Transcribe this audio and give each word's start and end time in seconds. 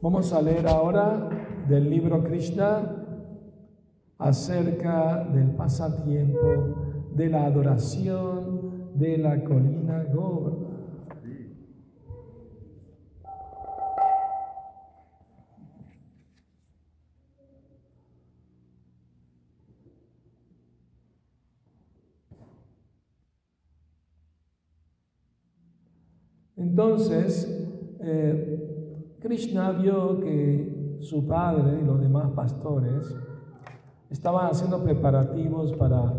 Vamos 0.00 0.32
a 0.32 0.40
leer 0.40 0.68
ahora 0.68 1.28
del 1.68 1.90
libro 1.90 2.22
Krishna 2.22 3.04
acerca 4.16 5.24
del 5.24 5.50
pasatiempo 5.56 7.08
de 7.16 7.28
la 7.28 7.46
adoración 7.46 8.92
de 8.94 9.18
la 9.18 9.42
colina 9.42 10.04
Governa. 10.04 10.68
Entonces, 26.56 27.48
eh, 28.00 28.67
Krishna 29.20 29.72
vio 29.72 30.20
que 30.20 30.98
su 31.00 31.26
padre 31.26 31.80
y 31.80 31.84
los 31.84 32.00
demás 32.00 32.30
pastores 32.30 33.14
estaban 34.10 34.46
haciendo 34.46 34.82
preparativos 34.82 35.72
para 35.74 36.12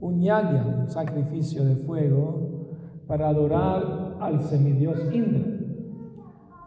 un 0.00 0.20
yagya, 0.20 0.64
un 0.82 0.88
sacrificio 0.88 1.64
de 1.64 1.76
fuego, 1.76 2.68
para 3.06 3.28
adorar 3.28 4.16
al 4.20 4.40
semidios 4.40 4.98
Indra. 5.12 5.44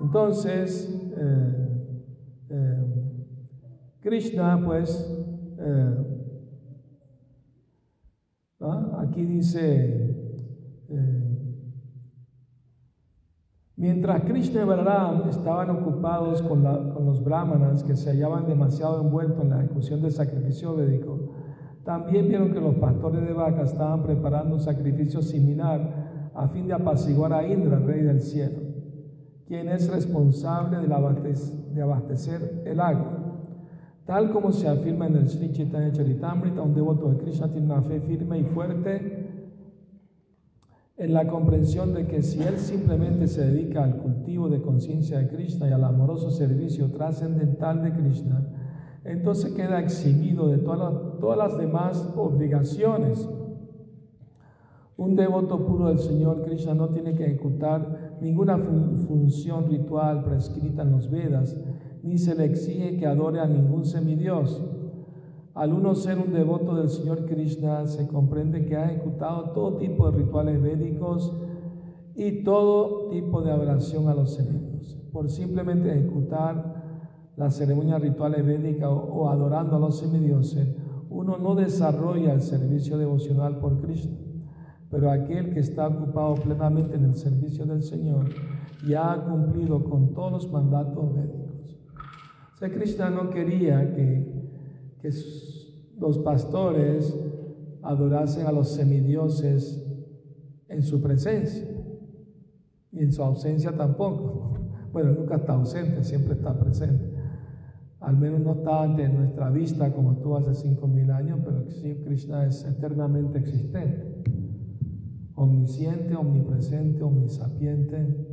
Entonces, 0.01 0.89
eh, 1.17 1.67
eh, 2.49 3.25
Krishna, 4.01 4.61
pues, 4.63 5.09
aquí 8.99 9.25
dice, 9.25 10.15
Mientras 13.83 14.23
Krishna 14.23 14.61
y 14.61 14.65
Balaram 14.65 15.27
estaban 15.27 15.69
ocupados 15.69 16.41
con, 16.41 16.63
los 16.63 17.21
brahmanas 17.21 17.83
que 17.83 17.97
se 17.97 18.11
hallaban 18.11 18.47
demasiado 18.47 19.01
envueltos 19.01 19.43
en 19.43 19.49
la 19.49 19.59
ejecución 19.61 20.01
del 20.01 20.13
sacrificio 20.13 20.73
védico, 20.73 21.19
también 21.83 22.29
vieron 22.29 22.53
que 22.53 22.61
los 22.61 22.75
pastores 22.75 23.27
de 23.27 23.33
vacas 23.33 23.73
estaban 23.73 24.01
preparando 24.01 24.55
un 24.55 24.61
sacrificio 24.61 25.21
similar 25.21 26.31
a 26.33 26.47
fin 26.47 26.65
de 26.65 26.75
apaciguar 26.75 27.33
a 27.33 27.45
Indra, 27.45 27.77
rey 27.77 28.03
del 28.03 28.21
cielo, 28.21 28.59
quien 29.45 29.67
es 29.67 29.91
responsable 29.91 30.77
de 30.77 31.81
abastecer 31.81 32.63
el 32.65 32.79
agua. 32.79 33.33
Tal 34.05 34.31
como 34.31 34.53
se 34.53 34.69
afirma 34.69 35.07
en 35.07 35.17
el 35.17 35.27
Sri 35.27 35.51
Chaitanya 35.51 35.91
Charitamrita, 35.91 36.61
un 36.61 36.73
devoto 36.73 37.09
de 37.09 37.17
Krishna 37.17 37.49
tiene 37.51 37.65
una 37.65 37.81
fe 37.81 37.99
firme 37.99 38.39
y 38.39 38.43
fuerte 38.45 39.22
en 40.95 41.13
la 41.13 41.27
comprensión 41.27 41.93
de 41.93 42.05
que 42.05 42.21
si 42.21 42.41
él 42.41 42.57
simplemente 42.57 43.27
se 43.27 43.45
dedica 43.45 43.83
al 43.83 43.97
cultivo 43.97 44.49
de 44.49 44.61
conciencia 44.61 45.19
de 45.19 45.27
Krishna 45.27 45.67
y 45.67 45.71
al 45.71 45.83
amoroso 45.83 46.29
servicio 46.29 46.91
trascendental 46.91 47.81
de 47.83 47.93
Krishna, 47.93 48.47
entonces 49.03 49.53
queda 49.53 49.79
eximido 49.79 50.47
de 50.47 50.59
todas 50.59 51.19
todas 51.19 51.37
las 51.37 51.57
demás 51.57 52.09
obligaciones. 52.15 53.29
Un 54.97 55.15
devoto 55.15 55.65
puro 55.65 55.87
del 55.87 55.99
Señor 55.99 56.43
Krishna 56.43 56.75
no 56.75 56.89
tiene 56.89 57.15
que 57.15 57.25
ejecutar 57.25 58.17
ninguna 58.21 58.57
función 58.57 59.67
ritual 59.69 60.23
prescrita 60.23 60.83
en 60.83 60.91
los 60.91 61.09
Vedas, 61.09 61.57
ni 62.03 62.17
se 62.17 62.35
le 62.35 62.45
exige 62.45 62.97
que 62.97 63.07
adore 63.07 63.39
a 63.39 63.47
ningún 63.47 63.85
semidios. 63.85 64.61
Al 65.53 65.71
uno 65.71 65.93
ser 65.93 66.17
un 66.17 66.33
devoto 66.33 66.75
del 66.75 66.89
Señor 66.89 67.25
Krishna, 67.25 67.85
se 67.85 68.07
comprende 68.07 68.65
que 68.65 68.75
ha 68.75 68.91
ejecutado 68.91 69.51
todo 69.51 69.77
tipo 69.77 70.09
de 70.09 70.17
rituales 70.17 70.59
védicos 70.59 71.31
y 72.15 72.43
todo 72.43 73.09
tipo 73.09 73.41
de 73.43 73.51
adoración 73.51 74.07
a 74.07 74.15
los 74.15 74.33
semidioses. 74.33 74.95
Por 75.11 75.29
simplemente 75.29 75.91
ejecutar 75.91 77.31
las 77.37 77.55
ceremonias 77.55 78.01
rituales 78.01 78.43
védicas 78.43 78.89
o, 78.91 79.29
adorando 79.29 79.75
a 79.75 79.79
los 79.79 79.99
semidioses, 79.99 80.75
uno 81.11 81.37
no 81.37 81.53
desarrolla 81.53 82.33
el 82.33 82.41
servicio 82.41 82.97
devocional 82.97 83.59
por 83.59 83.79
Krishna. 83.79 84.17
Pero 84.89 85.11
aquel 85.11 85.53
que 85.53 85.59
está 85.59 85.87
ocupado 85.87 86.33
plenamente 86.35 86.95
en 86.95 87.05
el 87.05 87.13
servicio 87.13 87.65
del 87.65 87.83
Señor 87.83 88.25
ya 88.87 89.13
ha 89.13 89.23
cumplido 89.23 89.83
con 89.83 90.15
todos 90.15 90.31
los 90.31 90.51
mandatos 90.51 91.13
védicos. 91.13 91.77
O 92.55 92.57
sea, 92.57 92.71
Krishna 92.71 93.11
no 93.11 93.29
quería 93.29 93.93
que 93.95 94.32
que 95.03 95.09
los 95.99 96.17
pastores 96.19 97.13
adorasen 97.81 98.47
a 98.47 98.53
los 98.53 98.69
semidioses 98.69 99.85
en 100.69 100.81
su 100.81 101.01
presencia 101.01 101.67
y 102.89 102.99
en 102.99 103.11
su 103.11 103.21
ausencia 103.21 103.75
tampoco. 103.75 104.53
Bueno, 104.93 105.11
nunca 105.11 105.35
está 105.35 105.53
ausente, 105.53 106.05
siempre 106.05 106.35
está 106.35 106.57
presente. 106.57 107.11
Al 107.99 108.17
menos 108.17 108.39
no 108.39 108.53
está 108.53 108.83
ante 108.83 109.09
nuestra 109.09 109.49
vista 109.49 109.93
como 109.93 110.17
tú 110.17 110.37
hace 110.37 110.53
cinco 110.53 110.87
mil 110.87 111.11
años, 111.11 111.39
pero 111.43 111.69
sí, 111.69 112.01
Krishna 112.05 112.45
es 112.45 112.63
eternamente 112.63 113.39
existente, 113.39 114.23
omnisciente, 115.35 116.15
omnipresente, 116.15 117.03
omnisapiente. 117.03 118.25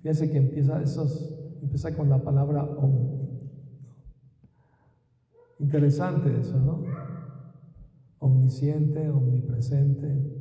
Fíjense 0.00 0.30
que 0.30 0.38
empieza, 0.38 0.80
esos, 0.80 1.36
empieza 1.60 1.96
con 1.96 2.08
la 2.08 2.22
palabra 2.22 2.62
om. 2.62 3.19
Interesante 5.60 6.40
eso, 6.40 6.58
¿no? 6.58 6.84
Omnisciente, 8.18 9.10
omnipresente. 9.10 10.40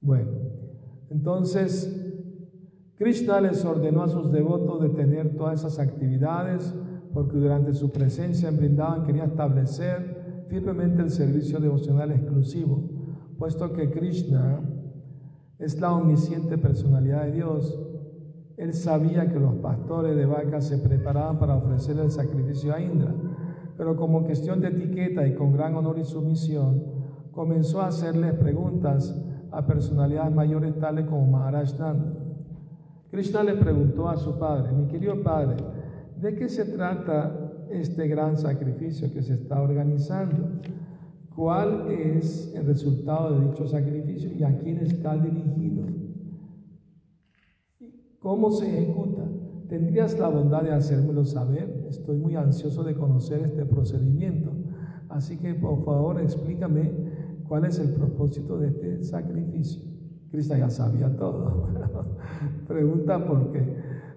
Bueno, 0.00 0.30
entonces 1.10 1.94
Krishna 2.94 3.40
les 3.40 3.64
ordenó 3.64 4.02
a 4.02 4.08
sus 4.08 4.30
devotos 4.30 4.80
de 4.80 4.88
tener 4.90 5.36
todas 5.36 5.60
esas 5.60 5.78
actividades 5.78 6.74
porque 7.12 7.36
durante 7.36 7.74
su 7.74 7.90
presencia 7.90 8.48
en 8.48 8.56
Brindavan 8.56 9.04
quería 9.04 9.24
establecer 9.24 10.46
firmemente 10.48 11.02
el 11.02 11.10
servicio 11.10 11.58
devocional 11.58 12.12
exclusivo, 12.12 12.88
puesto 13.36 13.72
que 13.72 13.90
Krishna 13.90 14.60
es 15.58 15.80
la 15.80 15.92
omnisciente 15.92 16.56
personalidad 16.56 17.24
de 17.24 17.32
Dios 17.32 17.78
él 18.58 18.74
sabía 18.74 19.28
que 19.28 19.38
los 19.38 19.54
pastores 19.56 20.16
de 20.16 20.26
vacas 20.26 20.66
se 20.66 20.78
preparaban 20.78 21.38
para 21.38 21.54
ofrecer 21.54 21.96
el 21.98 22.10
sacrificio 22.10 22.74
a 22.74 22.80
Indra, 22.80 23.14
pero 23.76 23.94
como 23.94 24.24
cuestión 24.24 24.60
de 24.60 24.68
etiqueta 24.68 25.24
y 25.26 25.34
con 25.34 25.52
gran 25.52 25.76
honor 25.76 25.96
y 25.98 26.04
sumisión, 26.04 26.82
comenzó 27.30 27.80
a 27.80 27.86
hacerles 27.86 28.34
preguntas 28.34 29.16
a 29.52 29.64
personalidades 29.64 30.34
mayores 30.34 30.76
tales 30.76 31.06
como 31.06 31.30
Maharaj 31.30 31.78
Nanda. 31.78 32.14
Krishna 33.12 33.44
le 33.44 33.54
preguntó 33.54 34.08
a 34.08 34.16
su 34.16 34.36
padre, 34.36 34.72
mi 34.72 34.88
querido 34.88 35.22
padre, 35.22 35.56
¿de 36.20 36.34
qué 36.34 36.48
se 36.48 36.64
trata 36.64 37.66
este 37.70 38.08
gran 38.08 38.36
sacrificio 38.36 39.12
que 39.12 39.22
se 39.22 39.34
está 39.34 39.62
organizando? 39.62 40.60
¿Cuál 41.36 41.92
es 41.92 42.52
el 42.56 42.66
resultado 42.66 43.38
de 43.38 43.46
dicho 43.46 43.68
sacrificio 43.68 44.32
y 44.32 44.42
a 44.42 44.58
quién 44.58 44.78
está 44.78 45.16
dirigido? 45.16 46.07
¿Cómo 48.20 48.50
se 48.50 48.66
ejecuta? 48.66 49.22
¿Tendrías 49.68 50.18
la 50.18 50.28
bondad 50.28 50.62
de 50.62 50.72
hacérmelo 50.72 51.24
saber? 51.24 51.86
Estoy 51.88 52.16
muy 52.16 52.34
ansioso 52.34 52.82
de 52.82 52.94
conocer 52.94 53.42
este 53.42 53.64
procedimiento. 53.64 54.50
Así 55.08 55.36
que 55.36 55.54
por 55.54 55.84
favor 55.84 56.20
explícame 56.20 56.90
cuál 57.46 57.64
es 57.64 57.78
el 57.78 57.92
propósito 57.92 58.58
de 58.58 58.68
este 58.68 59.04
sacrificio. 59.04 59.82
Krishna 60.30 60.58
ya 60.58 60.68
sabía 60.68 61.16
todo. 61.16 61.68
Pregunta 62.66 63.24
por 63.24 63.52
qué. 63.52 63.62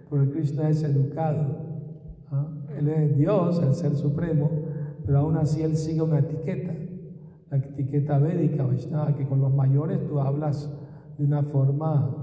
Porque 0.09 0.31
Krishna 0.31 0.69
es 0.69 0.83
educado. 0.83 1.57
¿ah? 2.31 2.47
Él 2.77 2.89
es 2.89 3.15
Dios, 3.15 3.61
el 3.61 3.73
Ser 3.73 3.95
Supremo, 3.95 4.49
pero 5.05 5.19
aún 5.19 5.37
así 5.37 5.61
Él 5.61 5.75
sigue 5.75 6.01
una 6.01 6.19
etiqueta. 6.19 6.73
La 7.51 7.57
etiqueta 7.57 8.17
védica, 8.17 8.67
que 9.15 9.27
con 9.27 9.41
los 9.41 9.53
mayores 9.53 10.07
tú 10.07 10.19
hablas 10.19 10.71
de 11.17 11.25
una 11.25 11.43
forma 11.43 12.20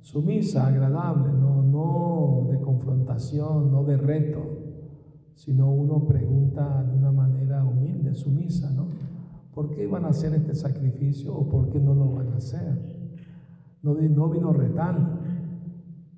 sumisa, 0.00 0.66
agradable, 0.66 1.32
no, 1.32 1.62
no 1.62 2.48
de 2.50 2.60
confrontación, 2.60 3.70
no 3.70 3.84
de 3.84 3.96
reto, 3.96 4.40
sino 5.34 5.70
uno 5.72 6.06
pregunta 6.06 6.82
de 6.84 6.96
una 6.96 7.12
manera 7.12 7.64
humilde, 7.64 8.14
sumisa, 8.14 8.70
¿no? 8.72 8.88
¿Por 9.54 9.70
qué 9.70 9.86
van 9.86 10.04
a 10.04 10.08
hacer 10.08 10.34
este 10.34 10.54
sacrificio 10.54 11.34
o 11.34 11.48
por 11.48 11.70
qué 11.70 11.80
no 11.80 11.94
lo 11.94 12.12
van 12.12 12.32
a 12.32 12.36
hacer? 12.36 12.78
No, 13.82 13.94
no 13.94 14.28
vino 14.28 14.52
retando. 14.52 15.18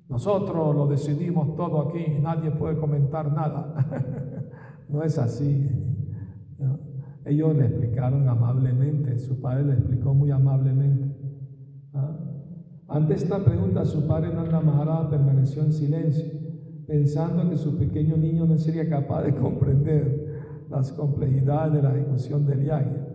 Nosotros 0.09 0.75
lo 0.75 0.87
decidimos 0.87 1.55
todo 1.55 1.87
aquí, 1.87 2.03
nadie 2.21 2.51
puede 2.51 2.77
comentar 2.77 3.31
nada. 3.31 3.75
no 4.89 5.03
es 5.03 5.17
así. 5.17 5.69
Ellos 7.25 7.55
le 7.55 7.67
explicaron 7.67 8.27
amablemente, 8.27 9.17
su 9.19 9.39
padre 9.39 9.63
le 9.65 9.73
explicó 9.73 10.13
muy 10.13 10.31
amablemente. 10.31 11.20
Ante 12.91 13.13
esta 13.13 13.39
pregunta, 13.39 13.85
su 13.85 14.05
padre 14.05 14.33
Nanda 14.33 14.59
Maharaj 14.59 15.11
permaneció 15.11 15.63
en 15.63 15.71
silencio, 15.71 16.25
pensando 16.85 17.49
que 17.49 17.55
su 17.55 17.77
pequeño 17.77 18.17
niño 18.17 18.45
no 18.45 18.57
sería 18.57 18.89
capaz 18.89 19.23
de 19.23 19.33
comprender 19.33 20.65
las 20.69 20.91
complejidades 20.91 21.75
de 21.75 21.83
la 21.83 21.95
ejecución 21.95 22.45
del 22.45 22.65
yagya. 22.65 23.07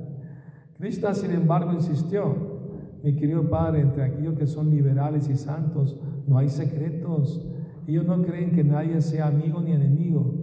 Krishna, 0.79 1.13
sin 1.13 1.33
embargo, 1.33 1.75
insistió, 1.75 2.57
Mi 3.05 3.17
querido 3.17 3.51
Padre, 3.51 3.83
entre 3.83 4.03
aquellos 4.05 4.39
que 4.39 4.47
son 4.47 4.71
liberales 4.71 5.29
y 5.29 5.37
santos, 5.37 6.01
no 6.27 6.39
hay 6.39 6.49
secretos. 6.49 7.47
Ellos 7.87 8.07
no 8.07 8.23
creen 8.23 8.53
que 8.53 8.65
nadie 8.65 9.03
sea 9.03 9.27
amigo 9.27 9.61
ni 9.61 9.73
enemigo, 9.73 10.35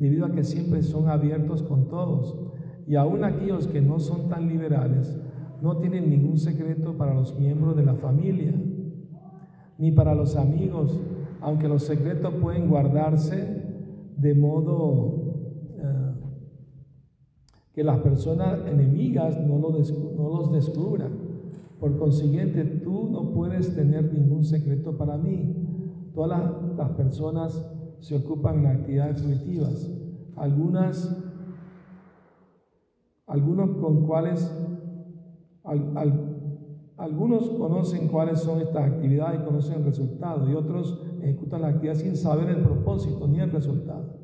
debido 0.00 0.26
a 0.26 0.32
que 0.32 0.42
siempre 0.42 0.82
son 0.82 1.08
abiertos 1.08 1.62
con 1.62 1.88
todos. 1.88 2.36
Y 2.88 2.96
aún 2.96 3.22
aquellos 3.22 3.68
que 3.68 3.80
no 3.80 4.00
son 4.00 4.28
tan 4.28 4.48
liberales, 4.48 5.16
no 5.62 5.76
tienen 5.76 6.10
ningún 6.10 6.38
secreto 6.38 6.96
para 6.96 7.14
los 7.14 7.38
miembros 7.38 7.76
de 7.76 7.84
la 7.84 7.94
familia, 7.94 8.52
ni 9.80 9.90
para 9.90 10.14
los 10.14 10.36
amigos, 10.36 11.00
aunque 11.40 11.66
los 11.66 11.84
secretos 11.84 12.34
pueden 12.34 12.68
guardarse 12.68 13.62
de 14.14 14.34
modo 14.34 15.14
eh, 15.78 16.12
que 17.72 17.82
las 17.82 17.98
personas 18.00 18.60
enemigas 18.66 19.40
no, 19.40 19.58
los 19.58 20.52
descubran. 20.52 21.12
Por 21.80 21.96
consiguiente, 21.96 22.62
tú 22.62 23.08
no 23.10 23.30
puedes 23.30 23.74
tener 23.74 24.12
ningún 24.12 24.44
secreto 24.44 24.98
para 24.98 25.16
mí. 25.16 25.56
Todas 26.14 26.52
las, 26.76 26.90
personas 26.90 27.66
se 28.00 28.16
ocupan 28.16 28.62
de 28.62 28.68
actividades 28.68 29.22
fruitivas. 29.22 29.90
Algunas, 30.36 31.16
algunos 33.26 33.78
con 33.78 34.06
cuales, 34.06 34.54
algunos 37.00 37.50
conocen 37.50 38.08
cuáles 38.08 38.40
son 38.40 38.60
estas 38.60 38.84
actividades 38.84 39.40
y 39.40 39.44
conocen 39.44 39.78
el 39.78 39.84
resultado, 39.84 40.48
y 40.48 40.54
otros 40.54 41.02
ejecutan 41.22 41.62
la 41.62 41.68
actividad 41.68 41.94
sin 41.94 42.16
saber 42.16 42.48
el 42.50 42.62
propósito 42.62 43.26
ni 43.26 43.40
el 43.40 43.50
resultado. 43.50 44.20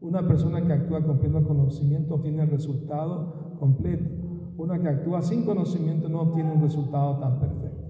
Una 0.00 0.26
persona 0.26 0.64
que 0.66 0.72
actúa 0.72 1.04
con 1.04 1.18
pleno 1.18 1.46
conocimiento 1.46 2.16
obtiene 2.16 2.42
el 2.42 2.50
resultado 2.50 3.56
completo 3.58 4.26
una 4.58 4.80
que 4.80 4.88
actúa 4.88 5.20
sin 5.20 5.44
conocimiento 5.44 6.08
no 6.08 6.22
obtiene 6.22 6.52
un 6.52 6.62
resultado 6.62 7.18
tan 7.18 7.38
perfecto. 7.38 7.84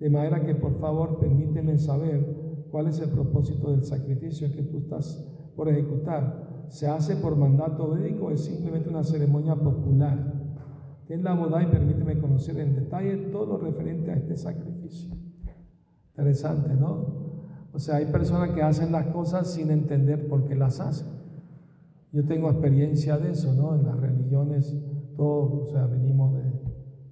De 0.00 0.10
manera 0.10 0.44
que 0.44 0.54
por 0.54 0.74
favor 0.74 1.18
permíteme 1.18 1.78
saber 1.78 2.66
cuál 2.70 2.88
es 2.88 2.98
el 3.00 3.10
propósito 3.10 3.70
del 3.70 3.84
sacrificio 3.84 4.50
que 4.52 4.62
tú 4.62 4.78
estás 4.78 5.24
por 5.54 5.68
ejecutar. 5.68 6.66
¿Se 6.68 6.88
hace 6.88 7.16
por 7.16 7.36
mandato 7.36 7.86
médico 7.86 8.26
o 8.26 8.30
es 8.30 8.40
simplemente 8.40 8.88
una 8.88 9.04
ceremonia 9.04 9.54
popular? 9.54 10.35
Ten 11.06 11.22
la 11.22 11.34
boda 11.34 11.62
y 11.62 11.66
permíteme 11.66 12.18
conocer 12.18 12.58
en 12.58 12.74
detalle 12.74 13.16
todo 13.30 13.46
lo 13.46 13.58
referente 13.58 14.10
a 14.10 14.16
este 14.16 14.36
sacrificio. 14.36 15.14
Interesante, 16.10 16.74
¿no? 16.74 17.26
O 17.72 17.78
sea, 17.78 17.96
hay 17.96 18.06
personas 18.06 18.50
que 18.50 18.62
hacen 18.62 18.90
las 18.90 19.06
cosas 19.08 19.52
sin 19.52 19.70
entender 19.70 20.28
por 20.28 20.44
qué 20.46 20.54
las 20.54 20.80
hacen. 20.80 21.08
Yo 22.12 22.24
tengo 22.24 22.50
experiencia 22.50 23.18
de 23.18 23.32
eso, 23.32 23.54
¿no? 23.54 23.74
En 23.74 23.84
las 23.84 24.00
religiones 24.00 24.74
todos, 25.16 25.68
o 25.68 25.72
sea, 25.72 25.86
venimos 25.86 26.34
de 26.34 26.42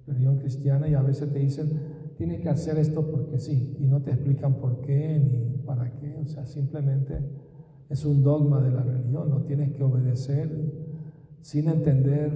religión 0.07 0.37
cristiana 0.37 0.87
y 0.87 0.93
a 0.93 1.01
veces 1.01 1.31
te 1.31 1.39
dicen, 1.39 1.69
tienes 2.17 2.41
que 2.41 2.49
hacer 2.49 2.77
esto 2.77 3.09
porque 3.09 3.39
sí, 3.39 3.75
y 3.79 3.85
no 3.85 4.01
te 4.01 4.11
explican 4.11 4.55
por 4.55 4.81
qué 4.81 5.19
ni 5.19 5.63
para 5.65 5.91
qué, 5.97 6.15
o 6.23 6.25
sea, 6.27 6.45
simplemente 6.45 7.19
es 7.89 8.05
un 8.05 8.23
dogma 8.23 8.61
de 8.61 8.71
la 8.71 8.83
religión, 8.83 9.29
lo 9.29 9.43
tienes 9.43 9.73
que 9.73 9.83
obedecer 9.83 10.49
sin 11.41 11.69
entender 11.69 12.31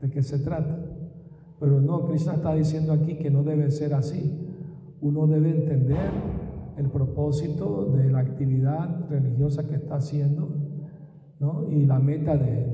de 0.00 0.10
qué 0.10 0.22
se 0.22 0.38
trata. 0.38 0.78
Pero 1.58 1.80
no, 1.80 2.06
Cristo 2.06 2.32
está 2.32 2.54
diciendo 2.54 2.92
aquí 2.92 3.16
que 3.16 3.30
no 3.30 3.42
debe 3.42 3.70
ser 3.70 3.94
así. 3.94 4.38
Uno 5.00 5.26
debe 5.26 5.50
entender 5.50 6.10
el 6.76 6.88
propósito 6.88 7.92
de 7.94 8.10
la 8.10 8.20
actividad 8.20 9.08
religiosa 9.10 9.66
que 9.66 9.74
está 9.74 9.96
haciendo 9.96 10.48
¿no? 11.38 11.66
y 11.70 11.84
la 11.84 11.98
meta 11.98 12.36
de, 12.36 12.64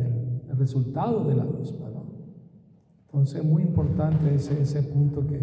el 0.49 0.56
resultado 0.56 1.25
de 1.25 1.34
la 1.34 1.44
misma. 1.44 1.90
¿no? 1.90 2.05
Entonces, 3.06 3.44
muy 3.44 3.62
importante 3.62 4.34
ese, 4.34 4.62
ese 4.62 4.82
punto 4.84 5.26
que 5.26 5.40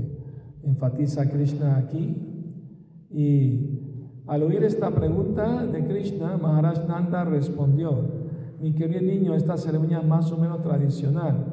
enfatiza 0.63 1.29
Krishna 1.29 1.77
aquí. 1.77 2.15
Y 3.11 3.79
al 4.25 4.43
oír 4.43 4.63
esta 4.63 4.89
pregunta 4.91 5.65
de 5.65 5.85
Krishna, 5.85 6.37
Maharaj 6.37 6.87
Nanda 6.87 7.25
respondió, 7.25 8.23
mi 8.61 8.73
querido 8.73 9.01
niño, 9.01 9.35
esta 9.35 9.57
ceremonia 9.57 10.01
más 10.01 10.31
o 10.31 10.37
menos 10.37 10.61
tradicional. 10.61 11.52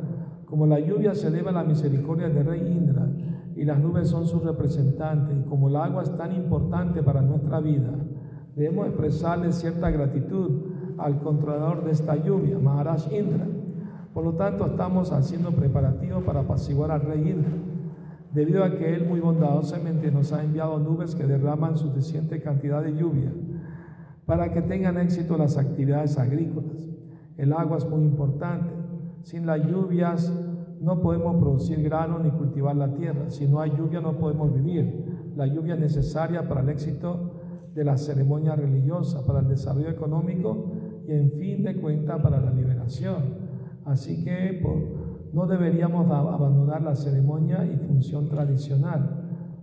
Como 0.51 0.67
la 0.67 0.81
lluvia 0.81 1.15
se 1.15 1.29
eleva 1.29 1.53
la 1.53 1.63
misericordia 1.63 2.29
del 2.29 2.45
rey 2.45 2.61
Indra 2.61 3.07
y 3.55 3.65
las 3.65 3.79
nubes 3.79 4.09
son 4.09 4.27
sus 4.27 4.43
representantes, 4.43 5.39
y 5.39 5.49
como 5.49 5.69
el 5.69 5.77
agua 5.77 6.03
es 6.03 6.17
tan 6.17 6.33
importante 6.33 7.03
para 7.03 7.23
nuestra 7.23 7.61
vida, 7.61 7.91
debemos 8.57 8.89
expresarle 8.89 9.53
cierta 9.53 9.91
gratitud 9.91 10.63
al 10.99 11.21
controlador 11.21 11.85
de 11.85 11.93
esta 11.93 12.17
lluvia, 12.17 12.59
Maharaj 12.59 13.13
Indra. 13.13 13.47
Por 14.13 14.25
lo 14.25 14.33
tanto, 14.33 14.67
estamos 14.67 15.13
haciendo 15.13 15.53
preparativos 15.53 16.25
para 16.25 16.41
apaciguar 16.41 16.91
al 16.91 17.03
rey 17.03 17.31
Indra, 17.31 17.53
debido 18.35 18.65
a 18.65 18.77
que 18.77 18.95
él 18.95 19.07
muy 19.09 19.21
bondadosamente 19.21 20.11
nos 20.11 20.33
ha 20.33 20.43
enviado 20.43 20.79
nubes 20.81 21.15
que 21.15 21.27
derraman 21.27 21.77
suficiente 21.77 22.43
cantidad 22.43 22.83
de 22.83 22.97
lluvia 22.97 23.33
para 24.27 24.53
que 24.53 24.63
tengan 24.63 24.97
éxito 24.99 25.37
las 25.37 25.59
actividades 25.59 26.17
agrícolas. 26.17 26.89
El 27.37 27.53
agua 27.53 27.79
es 27.79 27.89
muy 27.89 28.03
importante. 28.03 28.70
Sin 29.23 29.47
las 29.47 29.65
lluvias 29.67 30.33
no 30.81 31.01
podemos 31.01 31.37
producir 31.37 31.83
grano 31.83 32.19
ni 32.19 32.31
cultivar 32.31 32.75
la 32.75 32.93
tierra. 32.95 33.29
Si 33.31 33.47
no 33.47 33.61
hay 33.61 33.71
lluvia 33.77 34.01
no 34.01 34.17
podemos 34.17 34.53
vivir. 34.53 35.33
La 35.37 35.47
lluvia 35.47 35.75
es 35.75 35.81
necesaria 35.81 36.49
para 36.49 36.63
el 36.63 36.71
éxito 36.71 37.33
de 37.75 37.85
la 37.85 37.97
ceremonia 37.97 38.57
religiosa, 38.57 39.25
para 39.27 39.41
el 39.41 39.49
desarrollo 39.49 39.91
económico 39.91 40.73
y 41.07 41.13
en 41.13 41.31
fin 41.31 41.63
de 41.63 41.77
cuentas 41.81 42.21
para 42.21 42.41
la 42.41 42.51
liberación. 42.51 43.51
Así 43.85 44.25
que 44.25 44.63
no 45.33 45.47
deberíamos 45.47 46.11
abandonar 46.11 46.83
la 46.83 46.95
ceremonia 46.95 47.65
y 47.65 47.77
función 47.77 48.29
tradicional. 48.29 49.17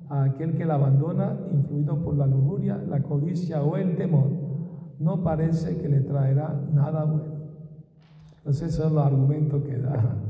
A 0.10 0.24
aquel 0.24 0.56
que 0.56 0.66
la 0.66 0.76
abandona, 0.76 1.38
influido 1.52 2.02
por 2.02 2.16
la 2.16 2.26
lujuria, 2.26 2.78
la 2.78 3.04
codicia 3.04 3.62
o 3.62 3.76
el 3.76 3.98
temor, 3.98 4.30
no 5.00 5.22
parece 5.22 5.78
que 5.78 5.90
le 5.90 6.00
traerá 6.00 6.66
nada 6.72 7.04
bueno. 7.04 7.37
Entonces, 8.48 8.70
esos 8.70 8.86
son 8.86 8.96
los 8.96 9.06
argumentos 9.06 9.62
que 9.62 9.78
da 9.78 10.24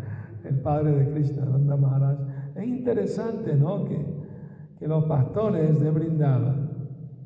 el 0.43 0.59
padre 0.61 0.91
de 0.91 1.13
Krishna, 1.13 1.45
Nanda 1.45 1.77
Maharaj. 1.77 2.17
Es 2.55 2.67
interesante, 2.67 3.53
¿no? 3.53 3.85
Que, 3.85 4.03
que 4.79 4.87
los 4.87 5.03
pastores 5.03 5.79
de 5.79 5.91
Brindava, 5.91 6.55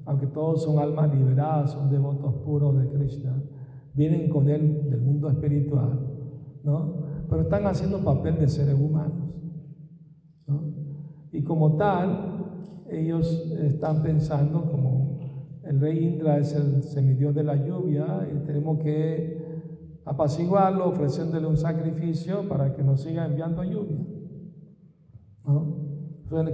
aunque 0.05 0.27
todos 0.27 0.65
son 0.65 0.79
almas 0.79 1.15
liberadas, 1.15 1.71
son 1.71 1.89
devotos 1.89 2.35
puros 2.43 2.77
de 2.77 2.89
Krishna, 2.89 3.41
vienen 3.93 4.29
con 4.29 4.49
él 4.49 4.89
del 4.89 4.99
mundo 4.99 5.29
espiritual, 5.29 5.97
¿no? 6.65 7.05
Pero 7.29 7.43
están 7.43 7.65
haciendo 7.67 8.03
papel 8.03 8.37
de 8.37 8.49
seres 8.49 8.75
humanos, 8.75 9.33
¿no? 10.45 10.73
Y 11.31 11.41
como 11.41 11.77
tal, 11.77 12.49
ellos 12.89 13.49
están 13.61 14.03
pensando 14.03 14.69
como 14.69 15.61
el 15.63 15.79
rey 15.79 16.05
Indra 16.05 16.37
es 16.37 16.53
el 16.53 16.83
semidios 16.83 17.33
de 17.33 17.45
la 17.45 17.55
lluvia 17.55 18.27
y 18.29 18.45
tenemos 18.45 18.79
que 18.79 19.40
apaciguarlo 20.05 20.89
ofreciéndole 20.89 21.47
un 21.47 21.57
sacrificio 21.57 22.47
para 22.47 22.73
que 22.73 22.83
nos 22.83 23.01
siga 23.01 23.25
enviando 23.25 23.63
lluvia. 23.63 23.99
¿no? 25.45 25.81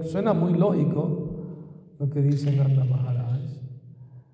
Suena, 0.03 0.33
muy 0.33 0.53
lógico 0.53 1.93
lo 1.99 2.09
que 2.09 2.21
dice 2.21 2.55
Nanda 2.55 2.83
Maharaj, 2.83 3.41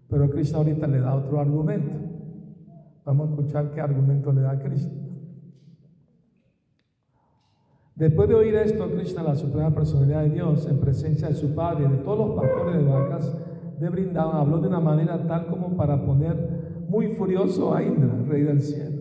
pero 0.10 0.30
Krishna 0.30 0.60
ahorita 0.60 0.88
le 0.88 1.00
da 1.00 1.16
otro 1.16 1.40
argumento. 1.40 1.98
Vamos 3.06 3.28
a 3.28 3.32
escuchar 3.32 3.72
qué 3.72 3.82
argumento 3.82 4.32
le 4.32 4.42
da 4.42 4.58
Cristo. 4.60 4.96
Después 7.96 8.28
de 8.28 8.36
oír 8.36 8.56
esto, 8.56 8.90
Krishna, 8.90 9.22
la 9.22 9.36
suprema 9.36 9.70
personalidad 9.72 10.24
de 10.24 10.30
Dios, 10.30 10.66
en 10.68 10.80
presencia 10.80 11.28
de 11.28 11.36
su 11.36 11.54
padre 11.54 11.86
y 11.86 11.90
de 11.90 11.98
todos 11.98 12.28
los 12.28 12.36
pastores 12.36 12.78
de 12.78 12.84
vacas 12.84 13.38
de 13.80 13.90
Brindavan, 13.90 14.38
habló 14.38 14.60
de 14.60 14.68
una 14.68 14.80
manera 14.80 15.28
tal 15.28 15.48
como 15.48 15.76
para 15.76 16.04
poner 16.06 16.86
muy 16.88 17.10
furioso 17.10 17.74
a 17.74 17.84
Indra, 17.84 18.16
rey 18.28 18.44
del 18.44 18.62
cielo. 18.62 18.93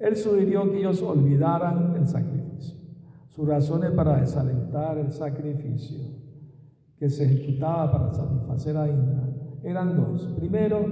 Él 0.00 0.16
sugirió 0.16 0.70
que 0.70 0.78
ellos 0.78 1.02
olvidaran 1.02 1.94
el 1.96 2.06
sacrificio. 2.06 2.76
Sus 3.28 3.46
razones 3.46 3.90
para 3.92 4.20
desalentar 4.20 4.98
el 4.98 5.10
sacrificio 5.10 6.00
que 6.96 7.08
se 7.08 7.24
ejecutaba 7.24 7.90
para 7.92 8.12
satisfacer 8.12 8.76
a 8.76 8.88
Indra 8.88 9.28
eran 9.62 9.96
dos. 9.96 10.22
Primero, 10.36 10.84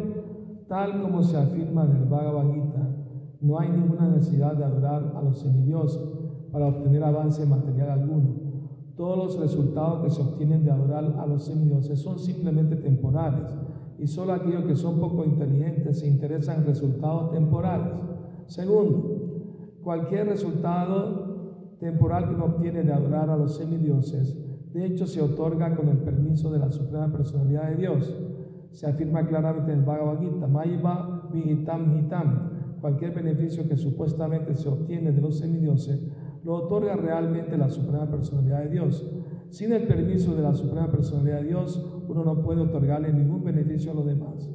tal 0.69 1.01
como 1.03 1.23
se 1.23 1.37
afirma 1.37 1.85
en 1.85 1.97
el 1.97 2.05
Bhagavad 2.05 2.53
Gita, 2.53 2.97
no 3.41 3.59
hay 3.59 3.69
ninguna 3.69 4.09
necesidad 4.09 4.55
de 4.55 4.65
adorar 4.65 5.13
a 5.15 5.23
los 5.23 5.39
semidioses 5.39 6.03
para 6.53 6.67
obtener 6.67 7.05
avance 7.05 7.45
material 7.47 7.91
alguno. 7.91 8.47
Todos 8.97 9.19
los 9.19 9.39
resultados 9.39 10.03
que 10.03 10.11
se 10.11 10.23
obtienen 10.23 10.65
de 10.65 10.71
adorar 10.71 11.05
a 11.19 11.27
los 11.27 11.45
semidioses 11.45 12.01
son 12.01 12.19
simplemente 12.19 12.77
temporales 12.77 13.55
y 13.99 14.07
solo 14.07 14.33
aquellos 14.33 14.65
que 14.65 14.77
son 14.77 14.99
poco 14.99 15.25
inteligentes 15.25 16.01
se 16.01 16.07
interesan 16.07 16.61
en 16.61 16.67
resultados 16.67 17.31
temporales. 17.31 17.93
Segundo, 18.47 19.79
cualquier 19.83 20.29
resultado 20.29 21.77
temporal 21.79 22.29
que 22.29 22.35
uno 22.35 22.47
obtiene 22.47 22.83
de 22.83 22.93
adorar 22.93 23.31
a 23.31 23.37
los 23.37 23.57
semidioses, 23.57 24.37
de 24.73 24.87
hecho 24.87 25.07
se 25.07 25.23
otorga 25.23 25.75
con 25.77 25.89
el 25.89 25.99
permiso 25.99 26.51
de 26.51 26.59
la 26.59 26.71
Suprema 26.71 27.11
Personalidad 27.13 27.71
de 27.71 27.77
Dios 27.77 28.15
se 28.77 28.87
afirma 28.87 29.27
claramente 29.27 29.73
en 29.73 29.79
el 29.79 29.85
Bhagavad 29.87 30.21
Gita, 30.21 30.47
Maiva 30.47 31.31
Vihitam 31.33 31.99
Hitam, 31.99 32.51
cualquier 32.83 33.15
beneficio 33.15 33.67
que 33.67 33.77
supuestamente 33.79 34.55
se 34.55 34.69
obtiene 34.69 35.13
de 35.13 35.23
los 35.23 35.39
semidioses, 35.39 36.07
lo 36.45 36.57
otorga 36.57 36.95
realmente 36.95 37.57
la 37.57 37.71
suprema 37.71 38.07
personalidad 38.11 38.65
de 38.65 38.69
Dios. 38.69 39.11
sin 39.49 39.73
el 39.73 39.87
permiso 39.87 40.35
de 40.35 40.43
la 40.43 40.53
Suprema 40.53 40.91
Personalidad 40.91 41.41
de 41.41 41.49
Dios, 41.49 41.83
uno 42.09 42.25
no 42.25 42.43
puede 42.43 42.61
otorgarle 42.61 43.13
ningún 43.13 43.45
beneficio 43.45 43.93
a 43.93 43.95
los 43.95 44.05
demás. 44.05 44.51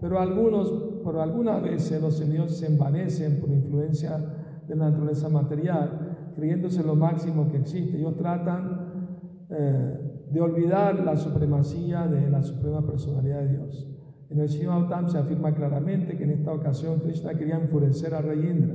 Pero 0.00 0.18
algunos, 0.18 0.91
por 1.02 1.18
algunas 1.18 1.62
veces 1.62 2.00
los 2.00 2.16
semidioses 2.16 2.58
se 2.58 2.66
envanecen 2.66 3.40
por 3.40 3.50
influencia 3.50 4.18
de 4.66 4.76
la 4.76 4.90
naturaleza 4.90 5.28
material, 5.28 6.32
creyéndose 6.34 6.82
lo 6.82 6.94
máximo 6.94 7.50
que 7.50 7.58
existe. 7.58 7.98
Ellos 7.98 8.16
tratan 8.16 9.46
eh, 9.50 10.26
de 10.30 10.40
olvidar 10.40 11.04
la 11.04 11.16
supremacía 11.16 12.06
de 12.06 12.30
la 12.30 12.42
Suprema 12.42 12.84
Personalidad 12.86 13.40
de 13.40 13.48
Dios. 13.48 13.88
En 14.30 14.40
el 14.40 14.48
Shiva 14.48 15.08
se 15.08 15.18
afirma 15.18 15.54
claramente 15.54 16.16
que 16.16 16.24
en 16.24 16.30
esta 16.30 16.52
ocasión 16.52 17.00
Krishna 17.00 17.34
quería 17.34 17.56
enfurecer 17.56 18.14
a 18.14 18.22
Rey 18.22 18.48
Indra. 18.48 18.74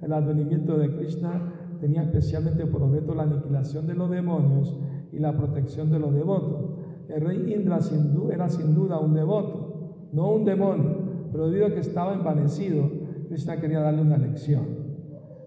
El 0.00 0.12
advenimiento 0.12 0.78
de 0.78 0.94
Krishna 0.94 1.52
tenía 1.80 2.02
especialmente 2.02 2.66
por 2.66 2.82
objeto 2.82 3.14
la 3.14 3.24
aniquilación 3.24 3.86
de 3.86 3.94
los 3.94 4.08
demonios 4.10 4.78
y 5.12 5.18
la 5.18 5.36
protección 5.36 5.90
de 5.90 5.98
los 5.98 6.14
devotos. 6.14 6.70
El 7.08 7.20
rey 7.20 7.52
Indra 7.52 7.78
era 8.32 8.48
sin 8.48 8.74
duda 8.74 8.98
un 8.98 9.14
devoto, 9.14 10.08
no 10.12 10.32
un 10.32 10.44
demonio, 10.44 11.05
pero 11.36 11.50
debido 11.50 11.66
a 11.66 11.70
que 11.70 11.80
estaba 11.80 12.14
envanecido, 12.14 12.90
Krishna 13.28 13.60
quería 13.60 13.80
darle 13.80 14.00
una 14.00 14.16
lección. 14.16 14.64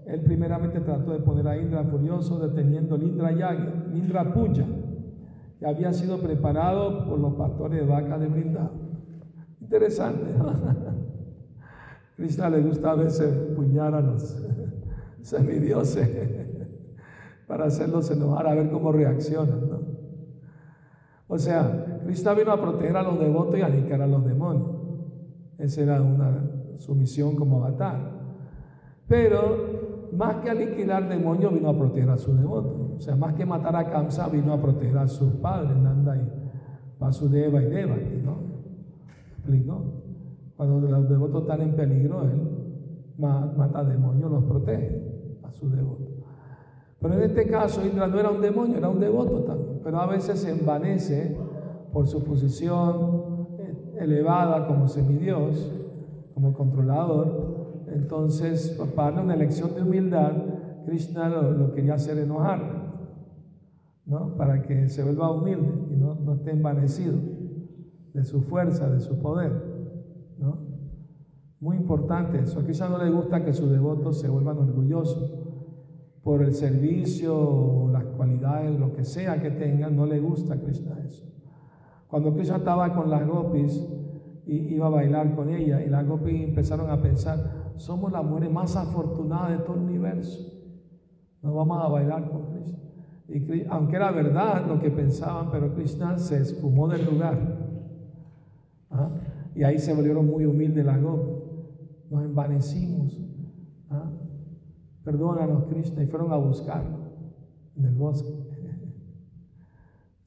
Él 0.06 0.22
primeramente 0.22 0.82
trató 0.82 1.14
de 1.14 1.20
poner 1.20 1.48
a 1.48 1.58
Indra 1.58 1.84
furioso 1.84 2.38
deteniendo 2.38 2.96
el 2.96 3.04
Indra 3.04 3.32
Yagya, 3.32 3.86
Indra 3.96 4.32
Puya, 4.32 4.68
que 5.58 5.66
había 5.66 5.92
sido 5.92 6.20
preparado 6.20 7.08
por 7.08 7.18
los 7.18 7.34
pastores 7.34 7.80
de 7.80 7.88
vaca 7.88 8.20
de 8.20 8.28
Brinda. 8.28 8.70
Interesante. 9.60 10.26
Krishna 12.18 12.52
le 12.52 12.62
gusta 12.62 12.92
a 12.92 12.96
veces 12.96 13.34
puñar 13.56 13.96
a 13.96 14.02
los 14.02 14.46
semidioses 15.24 16.08
para 17.48 17.66
hacerlos 17.66 18.12
enojar 18.12 18.46
a 18.46 18.54
ver 18.54 18.70
cómo 18.70 18.92
reaccionan. 18.92 19.68
¿no? 19.68 19.80
O 21.28 21.40
sea, 21.40 22.00
Cristo 22.06 22.36
vino 22.36 22.52
a 22.52 22.62
proteger 22.62 22.96
a 22.96 23.02
los 23.02 23.20
devotos 23.20 23.58
y 23.58 23.64
a 23.64 23.66
aniquilar 23.66 24.04
a 24.04 24.08
los 24.08 24.24
demonios. 24.24 24.79
Esa 25.60 25.82
era 25.82 26.02
una, 26.02 26.76
su 26.78 26.96
misión 26.96 27.36
como 27.36 27.64
avatar. 27.64 28.20
Pero 29.08 30.10
más 30.14 30.38
que 30.38 30.50
aniquilar 30.50 31.08
demonios, 31.08 31.54
vino 31.54 31.70
a 31.70 31.78
proteger 31.78 32.10
a 32.10 32.18
sus 32.18 32.38
devotos. 32.38 32.74
O 32.98 33.02
sea, 33.02 33.16
más 33.16 33.34
que 33.36 33.46
matar 33.46 33.76
a 33.76 33.90
Kamsa, 33.90 34.30
vino 34.30 34.54
a 34.54 34.62
proteger 34.62 34.98
a 34.98 35.08
sus 35.08 35.34
padres, 35.36 35.76
Nanda 35.76 36.18
y 36.18 36.28
Vasudeva 37.00 37.62
y 37.62 37.66
Devaki, 37.66 38.22
¿no? 38.24 38.38
¿Explicó? 39.38 39.84
Cuando 40.56 40.88
los 40.88 41.10
devotos 41.10 41.42
están 41.44 41.62
en 41.62 41.76
peligro, 41.76 42.24
él 42.24 42.60
mata 43.18 43.84
demonios, 43.84 44.32
los 44.32 44.44
protege 44.46 45.40
a 45.44 45.52
sus 45.52 45.72
devotos. 45.72 46.08
Pero 47.02 47.14
en 47.14 47.22
este 47.24 47.48
caso 47.48 47.86
Indra 47.86 48.08
no 48.08 48.20
era 48.20 48.30
un 48.30 48.42
demonio, 48.42 48.78
era 48.78 48.90
un 48.90 49.00
devoto 49.00 49.44
también. 49.44 49.80
Pero 49.84 50.00
a 50.00 50.08
veces 50.08 50.40
se 50.40 50.52
envanece 50.52 51.38
por 51.94 52.08
su 52.08 52.24
posición 52.24 53.19
elevada 54.00 54.68
como 54.68 54.88
semidios, 54.88 55.72
como 56.34 56.54
controlador. 56.54 57.86
Entonces, 57.94 58.80
para 58.96 59.22
una 59.22 59.36
lección 59.36 59.76
de 59.76 59.82
humildad, 59.82 60.32
Krishna 60.86 61.30
lo, 61.30 61.74
quería 61.74 61.96
hacer 61.96 62.18
enojar, 62.18 62.60
¿no? 64.06 64.36
Para 64.36 64.62
que 64.64 64.88
se 64.90 65.04
vuelva 65.04 65.32
humilde 65.32 65.88
y 65.92 65.96
no, 65.96 66.16
no 66.16 66.34
esté 66.36 66.52
envanecido 66.52 67.18
de 68.14 68.24
su 68.24 68.42
fuerza, 68.42 68.90
de 68.90 69.00
su 69.00 69.20
poder, 69.20 69.52
¿no? 70.38 70.68
Muy 71.60 71.78
importante 71.78 72.40
eso. 72.40 72.60
A 72.60 72.64
Krishna 72.64 72.90
no 72.90 73.04
le 73.04 73.12
gusta 73.12 73.44
que 73.44 73.54
sus 73.54 73.70
devotos 73.70 74.20
se 74.20 74.30
vuelvan 74.30 74.58
orgullosos 74.58 75.34
por 76.24 76.42
el 76.42 76.54
servicio, 76.54 77.90
las 77.92 78.06
cualidades, 78.06 78.80
lo 78.80 78.94
que 78.94 79.04
sea 79.04 79.42
que 79.42 79.52
tengan, 79.52 79.96
no 79.96 80.06
le 80.06 80.20
gusta 80.20 80.54
a 80.54 80.60
Krishna 80.60 81.00
eso. 81.06 81.26
Cuando 82.10 82.34
Krishna 82.34 82.58
estaba 82.58 82.92
con 82.94 83.10
las 83.10 83.26
gopis 83.28 83.88
y 84.48 84.74
iba 84.74 84.88
a 84.88 84.90
bailar 84.90 85.36
con 85.36 85.54
ella, 85.54 85.80
y 85.84 85.90
las 85.90 86.08
gopis 86.08 86.42
empezaron 86.42 86.90
a 86.90 87.00
pensar, 87.00 87.74
somos 87.78 88.12
las 88.12 88.26
mujeres 88.26 88.52
más 88.52 88.76
afortunadas 88.76 89.52
de 89.52 89.64
todo 89.64 89.76
el 89.76 89.84
universo. 89.84 90.40
No 91.44 91.54
vamos 91.54 91.86
a 91.86 91.88
bailar 91.88 92.28
con 92.30 92.48
Krishna. 92.48 92.80
Y, 93.28 93.66
aunque 93.70 93.96
era 93.96 94.10
verdad 94.12 94.66
lo 94.68 94.80
que 94.80 94.90
pensaban, 94.90 95.52
pero 95.52 95.76
Krishna 95.76 96.18
se 96.18 96.42
esfumó 96.42 96.88
del 96.88 97.06
lugar. 97.06 97.38
¿ah? 98.90 99.12
Y 99.54 99.64
ahí 99.64 99.78
se 99.78 99.94
volvieron 99.94 100.26
muy 100.26 100.46
humildes 100.46 100.84
las 100.84 101.00
gopis. 101.00 101.44
Nos 102.10 102.24
envanecimos. 102.26 103.20
¿ah? 103.92 104.10
Perdónanos, 105.04 105.66
Krishna, 105.66 106.02
y 106.02 106.08
fueron 106.08 106.34
a 106.34 106.38
buscarlo 106.38 106.98
en 107.78 107.86
el 107.86 107.94
bosque. 107.94 108.34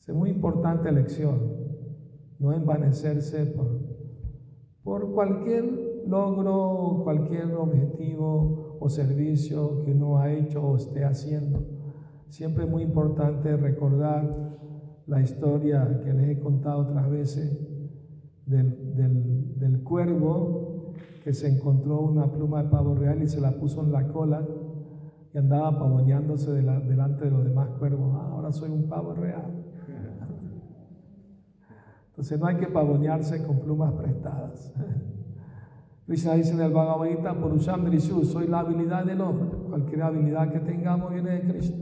Es 0.06 0.12
muy 0.12 0.30
importante 0.30 0.90
lección, 0.90 1.61
no 2.42 2.52
envanecerse 2.52 3.46
por, 3.46 3.78
por 4.82 5.12
cualquier 5.12 6.02
logro, 6.08 7.02
cualquier 7.04 7.54
objetivo 7.54 8.78
o 8.80 8.88
servicio 8.88 9.84
que 9.84 9.92
uno 9.92 10.18
ha 10.18 10.32
hecho 10.32 10.60
o 10.60 10.76
esté 10.76 11.04
haciendo. 11.04 11.64
Siempre 12.28 12.64
es 12.64 12.70
muy 12.70 12.82
importante 12.82 13.56
recordar 13.56 14.58
la 15.06 15.20
historia 15.20 16.00
que 16.04 16.12
les 16.12 16.30
he 16.30 16.40
contado 16.40 16.80
otras 16.80 17.08
veces 17.08 17.56
del, 18.44 18.96
del, 18.96 19.58
del 19.58 19.82
cuervo 19.84 20.94
que 21.22 21.32
se 21.32 21.48
encontró 21.48 22.00
una 22.00 22.32
pluma 22.32 22.64
de 22.64 22.70
pavo 22.70 22.96
real 22.96 23.22
y 23.22 23.28
se 23.28 23.40
la 23.40 23.52
puso 23.52 23.82
en 23.82 23.92
la 23.92 24.08
cola 24.08 24.44
y 25.32 25.38
andaba 25.38 25.78
pavoneándose 25.78 26.52
delante 26.52 27.24
de 27.24 27.30
los 27.30 27.44
demás 27.44 27.70
cuervos. 27.78 28.16
Ah, 28.16 28.30
ahora 28.32 28.50
soy 28.50 28.70
un 28.70 28.88
pavo 28.88 29.14
real. 29.14 29.61
Entonces 32.12 32.38
no 32.38 32.46
hay 32.46 32.56
que 32.56 32.66
pavonearse 32.66 33.42
con 33.42 33.60
plumas 33.60 33.94
prestadas. 33.94 34.70
Krishna 36.06 36.34
dice 36.34 36.52
en 36.52 36.60
el 36.60 36.70
Bhagavad 36.70 37.08
Gita, 37.08 37.32
por 37.32 37.58
Drishu, 37.58 38.22
soy 38.24 38.46
la 38.48 38.60
habilidad 38.60 39.06
del 39.06 39.22
hombre. 39.22 39.48
Cualquier 39.66 40.02
habilidad 40.02 40.52
que 40.52 40.60
tengamos 40.60 41.10
viene 41.10 41.30
de 41.30 41.40
Cristo 41.40 41.78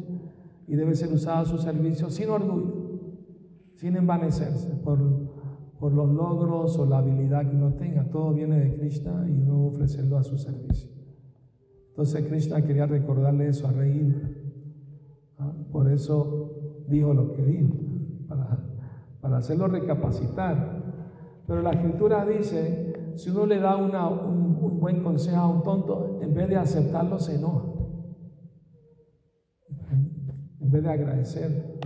y 0.68 0.76
debe 0.76 0.94
ser 0.94 1.12
usada 1.12 1.40
a 1.40 1.44
su 1.44 1.58
servicio 1.58 2.10
sin 2.10 2.28
orgullo, 2.28 3.00
sin 3.74 3.96
envanecerse 3.96 4.68
por, 4.84 5.00
por 5.80 5.92
los 5.92 6.08
logros 6.10 6.78
o 6.78 6.86
la 6.86 6.98
habilidad 6.98 7.50
que 7.50 7.56
uno 7.56 7.74
tenga. 7.74 8.08
Todo 8.08 8.32
viene 8.32 8.60
de 8.60 8.76
Krishna 8.76 9.26
y 9.28 9.32
uno 9.32 9.66
ofrecerlo 9.66 10.16
a 10.16 10.22
su 10.22 10.38
servicio. 10.38 10.90
Entonces 11.88 12.24
Krishna 12.24 12.62
quería 12.62 12.86
recordarle 12.86 13.48
eso 13.48 13.66
a 13.66 13.72
Rey 13.72 13.98
Indra. 13.98 14.30
Por 15.72 15.90
eso 15.90 16.84
dijo 16.88 17.14
lo 17.14 17.32
que 17.32 17.42
dijo, 17.42 17.74
para, 18.28 18.59
para 19.20 19.38
hacerlo 19.38 19.68
recapacitar. 19.68 20.82
Pero 21.46 21.62
la 21.62 21.70
escritura 21.70 22.24
dice, 22.24 23.12
si 23.16 23.30
uno 23.30 23.46
le 23.46 23.58
da 23.58 23.76
un, 23.76 24.78
buen 24.78 25.02
consejo 25.02 25.36
a 25.36 25.48
un 25.48 25.62
tonto, 25.62 26.18
en 26.22 26.34
vez 26.34 26.48
de 26.48 26.56
aceptarlo 26.56 27.18
se 27.18 27.36
enoja. 27.36 27.66
En 30.60 30.70
vez 30.70 30.82
de 30.82 30.90
agradecer 30.90 31.78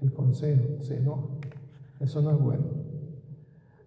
el 0.00 0.12
consejo, 0.12 0.80
se 0.80 0.98
enoja. 0.98 1.26
Eso 2.00 2.22
no 2.22 2.30
es 2.30 2.38
bueno. 2.38 2.64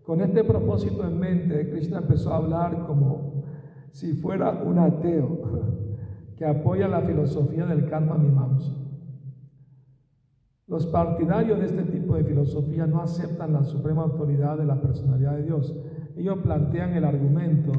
Con 0.04 0.22
este 0.22 0.44
propósito 0.44 1.06
en 1.06 1.20
mente, 1.20 1.70
Krishna 1.70 2.00
empezó 2.00 2.34
a 2.34 2.38
hablar 2.38 2.86
como 2.86 3.44
si 3.92 4.14
fuera 4.14 4.52
un 4.64 4.80
ateo 4.80 5.42
que 6.38 6.46
apoya 6.46 6.88
la 6.88 7.02
filosofía 7.02 7.66
del 7.66 7.90
karma 7.90 8.18
mimamsa. 8.18 8.87
Los 10.68 10.86
partidarios 10.88 11.60
de 11.60 11.66
este 11.66 11.84
tipo 11.84 12.16
de 12.16 12.26
filosofía 12.26 12.86
no 12.86 13.02
aceptan 13.02 13.54
la 13.54 13.64
suprema 13.64 14.04
autoridad 14.04 14.58
de 14.58 14.66
la 14.66 14.82
personalidad 14.82 15.38
de 15.38 15.44
Dios. 15.44 15.74
Ellos 16.18 16.40
plantean 16.44 16.92
el 16.92 17.06
argumento 17.06 17.72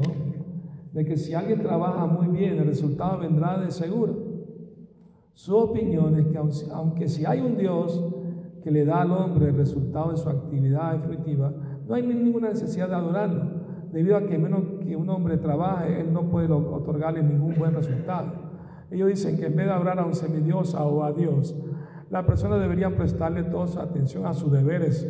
de 0.91 1.05
que 1.05 1.15
si 1.15 1.35
alguien 1.35 1.61
trabaja 1.61 2.07
muy 2.07 2.27
bien, 2.35 2.57
el 2.57 2.65
resultado 2.65 3.19
vendrá 3.19 3.59
de 3.59 3.69
seguro. 3.69 4.15
Su 5.33 5.55
opinión 5.55 6.15
es 6.19 6.25
que 6.27 6.39
aunque 6.73 7.07
si 7.07 7.25
hay 7.25 7.41
un 7.41 7.57
Dios 7.57 8.03
que 8.63 8.71
le 8.71 8.85
da 8.85 9.01
al 9.01 9.11
hombre 9.11 9.49
el 9.49 9.55
resultado 9.57 10.09
de 10.09 10.17
su 10.17 10.27
actividad 10.27 10.95
efectiva, 10.95 11.53
no 11.87 11.93
hay 11.93 12.01
ninguna 12.01 12.49
necesidad 12.49 12.89
de 12.89 12.95
adorarlo 12.95 13.59
debido 13.91 14.17
a 14.17 14.25
que 14.25 14.37
menos 14.37 14.63
que 14.81 14.95
un 14.95 15.09
hombre 15.09 15.37
trabaje, 15.37 16.01
él 16.01 16.11
no 16.11 16.29
puede 16.29 16.51
otorgarle 16.51 17.23
ningún 17.23 17.55
buen 17.55 17.73
resultado. 17.73 18.31
Ellos 18.91 19.09
dicen 19.09 19.37
que 19.37 19.45
en 19.45 19.55
vez 19.55 19.67
de 19.67 19.73
hablar 19.73 19.99
a 19.99 20.05
un 20.05 20.13
semidiosa 20.13 20.83
o 20.83 21.03
a 21.03 21.11
Dios, 21.11 21.55
la 22.09 22.25
persona 22.25 22.57
debería 22.57 22.95
prestarle 22.95 23.43
toda 23.43 23.67
su 23.67 23.79
atención 23.79 24.25
a 24.25 24.33
sus 24.33 24.51
deberes, 24.51 25.07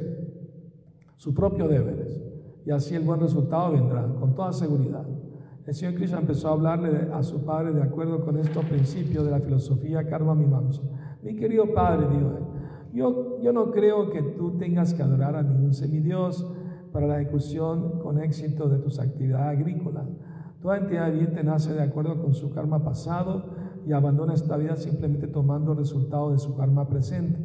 sus 1.15 1.33
propios 1.33 1.69
deberes, 1.69 2.21
y 2.65 2.71
así 2.71 2.95
el 2.95 3.03
buen 3.03 3.19
resultado 3.19 3.71
vendrá, 3.71 4.05
con 4.19 4.35
toda 4.35 4.51
seguridad. 4.53 5.05
El 5.65 5.73
Señor 5.73 5.95
Cristo 5.95 6.17
empezó 6.17 6.49
a 6.49 6.53
hablarle 6.53 7.09
a 7.13 7.21
su 7.23 7.45
padre 7.45 7.73
de 7.73 7.83
acuerdo 7.83 8.25
con 8.25 8.37
estos 8.37 8.65
principios 8.65 9.25
de 9.25 9.31
la 9.31 9.39
filosofía 9.39 10.07
Karma 10.07 10.33
Mimamsa. 10.33 10.81
Mi 11.21 11.35
querido 11.35 11.73
padre, 11.73 12.07
dijo 12.09 12.31
yo, 12.91 13.39
yo 13.41 13.53
no 13.53 13.71
creo 13.71 14.09
que 14.09 14.21
tú 14.21 14.57
tengas 14.57 14.93
que 14.93 15.03
adorar 15.03 15.35
a 15.35 15.43
ningún 15.43 15.73
semidios, 15.73 16.45
para 16.91 17.07
la 17.07 17.21
ejecución 17.21 17.99
con 17.99 18.21
éxito 18.21 18.67
de 18.67 18.79
tus 18.79 18.99
actividades 18.99 19.59
agrícolas. 19.59 20.07
Toda 20.61 20.77
entidad 20.77 21.11
viviente 21.11 21.43
nace 21.43 21.73
de 21.73 21.83
acuerdo 21.83 22.21
con 22.21 22.33
su 22.33 22.51
karma 22.51 22.83
pasado 22.83 23.45
y 23.89 23.91
abandona 23.91 24.35
esta 24.35 24.55
vida 24.55 24.75
simplemente 24.75 25.25
tomando 25.25 25.73
resultados 25.73 26.33
de 26.33 26.37
su 26.37 26.55
karma 26.55 26.87
presente. 26.87 27.39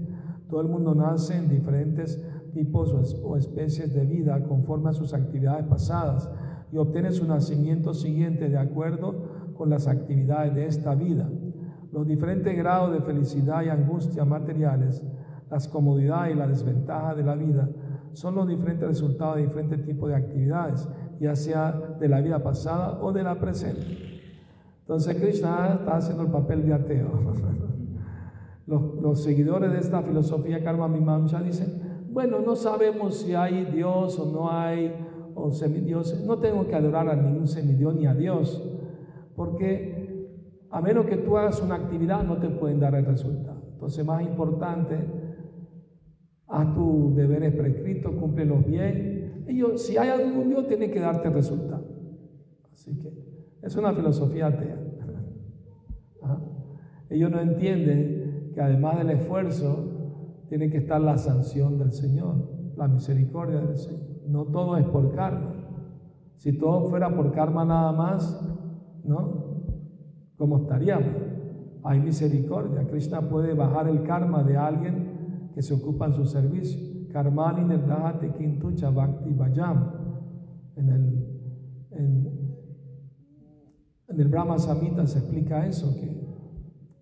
Todo 0.51 0.61
el 0.61 0.69
mundo 0.69 0.95
nace 0.95 1.39
en 1.39 1.49
diferentes 1.49 2.23
tipos 2.53 2.95
o 3.25 3.39
especies 3.39 3.95
de 3.95 4.05
vida 4.05 4.45
conforme 4.45 4.91
a 4.91 4.93
sus 4.93 5.15
actividades 5.15 5.65
pasadas 5.65 6.29
y 6.71 6.77
obtiene 6.77 7.13
su 7.13 7.27
nacimiento 7.27 7.95
siguiente 7.95 8.51
de 8.51 8.59
acuerdo 8.59 9.55
con 9.57 9.71
las 9.71 9.89
actividades 9.89 10.55
de 10.55 10.67
esta 10.67 10.95
vida. 10.95 11.31
Los 11.91 12.07
diferentes 12.07 12.55
grados 12.55 12.93
de 12.93 13.01
felicidad 13.01 13.63
y 13.63 13.71
angustia 13.71 14.27
materiales, 14.27 15.03
las 15.51 15.67
comodidades 15.67 16.35
y 16.35 16.39
la 16.39 16.47
desventaja 16.47 17.15
de 17.15 17.25
la 17.25 17.37
vida 17.37 17.71
son 18.13 18.35
los 18.35 18.47
diferentes 18.47 18.87
resultados 18.87 19.37
de 19.37 19.47
diferentes 19.47 19.83
tipos 19.83 20.11
de 20.11 20.17
actividades, 20.17 20.87
ya 21.19 21.35
sea 21.37 21.73
de 21.99 22.07
la 22.07 22.21
vida 22.21 22.43
pasada 22.43 22.99
o 23.01 23.15
de 23.15 23.23
la 23.23 23.41
presente. 23.41 24.14
Entonces 24.85 25.17
Krishna 25.17 25.77
está 25.81 25.97
haciendo 25.97 26.25
el 26.25 26.31
papel 26.31 26.67
de 26.67 26.75
ateo. 26.75 27.09
Los, 28.67 29.23
seguidores 29.23 29.73
de 29.73 29.79
esta 29.79 30.03
filosofía 30.03 30.63
Karma 30.63 30.89
Mimamsa 30.89 31.41
dicen, 31.43 32.03
bueno, 32.11 32.41
no 32.41 32.55
sabemos 32.55 33.17
si 33.17 33.35
hay 33.35 33.65
Dios 33.65 34.19
o 34.19 34.31
no 34.31 34.51
hay, 34.51 34.93
o 35.35 35.51
semidioses. 35.51 36.23
No 36.25 36.39
tengo 36.39 36.67
que 36.67 36.75
adorar 36.75 37.09
a 37.09 37.17
ningún 37.17 37.49
semidios 37.49 37.95
ni 37.95 38.07
a 38.07 38.15
Dios, 38.15 38.63
porque 39.35 40.29
a 40.71 40.83
menos 40.83 41.07
que 41.07 41.17
tú 41.17 41.37
hagas 41.39 41.63
una 41.63 41.77
actividad 41.77 42.23
no 42.23 42.37
te 42.37 42.51
pueden 42.51 42.79
dar 42.79 42.95
el 42.95 43.07
resultado. 43.07 43.63
Entonces, 43.73 44.05
más 44.05 44.23
importante, 44.23 44.99
haz 46.47 46.75
tus 46.75 47.17
deberes 47.17 47.55
prescritos, 47.55 48.15
cúmplelos 48.17 48.67
bien. 48.67 49.45
Ellos, 49.47 49.83
si 49.83 49.97
hay 49.97 50.11
algún 50.11 50.51
Dios, 50.51 50.69
tiene 50.69 50.91
que 50.91 51.01
darte 51.01 51.29
el 51.29 51.35
resultado. 51.35 51.87
Así 52.73 52.99
que 52.99 53.34
es 53.65 53.77
una 53.77 53.93
filosofía 53.93 54.49
atea. 54.49 54.79
Ellos 57.11 57.31
no 57.31 57.41
entienden 57.41 58.51
que 58.55 58.61
además 58.61 58.99
del 58.99 59.11
esfuerzo, 59.11 59.95
tiene 60.49 60.71
que 60.71 60.79
estar 60.79 61.01
la 61.01 61.19
sanción 61.19 61.79
del 61.79 61.93
Señor, 61.93 62.37
la 62.77 62.87
misericordia 62.87 63.61
del 63.61 63.77
Señor. 63.77 64.03
No 64.29 64.45
todo 64.47 64.77
es 64.77 64.87
por 64.87 65.15
karma. 65.15 65.53
Si 66.37 66.57
todo 66.59 66.89
fuera 66.89 67.15
por 67.15 67.33
karma 67.33 67.65
nada 67.65 67.93
más, 67.93 68.41
¿no? 69.05 69.63
¿Cómo 70.37 70.59
estaríamos? 70.59 71.15
Hay 71.83 72.01
misericordia. 72.01 72.87
Krishna 72.87 73.29
puede 73.29 73.55
bajar 73.55 73.89
el 73.89 74.03
karma 74.03 74.43
de 74.43 74.57
alguien 74.57 75.51
que 75.55 75.63
se 75.63 75.75
ocupa 75.75 76.07
en 76.07 76.15
su 76.15 76.25
servicio. 76.27 77.09
Karmani 77.13 77.65
nirdhate 77.65 78.33
kintucha 78.33 78.91
bhakti 78.91 79.33
vayam. 79.33 79.93
En 80.77 80.89
el, 80.89 82.44
en 84.15 84.21
el 84.21 84.29
Brahma 84.29 84.59
Samhita 84.59 85.07
se 85.07 85.19
explica 85.19 85.67
eso, 85.67 85.93
que 85.97 86.25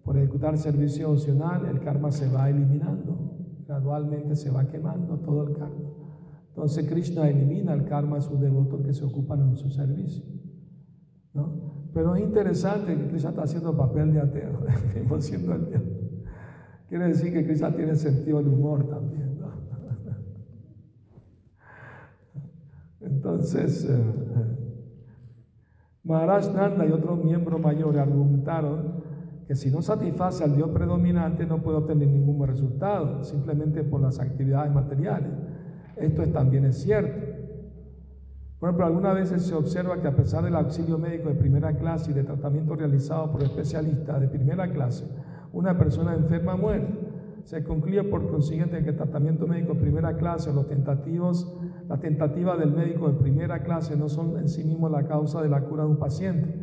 por 0.03 0.17
ejecutar 0.17 0.57
servicio 0.57 1.11
opcional 1.11 1.67
el 1.67 1.81
karma 1.81 2.11
se 2.11 2.27
va 2.29 2.49
eliminando. 2.49 3.37
Gradualmente 3.67 4.35
se 4.35 4.51
va 4.51 4.67
quemando 4.67 5.19
todo 5.19 5.47
el 5.47 5.55
karma. 5.55 5.91
Entonces 6.49 6.89
Krishna 6.89 7.29
elimina 7.29 7.75
el 7.75 7.85
karma 7.85 8.17
a 8.17 8.21
sus 8.21 8.41
devotos 8.41 8.81
que 8.83 8.95
se 8.95 9.05
ocupan 9.05 9.43
en 9.43 9.57
su 9.57 9.69
servicio. 9.71 10.25
¿no? 11.35 11.91
Pero 11.93 12.17
es 12.17 12.23
interesante 12.23 12.97
que 12.97 13.09
Krishna 13.09 13.31
está 13.31 13.43
haciendo 13.43 13.77
papel 13.77 14.15
de 14.15 14.21
ateo, 14.21 14.65
siendo 15.21 15.55
Quiere 16.89 17.09
decir 17.09 17.33
que 17.33 17.45
Krishna 17.45 17.75
tiene 17.75 17.95
sentido 17.95 18.39
del 18.39 18.49
humor 18.49 18.89
también. 18.89 19.39
Entonces, 23.01 23.85
eh, 23.85 23.97
eh, 23.97 24.62
Maharaj 26.05 26.53
Nanda 26.53 26.85
y 26.87 26.93
otros 26.93 27.23
miembros 27.23 27.61
mayores 27.61 28.03
argumentaron 28.03 29.03
que 29.47 29.55
si 29.55 29.71
no 29.71 29.83
satisface 29.83 30.45
al 30.45 30.57
Dios 30.57 30.71
predominante 30.71 31.47
no 31.47 31.63
puede 31.63 31.79
obtener 31.79 32.09
ningún 32.09 32.47
resultado, 32.47 33.23
simplemente 33.23 33.83
por 33.85 34.01
las 34.01 34.19
actividades 34.19 34.73
materiales. 34.73 35.31
Esto 35.97 36.25
también 36.29 36.65
es 36.65 36.83
cierto. 36.83 37.33
Por 38.59 38.69
ejemplo, 38.69 38.87
algunas 38.87 39.15
veces 39.15 39.43
se 39.43 39.55
observa 39.55 40.01
que 40.01 40.09
a 40.09 40.15
pesar 40.15 40.45
del 40.45 40.55
auxilio 40.55 40.97
médico 40.97 41.29
de 41.29 41.35
primera 41.35 41.77
clase 41.77 42.13
y 42.13 42.15
de 42.15 42.23
tratamiento 42.23 42.77
realizado 42.77 43.31
por 43.33 43.43
especialistas 43.43 44.21
de 44.21 44.29
primera 44.29 44.71
clase, 44.73 45.05
una 45.53 45.77
persona 45.77 46.15
enferma 46.15 46.57
muere. 46.57 47.12
Se 47.45 47.65
concluye 47.65 48.05
por 48.05 48.31
consiguiente 48.31 48.83
que 48.83 48.91
el 48.91 48.97
tratamiento 48.97 49.47
médico 49.47 49.75
de 49.75 49.81
primera 49.81 50.17
clase 50.17 50.51
o 50.51 50.53
los 50.53 50.69
tentativos, 50.69 51.53
las 51.89 52.01
tentativas 52.01 52.59
del 52.59 52.73
médico 52.73 53.11
de 53.11 53.19
primera 53.19 53.63
clase 53.63 53.97
no 53.97 54.09
son 54.09 54.37
en 54.39 54.49
sí 54.49 54.65
mismos 54.65 54.91
la 54.91 55.07
causa 55.07 55.43
de 55.43 55.49
la 55.49 55.63
cura 55.63 55.85
de 55.85 55.91
un 55.91 55.99
paciente. 55.99 56.55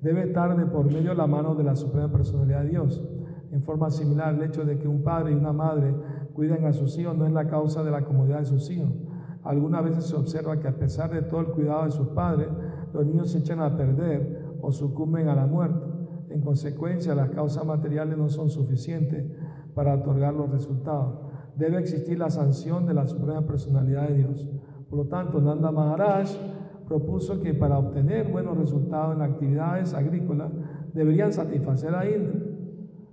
Debe 0.00 0.22
estar 0.24 0.56
de 0.56 0.66
por 0.66 0.86
medio 0.92 1.14
la 1.14 1.26
mano 1.26 1.54
de 1.54 1.64
la 1.64 1.74
Suprema 1.74 2.10
Personalidad 2.10 2.62
de 2.62 2.70
Dios. 2.70 3.02
En 3.50 3.62
forma 3.62 3.90
similar, 3.90 4.34
el 4.34 4.42
hecho 4.42 4.64
de 4.64 4.78
que 4.78 4.88
un 4.88 5.02
padre 5.02 5.32
y 5.32 5.34
una 5.34 5.52
madre 5.52 5.94
cuiden 6.32 6.64
a 6.64 6.72
sus 6.72 6.96
hijos 6.98 7.16
no 7.16 7.26
es 7.26 7.32
la 7.32 7.48
causa 7.48 7.82
de 7.82 7.90
la 7.90 8.04
comodidad 8.04 8.38
de 8.38 8.46
sus 8.46 8.70
hijos. 8.70 8.90
Algunas 9.42 9.84
veces 9.84 10.04
se 10.06 10.16
observa 10.16 10.58
que 10.60 10.68
a 10.68 10.76
pesar 10.76 11.10
de 11.12 11.22
todo 11.22 11.40
el 11.40 11.46
cuidado 11.48 11.84
de 11.84 11.90
sus 11.90 12.08
padres, 12.08 12.48
los 12.94 13.04
niños 13.04 13.30
se 13.30 13.38
echan 13.38 13.60
a 13.60 13.76
perder 13.76 14.56
o 14.60 14.70
sucumben 14.70 15.28
a 15.28 15.34
la 15.34 15.46
muerte. 15.46 15.84
En 16.30 16.40
consecuencia, 16.40 17.14
las 17.14 17.30
causas 17.30 17.66
materiales 17.66 18.16
no 18.16 18.28
son 18.28 18.48
suficientes 18.48 19.24
para 19.74 19.94
otorgar 19.94 20.34
los 20.34 20.50
resultados. 20.50 21.20
Debe 21.56 21.78
existir 21.78 22.18
la 22.18 22.30
sanción 22.30 22.86
de 22.86 22.94
la 22.94 23.06
Suprema 23.06 23.46
Personalidad 23.46 24.08
de 24.08 24.18
Dios. 24.18 24.48
Por 24.88 24.98
lo 24.98 25.06
tanto, 25.06 25.40
Nanda 25.40 25.70
Maharaj 25.70 26.28
propuso 26.86 27.40
que 27.40 27.54
para 27.54 27.78
obtener 27.78 28.30
buenos 28.30 28.56
resultados 28.58 29.16
en 29.16 29.22
actividades 29.22 29.94
agrícolas 29.94 30.52
deberían 30.92 31.32
satisfacer 31.32 31.94
a 31.94 32.08
Indra, 32.08 32.40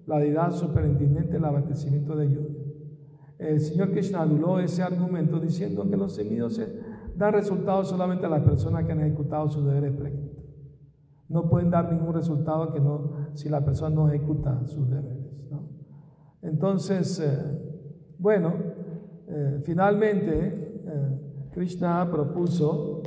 la 0.05 0.19
deidad 0.19 0.51
superintendente 0.51 1.33
del 1.33 1.45
abastecimiento 1.45 2.15
de 2.15 2.29
lluvia 2.29 2.59
el 3.39 3.61
señor 3.61 3.91
Krishna 3.91 4.21
anuló 4.21 4.59
ese 4.59 4.83
argumento 4.83 5.39
diciendo 5.39 5.89
que 5.89 5.95
los 5.95 6.13
se 6.13 6.79
dan 7.15 7.33
resultados 7.33 7.87
solamente 7.87 8.25
a 8.25 8.29
las 8.29 8.43
personas 8.43 8.83
que 8.83 8.91
han 8.91 8.99
ejecutado 8.99 9.49
sus 9.49 9.65
deberes 9.65 9.93
prácticos. 9.93 10.43
No 11.29 11.49
pueden 11.49 11.69
dar 11.69 11.91
ningún 11.91 12.13
resultado 12.13 12.73
que 12.73 12.81
no, 12.81 13.29
si 13.33 13.47
la 13.47 13.63
persona 13.63 13.95
no 13.95 14.09
ejecuta 14.09 14.65
sus 14.65 14.89
deberes. 14.89 15.25
Entonces, 16.41 17.19
eh, 17.19 17.37
bueno, 18.17 18.53
eh, 19.27 19.59
finalmente 19.63 20.81
eh, 20.85 21.49
Krishna 21.51 22.07
propuso 22.09 23.03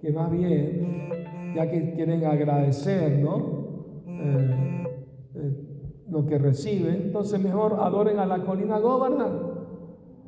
que 0.00 0.12
más 0.12 0.30
bien, 0.30 1.54
ya 1.54 1.70
que 1.70 1.92
quieren 1.94 2.24
agradecer 2.24 3.20
¿no? 3.20 3.62
lo 6.08 6.26
que 6.26 6.38
reciben, 6.38 7.02
entonces 7.02 7.40
mejor 7.42 7.74
adoren 7.80 8.18
a 8.18 8.26
la 8.26 8.44
colina 8.44 8.78
Govardhan 8.78 9.52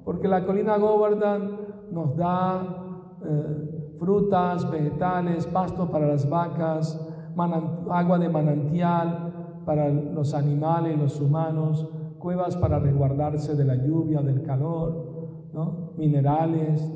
porque 0.05 0.29
la 0.29 0.47
colina 0.47 0.77
Govardhan 0.79 1.59
nos 1.91 2.17
da 2.17 2.85
frutas, 3.99 4.71
vegetales, 4.71 5.47
pasto 5.47 5.91
para 5.91 6.07
las 6.07 6.29
vacas, 6.29 7.01
agua 7.91 8.19
de 8.19 8.29
manantial 8.29 9.33
para 9.65 9.89
los 9.89 10.35
animales, 10.35 10.99
los 10.99 11.21
humanos, 11.21 11.89
cuevas 12.25 12.57
para 12.57 12.79
resguardarse 12.79 13.55
de 13.55 13.67
la 13.67 13.75
lluvia, 13.75 14.23
del 14.23 14.41
calor, 14.41 15.51
¿no? 15.53 15.91
minerales, 15.99 16.91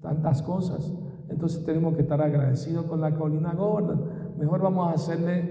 tantas 0.00 0.40
cosas. 0.40 0.94
Entonces 1.28 1.64
tenemos 1.66 1.96
que 1.96 2.02
estar 2.02 2.22
agradecidos 2.22 2.84
con 2.84 3.00
la 3.00 3.12
colina 3.16 3.52
Govardhan. 3.54 4.00
Mejor 4.38 4.62
vamos 4.62 4.86
a 4.86 4.92
hacerle 4.92 5.50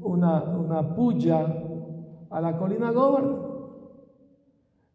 una, 0.00 0.42
una 0.42 0.96
puya 0.96 1.46
a 2.28 2.40
la 2.40 2.58
colina 2.58 2.90
Govardhan. 2.90 3.36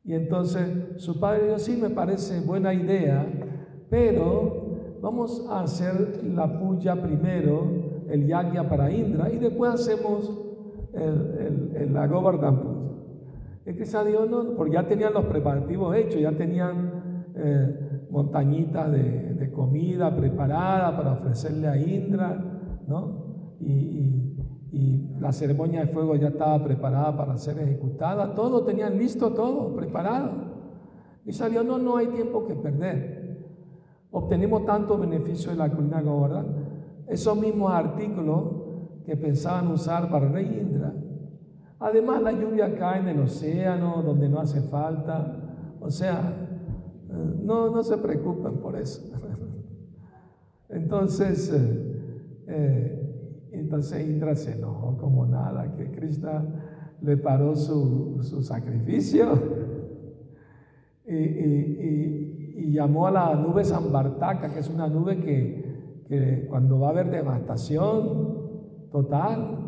Y 0.03 0.15
entonces 0.15 1.01
su 1.01 1.17
padre 1.17 1.45
dijo, 1.45 1.59
sí, 1.59 1.79
me 1.81 1.91
parece 1.91 2.41
buena 2.41 2.73
idea, 2.73 3.25
pero 3.89 4.97
vamos 5.01 5.47
a 5.49 5.61
hacer 5.61 6.25
la 6.25 6.59
puya 6.59 7.01
primero, 7.01 7.71
el 8.09 8.27
yagya 8.27 8.67
para 8.67 8.91
Indra, 8.91 9.31
y 9.31 9.37
después 9.37 9.75
hacemos 9.75 10.29
el, 10.91 11.93
la 11.93 12.05
Govardhan 12.05 12.59
puya. 12.59 12.83
Es 13.65 13.75
que 13.77 14.09
dijo, 14.09 14.25
no, 14.25 14.55
porque 14.55 14.73
ya 14.73 14.87
tenían 14.87 15.13
los 15.13 15.25
preparativos 15.25 15.95
hechos, 15.95 16.19
ya 16.19 16.31
tenían 16.31 17.25
eh, 17.35 18.05
montañitas 18.09 18.91
de, 18.91 19.51
comida 19.53 20.15
preparada 20.15 20.97
para 20.97 21.13
ofrecerle 21.13 21.67
a 21.67 21.77
Indra, 21.77 22.81
¿no? 22.87 23.23
y 23.59 24.23
la 25.23 25.31
ceremonia 25.31 25.81
de 25.81 25.87
fuego 25.87 26.15
ya 26.15 26.27
estaba 26.27 26.61
preparada 26.63 27.15
para 27.15 27.37
ser 27.37 27.57
ejecutada, 27.59 28.35
todo 28.35 28.65
tenían 28.65 28.97
listo, 28.97 29.31
todo 29.31 29.73
preparado. 29.73 30.31
Y 31.25 31.31
salió, 31.31 31.63
no, 31.63 31.77
no 31.77 31.95
hay 31.95 32.07
tiempo 32.07 32.45
que 32.45 32.55
perder. 32.55 33.47
Obtenemos 34.11 34.65
tanto 34.65 34.97
beneficio 34.97 35.51
de 35.51 35.57
la 35.57 35.71
colina 35.71 36.01
Gorda, 36.01 36.45
esos 37.07 37.39
mismos 37.39 37.71
artículos 37.71 38.43
que 39.05 39.15
pensaban 39.15 39.69
usar 39.69 40.09
para 40.09 40.27
Rey 40.27 40.59
Indra. 40.61 40.93
Además, 41.79 42.21
la 42.21 42.31
lluvia 42.31 42.75
cae 42.75 43.01
en 43.01 43.09
el 43.09 43.19
océano 43.19 44.01
donde 44.01 44.29
no 44.29 44.39
hace 44.39 44.61
falta. 44.61 45.35
O 45.81 45.89
sea, 45.89 46.33
no, 47.43 47.69
no 47.69 47.83
se 47.83 47.97
preocupen 47.97 48.57
por 48.57 48.75
eso. 48.75 49.01
Entonces, 50.69 51.51
eh, 51.53 52.43
eh 52.47 52.99
entonces 53.53 54.09
Indra 54.09 54.35
se 54.35 54.53
enojó 54.53 54.97
como 54.97 55.27
nada, 55.27 55.75
que 55.75 55.91
Krishna 55.91 56.43
le 57.01 57.17
paró 57.17 57.55
su, 57.55 58.17
su 58.23 58.41
sacrificio. 58.41 59.27
y, 61.07 62.71
llamó 62.71 63.05
a 63.05 63.11
la 63.11 63.35
nube 63.35 63.63
Sambartaca, 63.63 64.51
que 64.51 64.59
es 64.59 64.69
una 64.69 64.87
nube 64.87 65.19
que, 65.19 66.03
que 66.07 66.47
cuando 66.49 66.79
va 66.79 66.87
a 66.87 66.89
haber 66.89 67.11
devastación 67.11 68.89
total, 68.91 69.62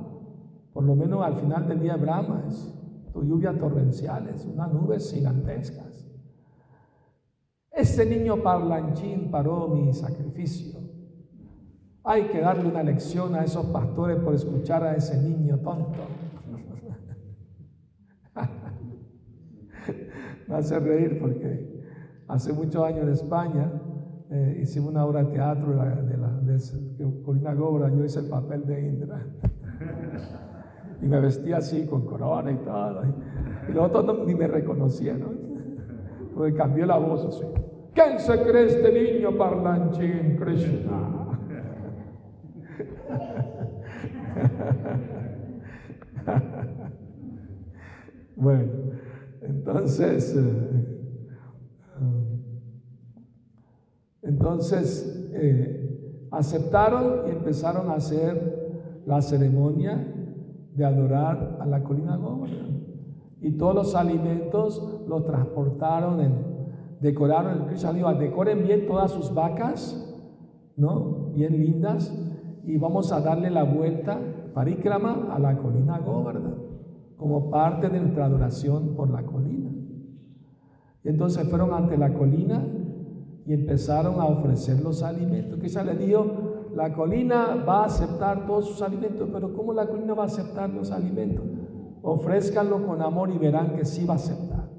por 0.75 0.83
lo 0.83 0.93
menos 0.93 1.23
al 1.23 1.37
final 1.37 1.67
del 1.69 1.79
día 1.79 1.95
Brahma, 1.95 2.43
es 2.49 2.69
lluvias 3.13 3.57
torrenciales, 3.57 4.45
unas 4.45 4.73
nubes 4.73 5.09
gigantescas. 5.09 6.05
Este 7.71 8.05
niño 8.05 8.43
parlanchín 8.43 9.31
paró 9.31 9.69
mi 9.69 9.93
sacrificio. 9.93 10.81
Hay 12.03 12.23
que 12.23 12.41
darle 12.41 12.67
una 12.67 12.83
lección 12.83 13.35
a 13.35 13.45
esos 13.45 13.67
pastores 13.67 14.17
por 14.17 14.35
escuchar 14.35 14.83
a 14.83 14.97
ese 14.97 15.17
niño 15.21 15.59
tonto. 15.59 16.07
Me 20.49 20.55
hace 20.55 20.77
reír 20.77 21.19
porque 21.21 21.85
hace 22.27 22.51
muchos 22.51 22.83
años 22.83 23.03
en 23.03 23.13
España 23.13 23.71
eh, 24.29 24.59
hicimos 24.61 24.89
una 24.89 25.05
obra 25.05 25.23
de 25.23 25.31
teatro 25.31 25.69
de, 25.69 25.77
la, 25.77 25.85
de, 26.41 26.59
la, 27.41 27.53
Gobra, 27.53 27.89
yo 27.89 28.03
hice 28.03 28.19
el 28.19 28.27
papel 28.27 28.65
de 28.65 28.89
Indra. 28.89 29.25
y 31.01 31.05
me 31.05 31.19
vestía 31.19 31.57
así 31.57 31.85
con 31.85 32.05
corona 32.05 32.51
y 32.51 32.57
todo. 32.57 33.01
Y 33.67 33.71
los 33.73 33.91
otros 33.91 34.25
ni 34.25 34.35
me 34.35 34.47
reconocieron, 34.47 35.37
porque 36.33 36.53
cambió 36.53 36.85
la 36.85 36.97
voz 36.97 37.25
así. 37.25 37.43
¿Quién 37.93 38.19
se 38.19 38.41
cree 38.41 38.65
este 38.65 38.91
niño 38.91 39.37
parlanchín 39.37 40.37
Krishna? 40.37 41.15
bueno, 48.35 48.71
entonces, 49.41 50.35
eh, 50.35 50.95
entonces 54.23 55.29
eh, 55.33 56.27
aceptaron 56.31 57.27
y 57.27 57.31
empezaron 57.31 57.89
a 57.89 57.93
hacer 57.93 59.03
la 59.05 59.21
ceremonia 59.21 60.14
de 60.75 60.85
adorar 60.85 61.57
a 61.59 61.65
la 61.65 61.83
colina 61.83 62.17
Gómora. 62.17 62.53
Y 63.41 63.51
todos 63.53 63.75
los 63.75 63.95
alimentos 63.95 65.03
los 65.07 65.25
transportaron, 65.25 66.19
en, 66.19 66.33
decoraron, 66.99 67.61
el 67.61 67.67
Cristo 67.67 67.93
dijo, 67.93 68.13
decoren 68.13 68.63
bien 68.63 68.87
todas 68.87 69.11
sus 69.11 69.33
vacas, 69.33 70.01
¿no? 70.75 71.31
Bien 71.33 71.57
lindas, 71.57 72.13
y 72.65 72.77
vamos 72.77 73.11
a 73.11 73.21
darle 73.21 73.49
la 73.49 73.63
vuelta, 73.63 74.19
parikrama, 74.53 75.27
a 75.31 75.39
la 75.39 75.57
colina 75.57 75.99
Govardhan, 75.99 76.55
como 77.17 77.49
parte 77.49 77.89
de 77.89 77.99
nuestra 77.99 78.25
adoración 78.25 78.95
por 78.95 79.09
la 79.09 79.23
colina. 79.23 79.71
Y 81.03 81.09
entonces 81.09 81.47
fueron 81.47 81.73
ante 81.73 81.97
la 81.97 82.13
colina 82.13 82.65
y 83.45 83.53
empezaron 83.53 84.19
a 84.19 84.25
ofrecer 84.25 84.81
los 84.81 85.03
alimentos. 85.03 85.59
Que 85.59 85.83
le 85.83 85.95
dijo, 85.95 86.25
la 86.75 86.91
colina 86.93 87.63
va 87.67 87.83
a 87.83 87.85
aceptar 87.85 88.45
todos 88.45 88.67
sus 88.67 88.81
alimentos, 88.81 89.29
pero 89.31 89.53
¿cómo 89.53 89.73
la 89.73 89.87
colina 89.87 90.13
va 90.13 90.23
a 90.23 90.25
aceptar 90.25 90.69
los 90.69 90.91
alimentos? 90.91 91.45
Ofrézcanlo 92.01 92.85
con 92.85 93.01
amor 93.01 93.29
y 93.31 93.37
verán 93.37 93.75
que 93.75 93.85
sí 93.85 94.05
va 94.05 94.15
a 94.15 94.17
aceptar. 94.17 94.69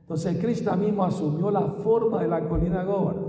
Entonces 0.00 0.36
Cristo 0.38 0.76
mismo 0.76 1.02
asumió 1.02 1.50
la 1.50 1.62
forma 1.62 2.20
de 2.20 2.28
la 2.28 2.46
colina 2.46 2.84
Góbara, 2.84 3.20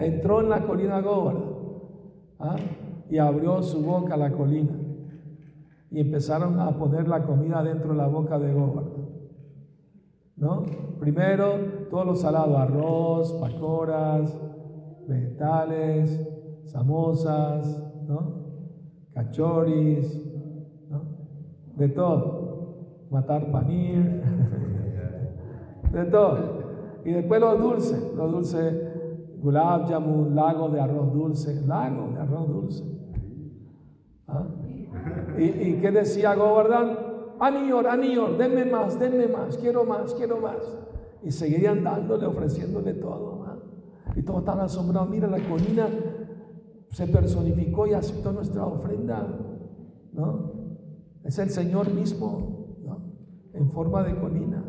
entró 0.00 0.40
en 0.40 0.48
la 0.48 0.66
colina 0.66 1.00
Góbara 1.00 1.38
¿ah? 2.40 2.56
y 3.08 3.18
abrió 3.18 3.62
su 3.62 3.82
boca 3.82 4.14
a 4.14 4.16
la 4.16 4.32
colina 4.32 4.72
y 5.92 6.00
empezaron 6.00 6.58
a 6.58 6.76
poner 6.76 7.06
la 7.06 7.22
comida 7.22 7.62
dentro 7.62 7.90
de 7.90 7.98
la 7.98 8.08
boca 8.08 8.36
de 8.38 8.52
Góbara. 8.52 8.88
¿No? 10.34 10.64
Primero, 10.98 11.54
todos 11.88 12.04
los 12.04 12.20
salados, 12.20 12.58
arroz, 12.58 13.32
pacoras, 13.34 14.36
vegetales, 15.06 16.20
samosas, 16.66 17.82
¿no? 18.08 18.42
cachoris, 19.14 20.24
¿no? 20.88 21.02
de 21.76 21.88
todo, 21.88 23.06
matar 23.10 23.50
panir, 23.50 24.22
de 25.92 26.04
todo. 26.06 26.62
Y 27.04 27.12
después 27.12 27.40
los 27.40 27.58
dulces, 27.58 28.14
los 28.14 28.32
dulces, 28.32 28.74
gulab 29.42 29.88
jamun, 29.88 30.34
lago 30.34 30.68
de 30.68 30.80
arroz 30.80 31.12
dulce, 31.12 31.66
lago 31.66 32.12
de 32.14 32.20
arroz 32.20 32.48
dulce. 32.48 32.84
¿Ah? 34.28 34.46
¿Y, 35.36 35.44
¿Y, 35.44 35.78
qué 35.80 35.90
decía 35.90 36.34
Govardhan? 36.34 36.96
Anior, 37.40 37.88
Anior, 37.88 38.38
denme 38.38 38.64
más, 38.64 38.98
denme 39.00 39.26
más, 39.26 39.58
quiero 39.58 39.84
más, 39.84 40.14
quiero 40.14 40.38
más. 40.38 40.78
Y 41.24 41.32
seguirían 41.32 41.82
dándole, 41.82 42.26
ofreciéndole 42.26 42.94
todo. 42.94 43.44
¿ah? 43.46 43.58
Y 44.14 44.22
todos 44.22 44.40
estaban 44.40 44.64
asombrados. 44.64 45.10
Mira 45.10 45.26
la 45.26 45.38
colina 45.48 45.88
se 46.92 47.06
personificó 47.06 47.86
y 47.86 47.94
aceptó 47.94 48.32
nuestra 48.32 48.66
ofrenda, 48.66 49.26
¿no? 50.12 50.52
Es 51.24 51.38
el 51.38 51.48
Señor 51.48 51.92
mismo, 51.92 52.76
¿no? 52.84 52.98
En 53.54 53.70
forma 53.70 54.02
de 54.02 54.14
colina. 54.20 54.62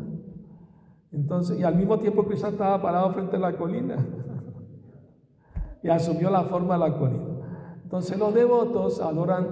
Entonces, 1.12 1.60
y 1.60 1.64
al 1.64 1.76
mismo 1.76 1.98
tiempo 1.98 2.24
Cristo 2.24 2.48
estaba 2.48 2.80
parado 2.80 3.10
frente 3.12 3.36
a 3.36 3.40
la 3.40 3.56
colina 3.56 4.04
y 5.82 5.88
asumió 5.90 6.30
la 6.30 6.44
forma 6.44 6.74
de 6.74 6.80
la 6.80 6.98
colina. 6.98 7.78
Entonces 7.84 8.18
los 8.18 8.34
devotos 8.34 9.00
adoran 9.00 9.46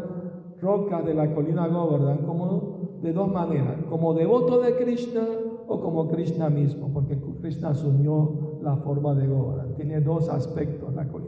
roca 0.60 1.02
de 1.02 1.12
la 1.12 1.32
colina 1.34 1.68
Govardhan 1.68 2.18
como 2.24 2.98
de 3.02 3.12
dos 3.12 3.30
maneras, 3.30 3.84
como 3.90 4.14
devoto 4.14 4.62
de 4.62 4.76
Krishna 4.76 5.22
o 5.68 5.80
como 5.80 6.08
Krishna 6.08 6.48
mismo, 6.48 6.90
porque 6.92 7.20
Krishna 7.40 7.70
asumió 7.70 8.58
la 8.62 8.76
forma 8.76 9.14
de 9.14 9.26
Govardhan. 9.26 9.74
Tiene 9.74 10.00
dos 10.00 10.30
aspectos 10.30 10.94
la 10.94 11.06
colina 11.06 11.21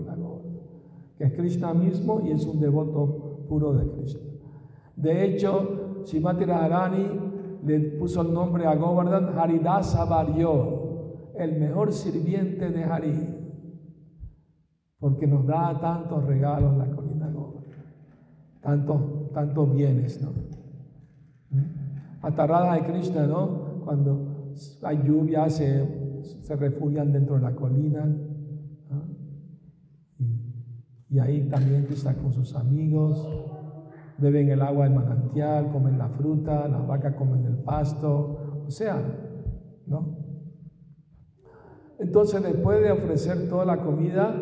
que 1.17 1.25
es 1.25 1.33
Krishna 1.33 1.73
mismo 1.75 2.21
y 2.25 2.33
es 2.33 2.45
un 2.47 2.61
devoto 2.61 3.45
puro 3.49 3.73
de 3.75 3.91
Krishna. 3.91 4.21
De 4.97 5.25
hecho, 5.25 6.03
Shimati 6.05 6.45
Radharani 6.45 7.61
le 7.65 7.81
puso 7.99 8.23
el 8.23 8.33
nombre 8.33 8.67
a 8.67 8.75
Govardhan 8.75 9.39
Haridasa 9.39 10.05
Varyo, 10.05 11.33
el 11.37 11.59
mejor 11.59 11.93
sirviente 11.93 12.71
de 12.71 12.85
Hari, 12.85 13.13
porque 14.99 15.27
nos 15.27 15.47
da 15.47 15.79
tantos 15.81 16.25
regalos 16.25 16.77
la 16.77 16.87
colina 16.91 17.31
Govardhan, 17.31 17.65
tantos, 18.61 19.33
tantos 19.33 19.75
bienes, 19.75 20.23
¿no? 20.23 20.31
¿Mm? 21.51 22.23
Hasta 22.23 22.47
Radha 22.47 22.75
de 22.75 22.93
Krishna, 22.93 23.27
¿no? 23.27 23.83
Cuando 23.85 24.53
hay 24.83 25.03
lluvia 25.05 25.49
se, 25.49 26.23
se 26.41 26.57
refugian 26.57 27.13
dentro 27.13 27.37
de 27.37 27.43
la 27.43 27.55
colina 27.55 28.07
y 31.15 31.21
ahí 31.21 31.49
también 31.49 31.87
está 31.89 32.13
con 32.13 32.33
sus 32.33 32.57
amigos, 32.57 33.29
beben 34.19 34.49
el 34.49 34.61
agua 34.61 34.87
del 34.87 34.97
manantial, 34.97 35.71
comen 35.71 35.97
la 35.97 36.09
fruta, 36.09 36.67
las 36.67 36.85
vacas 36.89 37.15
comen 37.15 37.45
el 37.45 37.59
pasto, 37.59 38.65
o 38.67 38.71
sea, 38.71 39.01
¿no? 39.87 40.19
Entonces, 42.01 42.43
después 42.43 42.83
de 42.83 42.91
ofrecer 42.91 43.49
toda 43.49 43.65
la 43.65 43.77
comida, 43.77 44.35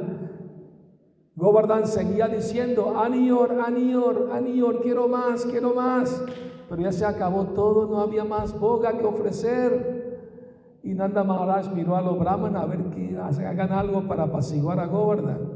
Govardhan 1.37 1.87
seguía 1.87 2.27
diciendo, 2.29 2.99
Anior, 2.99 3.61
Anior, 3.67 4.31
Anior, 4.33 4.81
quiero 4.81 5.09
más, 5.09 5.45
quiero 5.45 5.75
más. 5.75 6.25
Pero 6.71 6.81
ya 6.81 6.93
se 6.93 7.05
acabó 7.05 7.49
todo, 7.49 7.87
no 7.87 8.01
había 8.01 8.25
más 8.25 8.59
boga 8.59 8.97
que 8.97 9.05
ofrecer. 9.05 10.81
Y 10.83 10.95
Nanda 10.95 11.23
Maharaj 11.23 11.75
miró 11.75 11.97
a 11.97 12.01
los 12.01 12.19
brahmanas 12.19 12.63
a 12.63 12.67
ver 12.67 12.81
que 12.95 13.15
hagan 13.19 13.73
algo 13.73 14.09
para 14.09 14.23
apaciguar 14.23 14.81
a 14.81 14.87
Govardhan. 14.87 15.52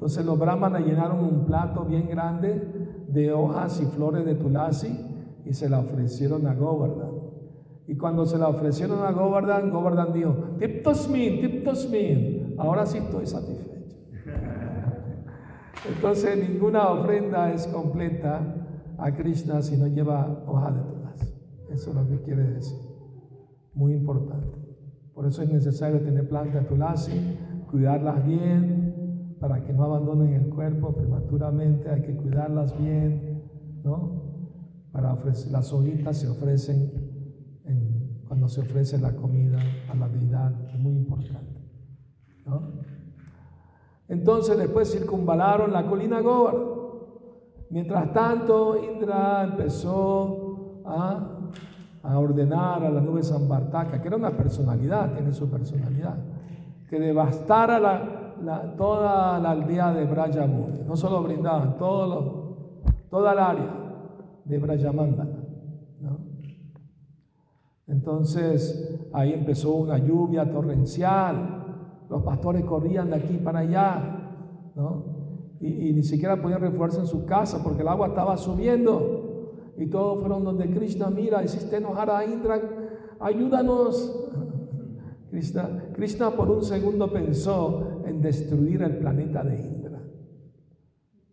Entonces 0.00 0.24
los 0.24 0.38
brahmanas 0.38 0.82
llenaron 0.86 1.22
un 1.22 1.44
plato 1.44 1.84
bien 1.84 2.08
grande 2.08 3.04
de 3.06 3.34
hojas 3.34 3.82
y 3.82 3.84
flores 3.84 4.24
de 4.24 4.34
tulasi 4.34 4.98
y 5.44 5.52
se 5.52 5.68
la 5.68 5.80
ofrecieron 5.80 6.46
a 6.46 6.54
Govardhan. 6.54 7.10
Y 7.86 7.98
cuando 7.98 8.24
se 8.24 8.38
la 8.38 8.48
ofrecieron 8.48 9.04
a 9.04 9.12
Govardhan, 9.12 9.70
Govardhan 9.70 10.14
dijo, 10.14 10.32
Tiptosmin, 10.58 11.42
Tiptosmin, 11.42 12.54
ahora 12.56 12.86
sí 12.86 12.96
estoy 12.96 13.26
satisfecho. 13.26 13.98
Entonces 15.94 16.48
ninguna 16.48 16.88
ofrenda 16.88 17.52
es 17.52 17.66
completa 17.66 18.40
a 18.96 19.14
Krishna 19.14 19.60
si 19.60 19.76
no 19.76 19.86
lleva 19.86 20.44
hoja 20.46 20.70
de 20.70 20.80
tulasi. 20.80 21.26
Eso 21.70 21.90
es 21.90 21.96
lo 21.96 22.08
que 22.08 22.22
quiere 22.22 22.44
decir. 22.44 22.78
Muy 23.74 23.92
importante. 23.92 24.56
Por 25.12 25.26
eso 25.26 25.42
es 25.42 25.52
necesario 25.52 26.00
tener 26.00 26.26
plantas 26.26 26.66
tulasi, 26.66 27.36
cuidarlas 27.70 28.24
bien, 28.24 28.79
para 29.40 29.64
que 29.64 29.72
no 29.72 29.84
abandonen 29.84 30.34
el 30.34 30.48
cuerpo 30.50 30.92
prematuramente, 30.92 31.88
hay 31.88 32.02
que 32.02 32.14
cuidarlas 32.14 32.78
bien, 32.78 33.42
¿no? 33.82 34.22
Para 34.92 35.14
ofrecer, 35.14 35.50
las 35.50 35.72
hojitas 35.72 36.18
se 36.18 36.28
ofrecen 36.28 37.08
cuando 38.28 38.46
se 38.48 38.60
ofrece 38.60 38.96
la 38.98 39.10
comida 39.16 39.58
a 39.90 39.96
la 39.96 40.08
deidad, 40.08 40.52
es 40.72 40.78
muy 40.78 40.92
importante, 40.92 41.60
¿no? 42.46 42.74
Entonces 44.06 44.56
después 44.56 44.92
circunvalaron 44.92 45.72
la 45.72 45.86
colina 45.86 46.20
Gobar. 46.20 46.54
Mientras 47.70 48.12
tanto, 48.12 48.76
Indra 48.80 49.44
empezó 49.44 50.82
a 50.84 51.40
a 52.02 52.18
ordenar 52.18 52.82
a 52.82 52.90
la 52.90 53.00
nube 53.00 53.22
Sambartaca, 53.22 54.00
que 54.00 54.08
era 54.08 54.16
una 54.16 54.30
personalidad, 54.30 55.12
tiene 55.12 55.32
su 55.32 55.50
personalidad, 55.50 56.16
que 56.88 56.98
devastara 56.98 57.78
la, 57.78 58.19
toda 58.76 59.38
la 59.38 59.50
aldea 59.50 59.92
de 59.92 60.04
Brayamuni, 60.04 60.80
no 60.86 60.96
solo 60.96 61.22
brindaban, 61.22 61.76
todo 61.76 62.40
toda 63.10 63.32
el 63.32 63.38
área 63.38 63.74
de 64.44 64.58
Brayamanda. 64.58 65.26
Entonces 67.86 69.08
ahí 69.12 69.32
empezó 69.32 69.74
una 69.74 69.98
lluvia 69.98 70.50
torrencial, 70.50 72.06
los 72.08 72.22
pastores 72.22 72.64
corrían 72.64 73.10
de 73.10 73.16
aquí 73.16 73.36
para 73.38 73.60
allá, 73.60 74.20
y, 75.60 75.92
ni 75.92 76.02
siquiera 76.02 76.40
podían 76.40 76.60
refuerzo 76.60 77.00
en 77.00 77.06
su 77.06 77.26
casa 77.26 77.62
porque 77.62 77.82
el 77.82 77.88
agua 77.88 78.08
estaba 78.08 78.36
subiendo. 78.36 79.72
Y 79.76 79.86
todos 79.86 80.20
fueron 80.20 80.44
donde 80.44 80.70
Krishna, 80.70 81.10
mira, 81.10 81.42
hiciste 81.42 81.76
enojar 81.76 82.10
a 82.10 82.24
Indra, 82.24 82.60
ayúdanos. 83.18 84.28
Krishna, 85.30 85.90
Krishna 85.92 86.30
por 86.30 86.50
un 86.50 86.62
segundo 86.62 87.12
pensó 87.12 87.89
en 88.06 88.20
destruir 88.20 88.82
el 88.82 88.98
planeta 88.98 89.42
de 89.42 89.60
Indra. 89.60 90.02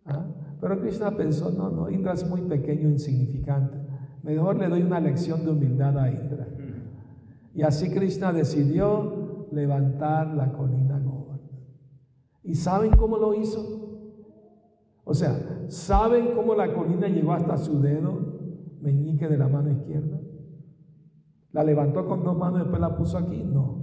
¿Ah? 0.04 0.26
Pero 0.60 0.80
Krishna 0.80 1.16
pensó, 1.16 1.50
no, 1.50 1.70
no, 1.70 1.90
Indra 1.90 2.14
es 2.14 2.28
muy 2.28 2.42
pequeño, 2.42 2.88
insignificante. 2.88 3.78
Mejor 4.22 4.58
le 4.58 4.68
doy 4.68 4.82
una 4.82 5.00
lección 5.00 5.44
de 5.44 5.50
humildad 5.50 5.98
a 5.98 6.10
Indra. 6.10 6.48
Y 7.54 7.62
así 7.62 7.90
Krishna 7.90 8.32
decidió 8.32 9.46
levantar 9.52 10.34
la 10.34 10.52
colina 10.52 10.98
Govardhan. 10.98 11.40
¿Y 12.42 12.54
saben 12.54 12.92
cómo 12.96 13.18
lo 13.18 13.34
hizo? 13.34 13.60
O 15.04 15.14
sea, 15.14 15.64
¿saben 15.68 16.32
cómo 16.34 16.54
la 16.54 16.72
colina 16.74 17.08
llegó 17.08 17.32
hasta 17.32 17.56
su 17.56 17.80
dedo? 17.80 18.38
meñique 18.80 19.28
de 19.28 19.38
la 19.38 19.48
mano 19.48 19.70
izquierda? 19.70 20.20
¿La 21.52 21.64
levantó 21.64 22.06
con 22.06 22.22
dos 22.22 22.36
manos 22.36 22.60
y 22.60 22.62
después 22.62 22.80
la 22.80 22.96
puso 22.96 23.18
aquí? 23.18 23.42
No. 23.42 23.77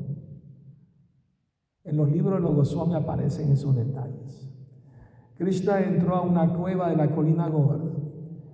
En 1.86 1.98
los 1.98 2.12
libros 2.12 2.36
de 2.36 2.42
los 2.42 2.56
Goswami 2.56 2.96
aparecen 2.96 3.52
esos 3.52 3.76
detalles. 3.76 4.52
Krishna 5.38 5.82
entró 5.82 6.16
a 6.16 6.22
una 6.22 6.54
cueva 6.54 6.90
de 6.90 6.96
la 6.96 7.14
colina 7.14 7.48
Govardhan 7.48 7.94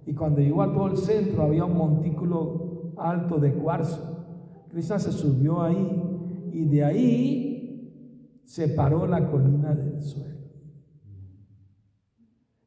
y 0.06 0.13
cuando 0.13 0.41
llegó 0.41 0.62
a 0.63 0.74
todo 0.74 0.88
el 0.88 0.98
centro 0.98 1.44
había 1.44 1.63
un 1.63 1.78
montículo 1.78 2.91
alto 2.98 3.38
de 3.39 3.54
cuarzo. 3.54 4.26
Krishna 4.70 5.00
se 5.00 5.12
subió 5.12 5.62
ahí 5.62 6.50
y 6.52 6.65
de 6.65 6.84
ahí 6.84 8.41
separó 8.44 9.08
la 9.08 9.30
colina 9.30 9.74
del 9.76 10.02
suelo. 10.02 10.41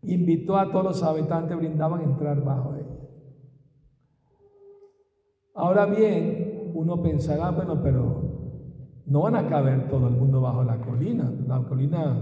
Invitó 0.02 0.56
a 0.56 0.70
todos 0.70 0.84
los 0.84 1.02
habitantes 1.02 1.56
brindaban 1.56 2.02
entrar 2.02 2.42
bajo 2.42 2.74
él. 2.74 2.86
Ahora 5.54 5.86
bien, 5.86 6.72
uno 6.74 7.02
pensará, 7.02 7.50
bueno, 7.50 7.80
pero 7.82 8.33
no 9.06 9.22
van 9.22 9.36
a 9.36 9.48
caber 9.48 9.88
todo 9.88 10.08
el 10.08 10.14
mundo 10.14 10.40
bajo 10.40 10.64
la 10.64 10.78
colina. 10.78 11.30
La 11.46 11.62
colina, 11.62 12.16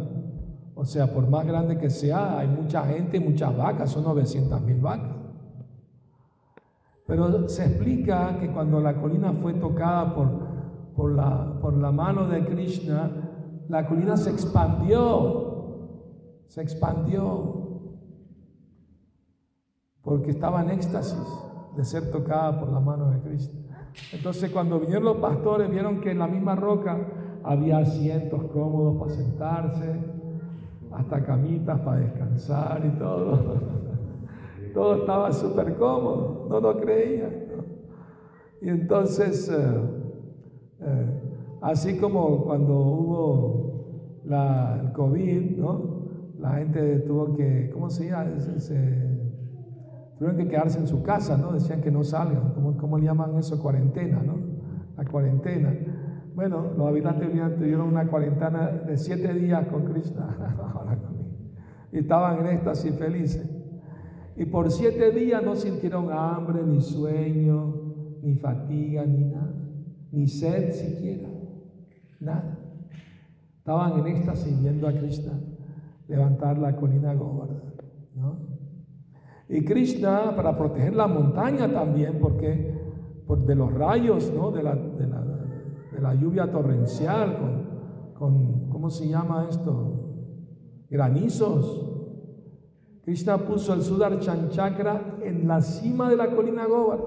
o 0.74 0.84
sea, 0.84 1.12
por 1.12 1.28
más 1.28 1.46
grande 1.46 1.78
que 1.78 1.90
sea, 1.90 2.38
hay 2.38 2.48
mucha 2.48 2.84
gente, 2.84 3.20
muchas 3.20 3.56
vacas, 3.56 3.90
son 3.90 4.04
900 4.04 4.60
mil 4.62 4.80
vacas. 4.80 5.16
Pero 7.06 7.48
se 7.48 7.66
explica 7.66 8.38
que 8.38 8.50
cuando 8.50 8.80
la 8.80 9.00
colina 9.00 9.32
fue 9.32 9.54
tocada 9.54 10.14
por, 10.14 10.28
por, 10.96 11.12
la, 11.12 11.58
por 11.60 11.74
la 11.74 11.92
mano 11.92 12.26
de 12.26 12.44
Krishna, 12.44 13.10
la 13.68 13.86
colina 13.86 14.16
se 14.16 14.30
expandió, 14.30 16.40
se 16.48 16.62
expandió, 16.62 17.60
porque 20.02 20.30
estaba 20.30 20.62
en 20.62 20.70
éxtasis 20.70 21.22
de 21.76 21.84
ser 21.84 22.10
tocada 22.10 22.58
por 22.58 22.72
la 22.72 22.80
mano 22.80 23.10
de 23.10 23.20
Cristo. 23.20 23.56
Entonces 24.12 24.50
cuando 24.50 24.80
vinieron 24.80 25.04
los 25.04 25.16
pastores 25.18 25.70
vieron 25.70 26.00
que 26.00 26.10
en 26.10 26.18
la 26.18 26.26
misma 26.26 26.54
roca 26.54 26.98
había 27.44 27.78
asientos 27.78 28.42
cómodos 28.52 28.98
para 28.98 29.10
sentarse, 29.10 30.00
hasta 30.92 31.24
camitas 31.24 31.80
para 31.80 32.00
descansar 32.00 32.82
y 32.84 32.98
todo. 32.98 33.60
Todo 34.74 34.94
estaba 34.96 35.30
súper 35.32 35.76
cómodo, 35.76 36.46
no 36.48 36.60
lo 36.60 36.80
creían. 36.80 37.30
Y 38.62 38.70
entonces, 38.70 39.50
eh, 39.50 39.80
eh, 40.80 41.20
así 41.60 41.98
como 41.98 42.44
cuando 42.44 42.78
hubo 42.78 44.20
la, 44.24 44.80
el 44.82 44.92
COVID, 44.92 45.58
¿no? 45.58 46.02
la 46.42 46.54
gente 46.54 46.98
tuvo 47.00 47.34
que, 47.34 47.70
¿cómo 47.72 47.88
se 47.88 48.06
llama? 48.06 48.38
Se, 48.40 49.11
Tuvieron 50.22 50.40
que 50.40 50.48
quedarse 50.48 50.78
en 50.78 50.86
su 50.86 51.02
casa, 51.02 51.36
¿no? 51.36 51.50
Decían 51.50 51.80
que 51.80 51.90
no 51.90 52.04
salgan. 52.04 52.52
¿Cómo, 52.54 52.76
cómo 52.76 52.96
le 52.96 53.06
llaman 53.06 53.36
eso? 53.38 53.60
Cuarentena, 53.60 54.22
¿no? 54.22 54.36
La 54.96 55.04
cuarentena. 55.04 55.76
Bueno, 56.36 56.74
los 56.78 56.86
habitantes 56.86 57.28
tuvieron 57.58 57.88
una 57.88 58.06
cuarentena 58.06 58.68
de 58.68 58.96
siete 58.98 59.34
días 59.34 59.66
con 59.66 59.84
Krishna. 59.84 60.28
y 61.92 61.98
estaban 61.98 62.38
en 62.38 62.54
éxtasis 62.54 62.94
felices. 62.94 63.50
Y 64.36 64.44
por 64.44 64.70
siete 64.70 65.10
días 65.10 65.42
no 65.42 65.56
sintieron 65.56 66.12
hambre, 66.12 66.62
ni 66.64 66.80
sueño, 66.80 67.74
ni 68.22 68.36
fatiga, 68.36 69.04
ni 69.04 69.24
nada. 69.24 69.54
Ni 70.12 70.28
sed 70.28 70.70
siquiera. 70.70 71.30
Nada. 72.20 72.60
Estaban 73.58 73.98
en 73.98 74.06
éxtasis 74.06 74.62
viendo 74.62 74.86
a 74.86 74.92
Krishna 74.92 75.32
levantar 76.06 76.58
la 76.58 76.76
colina 76.76 77.12
Govardhan. 77.12 77.72
¿no? 78.14 78.51
Y 79.48 79.64
Krishna, 79.64 80.34
para 80.34 80.56
proteger 80.56 80.94
la 80.94 81.06
montaña 81.06 81.70
también, 81.70 82.18
porque 82.20 82.82
de 83.36 83.54
los 83.54 83.72
rayos, 83.72 84.32
¿no? 84.34 84.50
de, 84.50 84.62
la, 84.62 84.74
de, 84.74 85.06
la, 85.06 85.20
de 85.92 86.00
la 86.00 86.14
lluvia 86.14 86.50
torrencial, 86.50 87.38
con, 87.38 87.62
con, 88.14 88.68
¿cómo 88.68 88.90
se 88.90 89.08
llama 89.08 89.46
esto? 89.48 90.26
Granizos. 90.90 91.88
Krishna 93.04 93.38
puso 93.38 93.74
el 93.74 93.82
Sudarshan 93.82 94.50
Chakra 94.50 95.18
en 95.22 95.48
la 95.48 95.60
cima 95.60 96.08
de 96.08 96.16
la 96.16 96.34
colina 96.34 96.66
Gobar. 96.66 97.00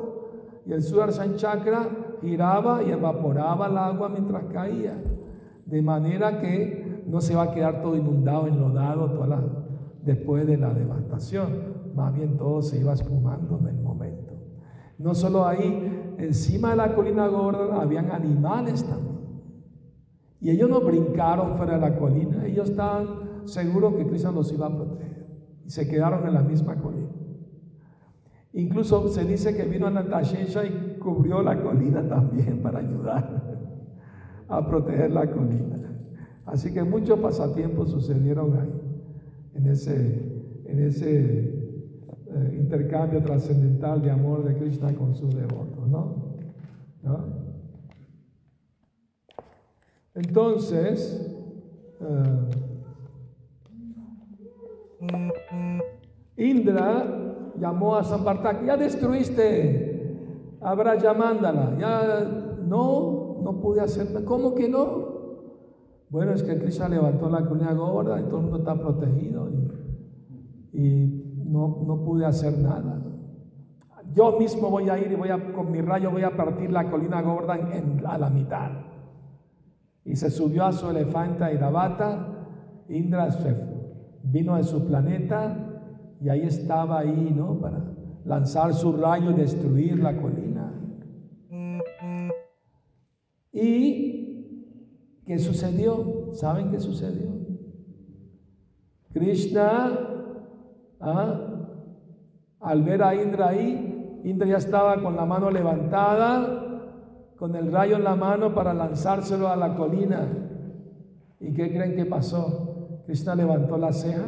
Y 0.66 0.74
el 0.74 0.82
Sudarshan 0.82 1.36
Chakra 1.36 1.88
giraba 2.22 2.84
y 2.84 2.92
evaporaba 2.92 3.68
el 3.68 3.78
agua 3.78 4.10
mientras 4.10 4.44
caía. 4.46 5.02
De 5.66 5.82
manera 5.82 6.40
que 6.40 7.04
no 7.08 7.22
se 7.22 7.36
va 7.36 7.44
a 7.44 7.52
quedar 7.52 7.82
todo 7.82 7.96
inundado, 7.96 8.48
enlodado 8.48 9.12
toda 9.12 9.42
después 10.04 10.46
de 10.46 10.58
la 10.58 10.74
devastación 10.74 11.75
más 11.96 12.14
bien 12.14 12.38
todo 12.38 12.62
se 12.62 12.80
iba 12.80 12.94
espumando 12.94 13.60
en 13.60 13.68
el 13.68 13.82
momento. 13.82 14.34
No 14.98 15.14
solo 15.16 15.46
ahí, 15.46 16.16
encima 16.18 16.72
de 16.72 16.76
la 16.78 16.96
colina 16.96 17.28
gorda 17.28 17.82
habían 17.82 18.12
animales 18.12 18.84
también. 18.84 19.16
Y 20.40 20.52
ellos 20.52 20.70
no 20.70 20.82
brincaron 20.82 21.56
fuera 21.56 21.76
de 21.76 21.82
la 21.82 21.98
colina, 21.98 22.46
ellos 22.46 22.70
estaban 22.70 23.08
seguros 23.46 23.96
que 23.96 24.06
Cristo 24.08 24.32
los 24.32 24.52
iba 24.52 24.68
a 24.68 24.76
proteger. 24.76 25.28
Se 25.66 25.88
quedaron 25.88 26.28
en 26.28 26.34
la 26.34 26.42
misma 26.42 26.76
colina. 26.76 27.10
Incluso 28.54 29.08
se 29.10 29.26
dice 29.26 29.56
que 29.56 29.64
vino 29.64 29.88
a 29.88 29.92
Natashesha 29.92 30.64
y 30.66 30.98
cubrió 31.00 31.42
la 31.42 31.62
colina 31.62 32.08
también 32.08 32.62
para 32.62 32.80
ayudar 32.80 33.66
a 34.48 34.66
proteger 34.66 35.12
la 35.12 35.30
colina. 35.30 35.76
Así 36.46 36.72
que 36.72 36.84
muchos 36.84 37.20
pasatiempos 37.20 37.90
sucedieron 37.92 38.58
ahí, 38.58 38.82
en 39.56 39.68
ese, 39.68 40.64
en 40.66 40.80
ese 40.84 41.55
eh, 42.36 42.58
intercambio 42.60 43.24
trascendental 43.24 44.02
de 44.02 44.12
amor 44.12 44.44
de 44.44 44.56
Krishna 44.56 44.94
con 44.94 45.16
sus 45.16 45.34
devotos, 45.34 45.88
¿no? 45.88 46.36
Entonces, 50.14 51.32
eh, 52.02 52.50
Indra 56.36 57.54
llamó 57.58 57.96
a 57.96 58.04
Sampartak, 58.04 58.66
ya 58.66 58.76
destruiste 58.76 60.58
a 60.60 60.76
Brajamandala, 60.76 61.78
ya 61.80 62.58
no, 62.68 63.38
no 63.44 63.62
pude 63.62 63.80
hacer. 63.80 64.26
¿Cómo 64.26 64.56
que 64.56 64.68
no? 64.68 65.16
Bueno, 66.10 66.34
es 66.34 66.44
que 66.44 66.58
Krishna 66.58 66.90
levantó 66.90 67.30
la 67.30 67.46
colina 67.46 67.72
gorda 67.74 68.20
y 68.20 68.24
todo 68.24 68.40
el 68.40 68.44
mundo 68.44 68.58
está 68.58 68.76
protegido. 68.76 69.50
y 70.74 71.25
no, 71.46 72.02
pude 72.04 72.26
hacer 72.26 72.58
nada. 72.58 73.02
Yo 74.14 74.38
mismo 74.38 74.70
voy 74.70 74.90
a 74.90 74.98
ir 74.98 75.12
y 75.12 75.16
voy 75.16 75.30
a, 75.30 75.54
con 75.54 75.72
mi 75.72 75.82
rayo 75.82 76.12
voy 76.12 76.24
a 76.24 76.36
partir 76.36 76.72
la 76.72 76.90
colina 76.90 77.22
gorda 77.22 77.58
en, 77.58 78.02
a 78.06 78.18
la 78.18 78.30
mitad. 78.30 78.72
Y 80.04 80.16
se 80.16 80.30
subió 80.30 80.66
a 80.66 80.72
su 80.72 80.90
elefante 80.90 81.54
Irabata. 81.54 82.32
Indra 82.88 83.30
vino 84.24 84.56
de 84.56 84.64
su 84.64 84.86
planeta 84.86 85.58
y 86.22 86.30
ahí 86.30 86.42
estaba 86.42 87.00
ahí, 87.00 87.34
¿no? 87.36 87.60
Para 87.60 87.84
lanzar 88.26 88.74
su 88.74 88.94
rayo 88.94 89.32
y 89.32 89.36
destruir 89.36 90.00
la 90.00 90.16
colina. 90.18 90.72
¿Y 93.52 95.22
qué 95.26 95.40
sucedió? 95.40 96.34
¿Saben 96.34 96.70
qué 96.70 96.80
sucedió? 96.80 97.32
Krishna 99.14 100.15
¿Ah? 101.06 101.40
Al 102.62 102.84
ver 102.84 103.04
a 103.04 103.14
Indra 103.14 103.50
ahí, 103.50 104.22
Indra 104.24 104.48
ya 104.48 104.58
estaba 104.58 105.02
con 105.02 105.16
la 105.16 105.26
mano 105.26 105.52
levantada, 105.52 106.66
con 107.38 107.56
el 107.56 107.72
rayo 107.72 107.98
en 107.98 108.04
la 108.04 108.16
mano 108.16 108.56
para 108.56 108.74
lanzárselo 108.74 109.48
a 109.48 109.56
la 109.56 109.76
colina. 109.76 110.28
¿Y 111.40 111.54
qué 111.54 111.72
creen 111.72 111.96
que 111.96 112.06
pasó? 112.06 113.02
Krishna 113.06 113.36
levantó 113.36 113.78
la 113.78 113.94
ceja, 113.94 114.26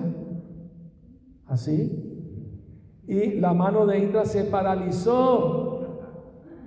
así, 1.47 2.07
y 3.07 3.39
la 3.39 3.53
mano 3.53 3.87
de 3.87 3.99
Indra 3.99 4.25
se 4.25 4.43
paralizó. 4.43 5.73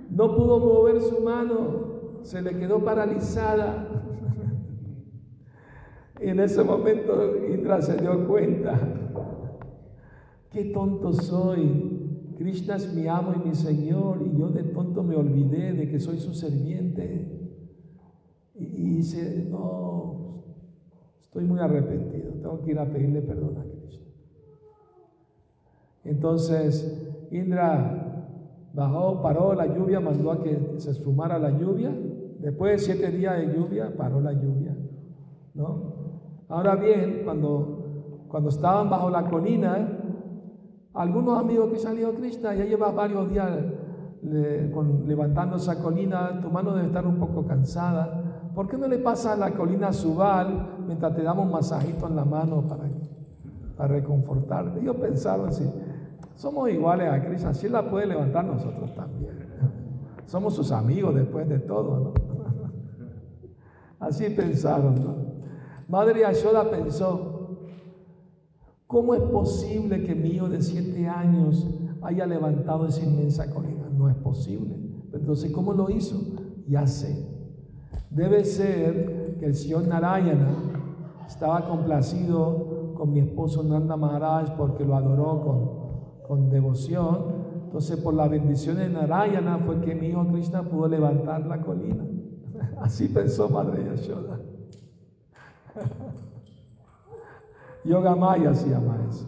No 0.09 0.35
pudo 0.35 0.59
mover 0.59 0.99
su 0.99 1.21
mano, 1.21 2.19
se 2.23 2.41
le 2.41 2.57
quedó 2.57 2.83
paralizada. 2.83 3.87
Y 6.19 6.29
en 6.29 6.39
ese 6.39 6.63
momento 6.63 7.35
Indra 7.47 7.81
se 7.81 7.97
dio 7.97 8.27
cuenta, 8.27 8.79
qué 10.51 10.65
tonto 10.65 11.13
soy. 11.13 12.33
Krishna 12.37 12.75
es 12.75 12.93
mi 12.93 13.07
amo 13.07 13.33
y 13.35 13.47
mi 13.47 13.55
Señor 13.55 14.21
y 14.25 14.37
yo 14.37 14.49
de 14.49 14.63
tonto 14.63 15.03
me 15.03 15.15
olvidé 15.15 15.73
de 15.73 15.89
que 15.89 15.99
soy 15.99 16.19
su 16.19 16.33
serviente. 16.33 17.37
Y, 18.55 18.95
dice, 18.97 19.47
no, 19.49 20.43
estoy 21.21 21.45
muy 21.45 21.59
arrepentido, 21.59 22.33
tengo 22.33 22.61
que 22.61 22.71
ir 22.71 22.79
a 22.79 22.85
pedirle 22.85 23.21
perdón 23.21 23.57
a 23.57 23.63
Krishna. 23.63 24.05
Entonces 26.03 27.27
Indra 27.31 28.27
bajó, 28.73 29.21
paró 29.21 29.53
la 29.53 29.65
lluvia, 29.65 29.99
mandó 29.99 30.31
a 30.31 30.43
que 30.43 30.75
se 30.77 30.91
esfumara 30.91 31.39
la 31.39 31.51
lluvia. 31.57 31.95
Después 32.39 32.71
de 32.71 32.93
siete 32.93 33.11
días 33.15 33.37
de 33.37 33.53
lluvia, 33.55 33.95
paró 33.95 34.19
la 34.19 34.33
lluvia. 34.33 34.75
¿no? 35.53 35.93
Ahora 36.49 36.75
bien, 36.75 37.21
cuando, 37.23 38.25
cuando 38.27 38.49
estaban 38.49 38.89
bajo 38.89 39.09
la 39.09 39.29
colina, 39.29 40.00
algunos 40.93 41.39
amigos 41.39 41.71
que 41.71 41.79
salió 41.79 42.13
Krishna, 42.13 42.53
ya 42.53 42.65
llevas 42.65 42.93
varios 42.93 43.29
días 43.29 43.49
levantando 44.21 45.55
esa 45.55 45.81
colina, 45.81 46.39
tu 46.41 46.49
mano 46.49 46.73
debe 46.73 46.87
estar 46.87 47.07
un 47.07 47.17
poco 47.17 47.45
cansada. 47.45 48.49
¿Por 48.53 48.67
qué 48.67 48.77
no 48.77 48.87
le 48.87 48.99
pasa 48.99 49.33
a 49.33 49.35
la 49.37 49.51
colina 49.51 49.93
Subal 49.93 50.83
mientras 50.85 51.15
te 51.15 51.23
damos 51.23 51.45
un 51.45 51.51
masajito 51.53 52.07
en 52.07 52.15
la 52.15 52.25
mano 52.25 52.67
para, 52.67 52.83
para 53.77 53.93
reconfortarte? 53.93 54.81
Ellos 54.81 54.97
pensaron, 54.97 55.51
sí, 55.51 55.69
somos 56.35 56.69
iguales 56.69 57.09
a 57.09 57.23
Krishna, 57.23 57.53
si 57.53 57.67
Él 57.67 57.73
la 57.73 57.89
puede 57.89 58.07
levantar 58.07 58.43
nosotros 58.43 58.93
también. 58.93 59.49
Somos 60.25 60.55
sus 60.55 60.71
amigos 60.71 61.15
después 61.15 61.47
de 61.47 61.59
todo, 61.59 61.99
¿no? 61.99 62.13
Así 63.99 64.29
pensaron, 64.29 64.95
¿no? 64.95 65.15
Madre 65.87 66.25
Ashoda 66.25 66.69
pensó, 66.69 67.30
¿cómo 68.91 69.15
es 69.15 69.21
posible 69.21 70.03
que 70.03 70.13
mi 70.13 70.31
hijo 70.31 70.49
de 70.49 70.61
siete 70.61 71.07
años 71.07 71.65
haya 72.01 72.25
levantado 72.25 72.85
esa 72.85 73.05
inmensa 73.05 73.49
colina? 73.49 73.89
No 73.89 74.09
es 74.09 74.17
posible. 74.17 74.75
Entonces, 75.13 75.49
¿cómo 75.53 75.71
lo 75.71 75.89
hizo? 75.89 76.19
Ya 76.67 76.85
sé. 76.85 77.25
Debe 78.09 78.43
ser 78.43 79.37
que 79.39 79.45
el 79.45 79.55
señor 79.55 79.87
Narayana 79.87 80.49
estaba 81.25 81.65
complacido 81.69 82.93
con 82.95 83.13
mi 83.13 83.21
esposo 83.21 83.63
Nanda 83.63 83.95
Maharaj 83.95 84.57
porque 84.57 84.83
lo 84.83 84.97
adoró 84.97 85.41
con, 85.41 86.27
con 86.27 86.49
devoción. 86.49 87.41
Entonces, 87.63 87.95
por 87.95 88.13
la 88.13 88.27
bendición 88.27 88.75
de 88.75 88.89
Narayana 88.89 89.59
fue 89.59 89.79
que 89.79 89.95
mi 89.95 90.07
hijo 90.07 90.27
Krishna 90.27 90.63
pudo 90.63 90.89
levantar 90.89 91.45
la 91.47 91.61
colina. 91.61 92.05
Así 92.81 93.07
pensó 93.07 93.47
Madre 93.47 93.85
Yashoda. 93.85 94.37
Yoga 97.83 98.15
Maya 98.15 98.53
se 98.53 98.69
llama 98.69 98.97
eso. 99.09 99.27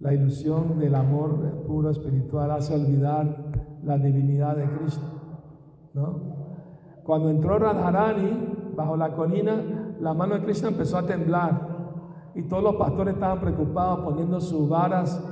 La 0.00 0.14
ilusión 0.14 0.78
del 0.78 0.94
amor 0.94 1.64
puro 1.66 1.90
espiritual 1.90 2.50
hace 2.50 2.74
olvidar 2.74 3.52
la 3.82 3.98
divinidad 3.98 4.56
de 4.56 4.64
Cristo. 4.70 5.06
Cuando 7.04 7.28
entró 7.28 7.58
Radharani 7.58 8.72
bajo 8.74 8.96
la 8.96 9.12
colina, 9.14 9.96
la 10.00 10.14
mano 10.14 10.36
de 10.36 10.44
Cristo 10.44 10.68
empezó 10.68 10.96
a 10.98 11.06
temblar 11.06 11.68
y 12.34 12.42
todos 12.44 12.62
los 12.62 12.76
pastores 12.76 13.14
estaban 13.14 13.40
preocupados 13.40 14.00
poniendo 14.00 14.40
sus 14.40 14.68
varas 14.68 15.22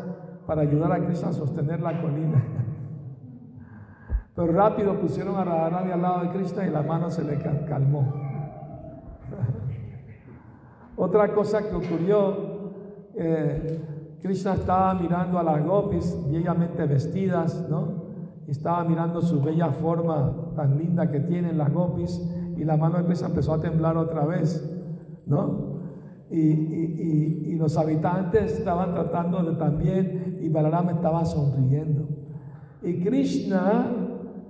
para 0.46 0.62
ayudar 0.62 0.92
a 0.92 1.04
Cristo 1.06 1.28
a 1.28 1.32
sostener 1.32 1.80
la 1.80 2.00
colina. 2.02 2.44
Pero 4.34 4.52
rápido 4.52 5.00
pusieron 5.00 5.36
a 5.36 5.44
Radharani 5.44 5.92
al 5.92 6.02
lado 6.02 6.20
de 6.24 6.30
Cristo 6.30 6.62
y 6.62 6.70
la 6.70 6.82
mano 6.82 7.10
se 7.10 7.24
le 7.24 7.38
calmó. 7.38 8.27
Otra 10.98 11.32
cosa 11.32 11.62
que 11.62 11.76
ocurrió, 11.76 12.72
eh, 13.14 13.80
Krishna 14.20 14.54
estaba 14.54 14.94
mirando 14.94 15.38
a 15.38 15.44
las 15.44 15.64
gopis 15.64 16.18
bellamente 16.28 16.84
vestidas, 16.86 17.68
¿no? 17.70 18.08
estaba 18.48 18.82
mirando 18.82 19.20
su 19.20 19.40
bella 19.42 19.70
forma 19.70 20.52
tan 20.56 20.76
linda 20.78 21.10
que 21.10 21.20
tienen 21.20 21.58
las 21.58 21.72
gopis 21.72 22.20
y 22.56 22.64
la 22.64 22.76
mano 22.76 22.98
de 22.98 23.04
Krishna 23.04 23.28
empezó 23.28 23.54
a 23.54 23.60
temblar 23.60 23.96
otra 23.96 24.24
vez, 24.24 24.68
¿no? 25.26 25.78
Y, 26.30 27.54
los 27.58 27.76
habitantes 27.76 28.52
estaban 28.58 28.94
tratando 28.94 29.42
de 29.42 29.56
también 29.56 30.38
y 30.40 30.48
Balaram 30.48 30.90
estaba 30.90 31.24
sonriendo. 31.24 32.06
Y 32.82 33.00
Krishna 33.00 33.90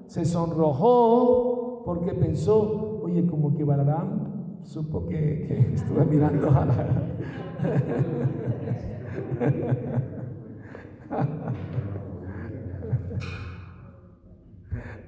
se 0.07 0.27
sonrojó 0.27 1.85
porque 1.87 2.13
pensó, 2.13 3.01
oye, 3.03 3.27
como 3.27 3.55
que 3.57 3.65
Balaram 3.65 4.28
supo 4.65 5.07
que, 5.07 5.73
estuve 5.75 6.05
mirando 6.05 6.51
a 6.51 6.65
la... 6.65 6.75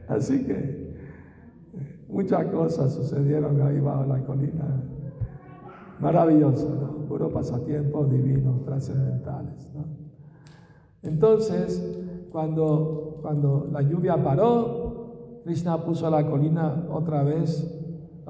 Así 0.09 0.45
que 0.45 0.91
muchas 2.09 2.47
cosas 2.47 2.93
sucedieron 2.93 3.61
ahí 3.63 3.79
bajo 3.81 4.05
la 4.07 4.25
colina. 4.25 4.83
Maravilloso, 6.01 6.75
¿no? 6.81 7.07
Puro 7.07 7.31
pasatiempos 7.31 8.11
divinos, 8.11 8.65
trascendentales. 8.65 9.69
Entonces, 11.03 12.01
cuando, 12.33 13.19
cuando 13.23 13.69
la 13.71 13.83
lluvia 13.83 14.23
paró, 14.23 15.41
Krishna 15.45 15.85
puso 15.85 16.11
la 16.11 16.29
colina 16.29 16.87
otra 16.91 17.23
vez 17.23 17.80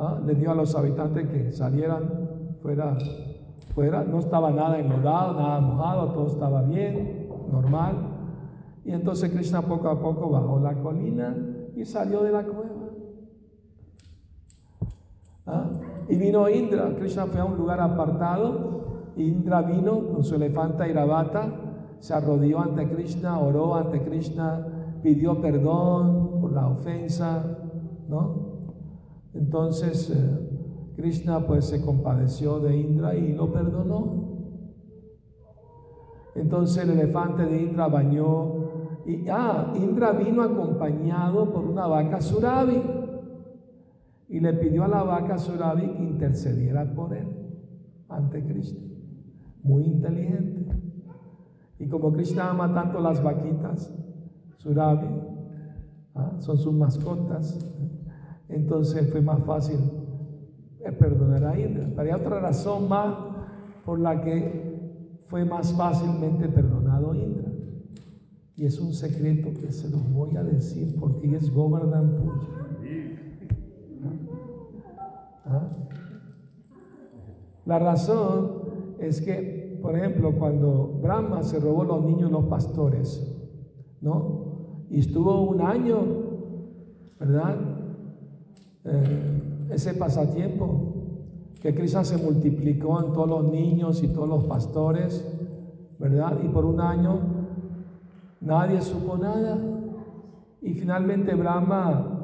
¿ah? 0.01 0.19
le 0.25 0.35
dio 0.35 0.51
a 0.51 0.55
los 0.55 0.75
habitantes 0.75 1.29
que 1.29 1.53
salieran 1.53 2.57
fuera, 2.63 2.97
fuera, 3.75 4.03
no 4.03 4.19
estaba 4.19 4.51
nada 4.51 4.79
enlodado, 4.79 5.35
nada 5.35 5.61
mojado, 5.61 6.13
todo 6.13 6.27
estaba 6.27 6.63
bien, 6.63 7.29
normal. 7.53 7.95
Y 8.85 8.93
entonces 8.93 9.31
Krishna 9.31 9.63
poco 9.63 9.89
a 9.89 10.01
poco 10.01 10.31
bajó 10.31 10.59
la 10.59 10.75
colina 10.75 11.37
y 11.77 11.85
salió 11.85 12.23
de 12.23 12.33
la 12.33 12.43
cueva. 12.45 12.91
¿Ah? 15.47 15.71
Y 16.09 16.17
vino 16.17 16.49
Indra, 16.49 16.95
Krishna 16.97 17.27
fue 17.27 17.41
a 17.41 17.45
un 17.45 17.57
lugar 17.57 17.81
apartado, 17.81 18.81
Indra 19.17 19.63
vino 19.63 20.09
con 20.09 20.25
su 20.25 20.35
elefante 20.35 20.89
Iravata, 20.89 21.53
se 21.99 22.15
arrodilló 22.15 22.61
ante 22.61 22.89
Krishna, 22.89 23.39
oró 23.39 23.75
ante 23.75 24.03
Krishna, 24.03 24.67
pidió 25.03 25.41
perdón 25.41 26.41
por 26.41 26.53
la 26.53 26.69
ofensa, 26.69 27.45
¿no? 28.09 28.50
Entonces 29.35 30.11
eh, 30.11 30.95
Krishna 30.97 31.47
pues 31.47 31.67
se 31.67 31.85
compadeció 31.85 32.61
de 32.61 32.77
Indra 32.77 33.15
y 33.15 33.33
lo 33.33 33.53
perdonó. 33.53 34.31
Entonces 36.35 36.85
el 36.85 36.91
elefante 36.91 37.45
de 37.45 37.63
Indra 37.63 37.89
bañó 37.89 38.55
y 39.07 39.29
ah, 39.29 39.73
Indra 39.77 40.13
vino 40.13 40.43
acompañado 40.43 41.53
por 41.53 41.65
una 41.65 41.87
vaca 41.87 42.21
Surabi 42.21 42.83
y 44.29 44.41
le 44.41 44.53
pidió 44.55 44.85
a 44.85 44.89
la 44.89 45.03
vaca 45.03 45.39
Surabi 45.39 45.89
que 45.93 46.03
intercediera 46.03 46.95
por 46.95 47.15
él 47.15 47.27
ante 48.09 48.45
Krishna. 48.45 48.81
Muy 49.63 49.85
inteligente. 49.85 50.77
Y 51.79 51.89
como 51.89 52.13
Krishna 52.13 52.51
ama 52.51 52.73
tanto 52.73 53.01
las 53.01 53.23
vaquitas, 53.23 53.93
Surabi, 54.59 55.09
ah, 56.15 56.37
son 56.39 56.59
sus 56.59 56.75
mascotas, 56.75 57.59
entonces 58.51 59.11
fue 59.11 59.21
más 59.21 59.43
fácil 59.45 59.79
eh, 60.81 60.93
perdonar 60.93 61.45
a 61.45 61.59
Indra. 61.59 61.89
Pero 61.95 62.03
hay 62.03 62.21
otra 62.21 62.41
razón 62.41 62.89
más 62.89 63.15
por 63.85 64.01
la 64.01 64.21
que 64.21 65.19
fue 65.27 65.45
más 65.45 65.73
fácilmente 65.75 66.49
perdonado 66.49 67.15
Indra. 67.15 67.51
Y 68.57 68.67
es 68.67 68.79
un 68.79 68.93
secreto 68.93 69.51
que 69.59 69.73
se 69.73 69.89
los 69.89 70.13
voy 70.13 70.37
a 70.37 70.43
decir 70.43 70.97
porque 70.99 71.35
es 71.37 71.53
Govardhan 71.53 72.17
Puja. 72.17 72.41
¿Ah? 74.05 74.13
¿Ah? 75.47 75.81
La 77.65 77.79
razón 77.79 78.63
es 78.99 79.21
que, 79.21 79.79
por 79.81 79.97
ejemplo, 79.97 80.33
cuando 80.39 80.99
Brahma 81.03 81.43
se 81.43 81.61
robó 81.61 81.85
los 81.85 82.05
niños 82.05 82.31
los 82.31 82.47
pastores, 82.47 83.27
¿no? 84.01 84.87
Y 84.91 84.99
estuvo 84.99 85.43
un 85.43 85.61
año, 85.61 85.99
¿verdad? 87.19 87.80
Eh, 88.85 89.69
ese 89.71 89.95
pasatiempo, 89.95 90.95
que 91.61 91.75
Cristo 91.75 92.03
se 92.05 92.17
multiplicó 92.17 93.05
en 93.05 93.13
todos 93.13 93.29
los 93.29 93.53
niños 93.53 94.03
y 94.03 94.09
todos 94.09 94.29
los 94.29 94.45
pastores, 94.45 95.25
¿verdad? 95.99 96.39
Y 96.43 96.49
por 96.49 96.65
un 96.65 96.81
año 96.81 97.19
nadie 98.41 98.81
supo 98.81 99.19
nada. 99.19 99.59
Y 100.63 100.75
finalmente 100.75 101.35
Brahma 101.35 102.21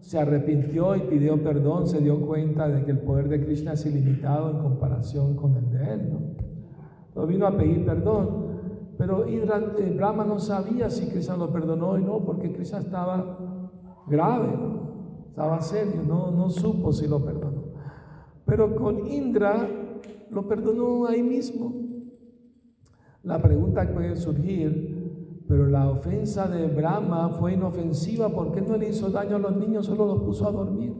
se 0.00 0.18
arrepintió 0.18 0.94
y 0.94 1.00
pidió 1.00 1.42
perdón, 1.42 1.88
se 1.88 2.00
dio 2.00 2.20
cuenta 2.24 2.68
de 2.68 2.84
que 2.84 2.92
el 2.92 2.98
poder 2.98 3.28
de 3.28 3.44
Krishna 3.44 3.72
es 3.72 3.84
ilimitado 3.86 4.50
en 4.50 4.58
comparación 4.58 5.34
con 5.34 5.56
el 5.56 5.70
de 5.70 5.92
él. 5.92 6.12
¿no? 7.14 7.26
vino 7.26 7.46
a 7.46 7.56
pedir 7.56 7.84
perdón, 7.84 8.28
pero 8.98 9.26
eh, 9.26 9.94
Brahma 9.96 10.24
no 10.24 10.38
sabía 10.38 10.90
si 10.90 11.08
Krishna 11.08 11.36
lo 11.36 11.50
perdonó 11.50 11.90
o 11.90 11.98
no, 11.98 12.20
porque 12.24 12.52
Krishna 12.52 12.78
estaba 12.78 13.38
grave, 14.06 14.48
estaba 15.36 15.60
serio, 15.60 16.02
no, 16.02 16.30
no 16.30 16.48
supo 16.48 16.94
si 16.94 17.06
lo 17.06 17.22
perdonó. 17.22 17.64
Pero 18.46 18.74
con 18.74 19.06
Indra 19.06 19.68
lo 20.30 20.48
perdonó 20.48 21.04
ahí 21.04 21.22
mismo. 21.22 21.74
La 23.22 23.42
pregunta 23.42 23.86
puede 23.92 24.16
surgir, 24.16 25.44
pero 25.46 25.66
la 25.66 25.90
ofensa 25.90 26.48
de 26.48 26.68
Brahma 26.68 27.28
fue 27.28 27.52
inofensiva 27.52 28.30
porque 28.30 28.62
no 28.62 28.78
le 28.78 28.88
hizo 28.88 29.10
daño 29.10 29.36
a 29.36 29.40
los 29.40 29.56
niños, 29.58 29.84
solo 29.84 30.06
los 30.06 30.22
puso 30.22 30.48
a 30.48 30.52
dormir. 30.52 30.94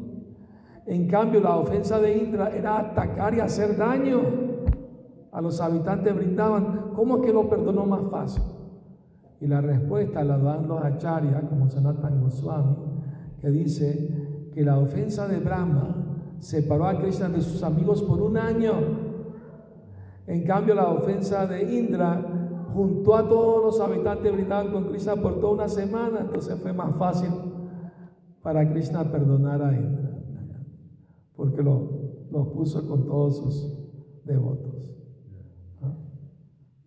En 0.84 1.08
cambio, 1.08 1.40
la 1.40 1.56
ofensa 1.56 1.98
de 1.98 2.18
Indra 2.18 2.50
era 2.50 2.78
atacar 2.78 3.32
y 3.32 3.40
hacer 3.40 3.74
daño 3.74 4.20
a 5.32 5.40
los 5.40 5.62
habitantes 5.62 6.14
brindaban. 6.14 6.90
¿Cómo 6.94 7.22
que 7.22 7.32
lo 7.32 7.48
perdonó 7.48 7.86
más 7.86 8.10
fácil? 8.10 8.42
Y 9.40 9.46
la 9.46 9.62
respuesta 9.62 10.22
la 10.22 10.36
dan 10.36 10.68
los 10.68 10.84
acharyas, 10.84 11.42
como 11.48 11.70
Sanatan 11.70 12.20
Goswami, 12.20 12.76
que 13.40 13.48
dice 13.50 14.25
que 14.56 14.64
la 14.64 14.78
ofensa 14.78 15.28
de 15.28 15.38
Brahma 15.38 15.94
separó 16.38 16.86
a 16.86 16.98
Krishna 16.98 17.28
de 17.28 17.42
sus 17.42 17.62
amigos 17.62 18.02
por 18.02 18.22
un 18.22 18.38
año. 18.38 18.72
En 20.26 20.44
cambio, 20.44 20.74
la 20.74 20.88
ofensa 20.88 21.46
de 21.46 21.74
Indra 21.78 22.64
juntó 22.72 23.16
a 23.16 23.28
todos 23.28 23.62
los 23.62 23.80
habitantes 23.80 24.32
brindaban 24.32 24.72
con 24.72 24.84
Krishna 24.84 25.14
por 25.16 25.40
toda 25.40 25.52
una 25.52 25.68
semana, 25.68 26.20
entonces 26.22 26.58
fue 26.58 26.72
más 26.72 26.96
fácil 26.96 27.28
para 28.42 28.66
Krishna 28.72 29.04
perdonar 29.12 29.60
a 29.60 29.76
Indra, 29.76 30.22
porque 31.36 31.62
lo, 31.62 31.90
lo 32.30 32.50
puso 32.50 32.88
con 32.88 33.04
todos 33.04 33.36
sus 33.36 34.24
devotos. 34.24 34.74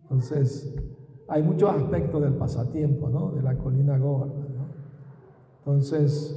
Entonces, 0.02 0.74
hay 1.28 1.44
muchos 1.44 1.70
aspectos 1.70 2.20
del 2.20 2.34
pasatiempo, 2.34 3.08
¿no? 3.08 3.30
De 3.30 3.42
la 3.42 3.56
colina 3.56 3.96
¿no? 3.96 4.26
Entonces, 5.60 6.36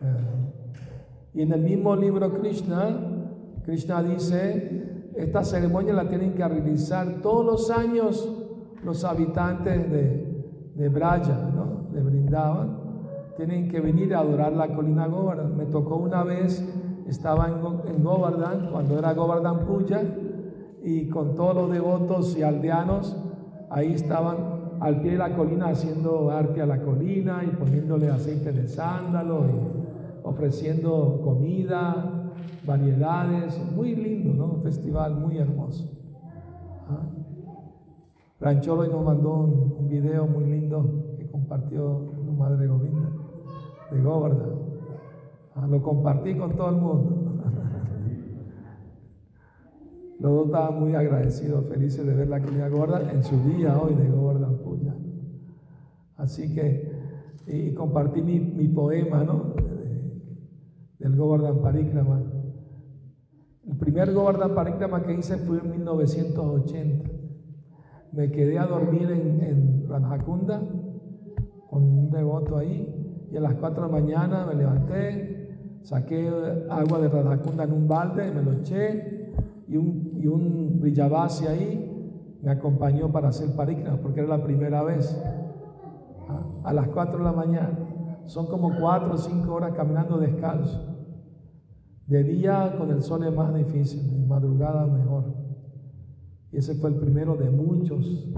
eh, 0.00 0.45
y 1.36 1.42
en 1.42 1.52
el 1.52 1.60
mismo 1.60 1.94
libro 1.94 2.32
Krishna, 2.32 2.98
Krishna 3.62 4.02
dice, 4.02 5.10
esta 5.14 5.44
ceremonia 5.44 5.92
la 5.92 6.08
tienen 6.08 6.32
que 6.32 6.48
realizar 6.48 7.20
todos 7.20 7.44
los 7.44 7.70
años 7.70 8.26
los 8.82 9.04
habitantes 9.04 9.90
de, 9.90 10.44
de 10.74 10.88
Braya, 10.88 11.50
¿no? 11.54 11.90
De 11.92 12.00
Brindavan, 12.00 12.78
tienen 13.36 13.68
que 13.68 13.80
venir 13.80 14.14
a 14.14 14.20
adorar 14.20 14.54
la 14.54 14.74
colina 14.74 15.08
Govardhan. 15.08 15.58
Me 15.58 15.66
tocó 15.66 15.96
una 15.96 16.24
vez, 16.24 16.66
estaba 17.06 17.48
en, 17.48 17.94
en 17.94 18.02
Govardhan, 18.02 18.70
cuando 18.72 18.98
era 18.98 19.12
Govardhan 19.12 19.66
Puya, 19.66 20.04
y 20.82 21.10
con 21.10 21.34
todos 21.34 21.54
los 21.54 21.70
devotos 21.70 22.34
y 22.38 22.44
aldeanos, 22.44 23.14
ahí 23.68 23.92
estaban 23.92 24.36
al 24.80 25.02
pie 25.02 25.12
de 25.12 25.18
la 25.18 25.36
colina 25.36 25.68
haciendo 25.68 26.30
arte 26.30 26.62
a 26.62 26.66
la 26.66 26.80
colina 26.80 27.42
y 27.44 27.54
poniéndole 27.56 28.08
aceite 28.08 28.52
de 28.52 28.66
sándalo 28.66 29.75
ofreciendo 30.26 31.20
comida, 31.22 32.32
variedades, 32.66 33.58
muy 33.74 33.94
lindo, 33.94 34.34
¿no? 34.34 34.54
Un 34.54 34.62
festival 34.62 35.14
muy 35.14 35.38
hermoso. 35.38 35.88
¿Ah? 36.88 37.06
Rancholo 38.40 38.88
nos 38.88 39.04
mandó 39.04 39.44
un, 39.78 39.88
video 39.88 40.26
muy 40.26 40.46
lindo 40.46 41.14
que 41.16 41.30
compartió 41.30 42.08
su 42.24 42.32
madre 42.32 42.66
Govinda 42.66 43.08
de 43.92 44.02
Govardhan. 44.02 44.50
¿Ah? 45.54 45.68
Lo 45.68 45.80
compartí 45.80 46.34
con 46.34 46.56
todo 46.56 46.70
el 46.70 46.76
mundo. 46.76 47.40
Los 50.18 50.32
dos 50.32 50.46
estaban 50.46 50.80
muy 50.80 50.96
agradecidos, 50.96 51.68
felices 51.68 52.04
de 52.04 52.14
ver 52.14 52.28
la 52.28 52.40
comunidad 52.40 52.72
gorda 52.72 53.12
en 53.12 53.22
su 53.22 53.38
día 53.44 53.78
hoy 53.78 53.94
de 53.94 54.08
Gordon 54.08 54.58
Puya. 54.58 54.96
Así 56.16 56.52
que, 56.52 56.90
y 57.46 57.72
compartí 57.74 58.22
mi 58.22 58.66
poema, 58.68 59.22
¿no? 59.22 59.65
Del 61.06 61.16
Govardhan 61.16 61.62
Parikrama. 61.62 62.20
El 63.64 63.76
primer 63.76 64.12
Govardhan 64.12 64.54
Parikrama 64.56 65.04
que 65.04 65.14
hice 65.14 65.36
fue 65.38 65.58
en 65.58 65.70
1980. 65.70 67.10
Me 68.12 68.32
quedé 68.32 68.58
a 68.58 68.66
dormir 68.66 69.10
en, 69.12 69.40
en 69.40 69.86
con 71.70 71.82
un 71.82 72.10
devoto 72.10 72.56
ahí 72.56 73.28
y 73.30 73.36
a 73.36 73.40
las 73.40 73.54
4 73.54 73.86
de 73.86 73.92
la 73.92 74.00
mañana 74.00 74.46
me 74.46 74.54
levanté, 74.54 75.78
saqué 75.82 76.28
agua 76.70 76.98
de 76.98 77.08
Ranjakunda 77.08 77.64
en 77.64 77.72
un 77.72 77.86
balde, 77.86 78.32
me 78.32 78.42
lo 78.42 78.52
eché 78.52 79.32
y 79.68 79.76
un, 79.76 80.80
y 80.82 81.46
ahí 81.46 82.38
me 82.42 82.50
acompañó 82.50 83.12
para 83.12 83.28
hacer 83.28 83.54
parikram 83.54 83.98
porque 83.98 84.20
era 84.20 84.36
la 84.36 84.42
primera 84.42 84.82
vez. 84.82 85.22
A, 86.64 86.72
las 86.72 86.88
4 86.88 87.18
de 87.18 87.24
la 87.24 87.32
mañana. 87.32 87.78
Son 88.24 88.46
como 88.46 88.74
4 88.80 89.14
o 89.14 89.16
5 89.16 89.54
horas 89.54 89.72
caminando 89.76 90.18
descalzo. 90.18 90.95
De 92.06 92.22
día 92.22 92.74
con 92.78 92.90
el 92.90 93.02
sol 93.02 93.24
es 93.24 93.34
más 93.34 93.54
difícil, 93.54 94.08
de 94.10 94.26
madrugada 94.26 94.86
mejor. 94.86 95.34
Y 96.52 96.58
ese 96.58 96.74
fue 96.74 96.90
el 96.90 96.96
primero 96.96 97.36
de 97.36 97.50
muchos 97.50 98.28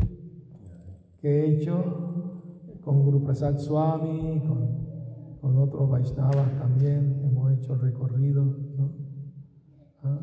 que 1.21 1.29
he 1.29 1.57
hecho 1.57 2.09
con 2.83 3.03
Guru 3.03 3.23
Prasad 3.25 3.59
Swami, 3.59 4.43
con, 5.41 5.59
otros 5.59 5.91
Vaishnavas 5.91 6.59
también. 6.59 7.21
Hemos 7.25 7.53
hecho 7.53 7.75
recorrido. 7.75 8.45
¿no? 8.45 8.93
¿Ah? 10.03 10.21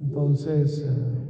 Entonces, 0.00 0.84
eh, 0.86 1.24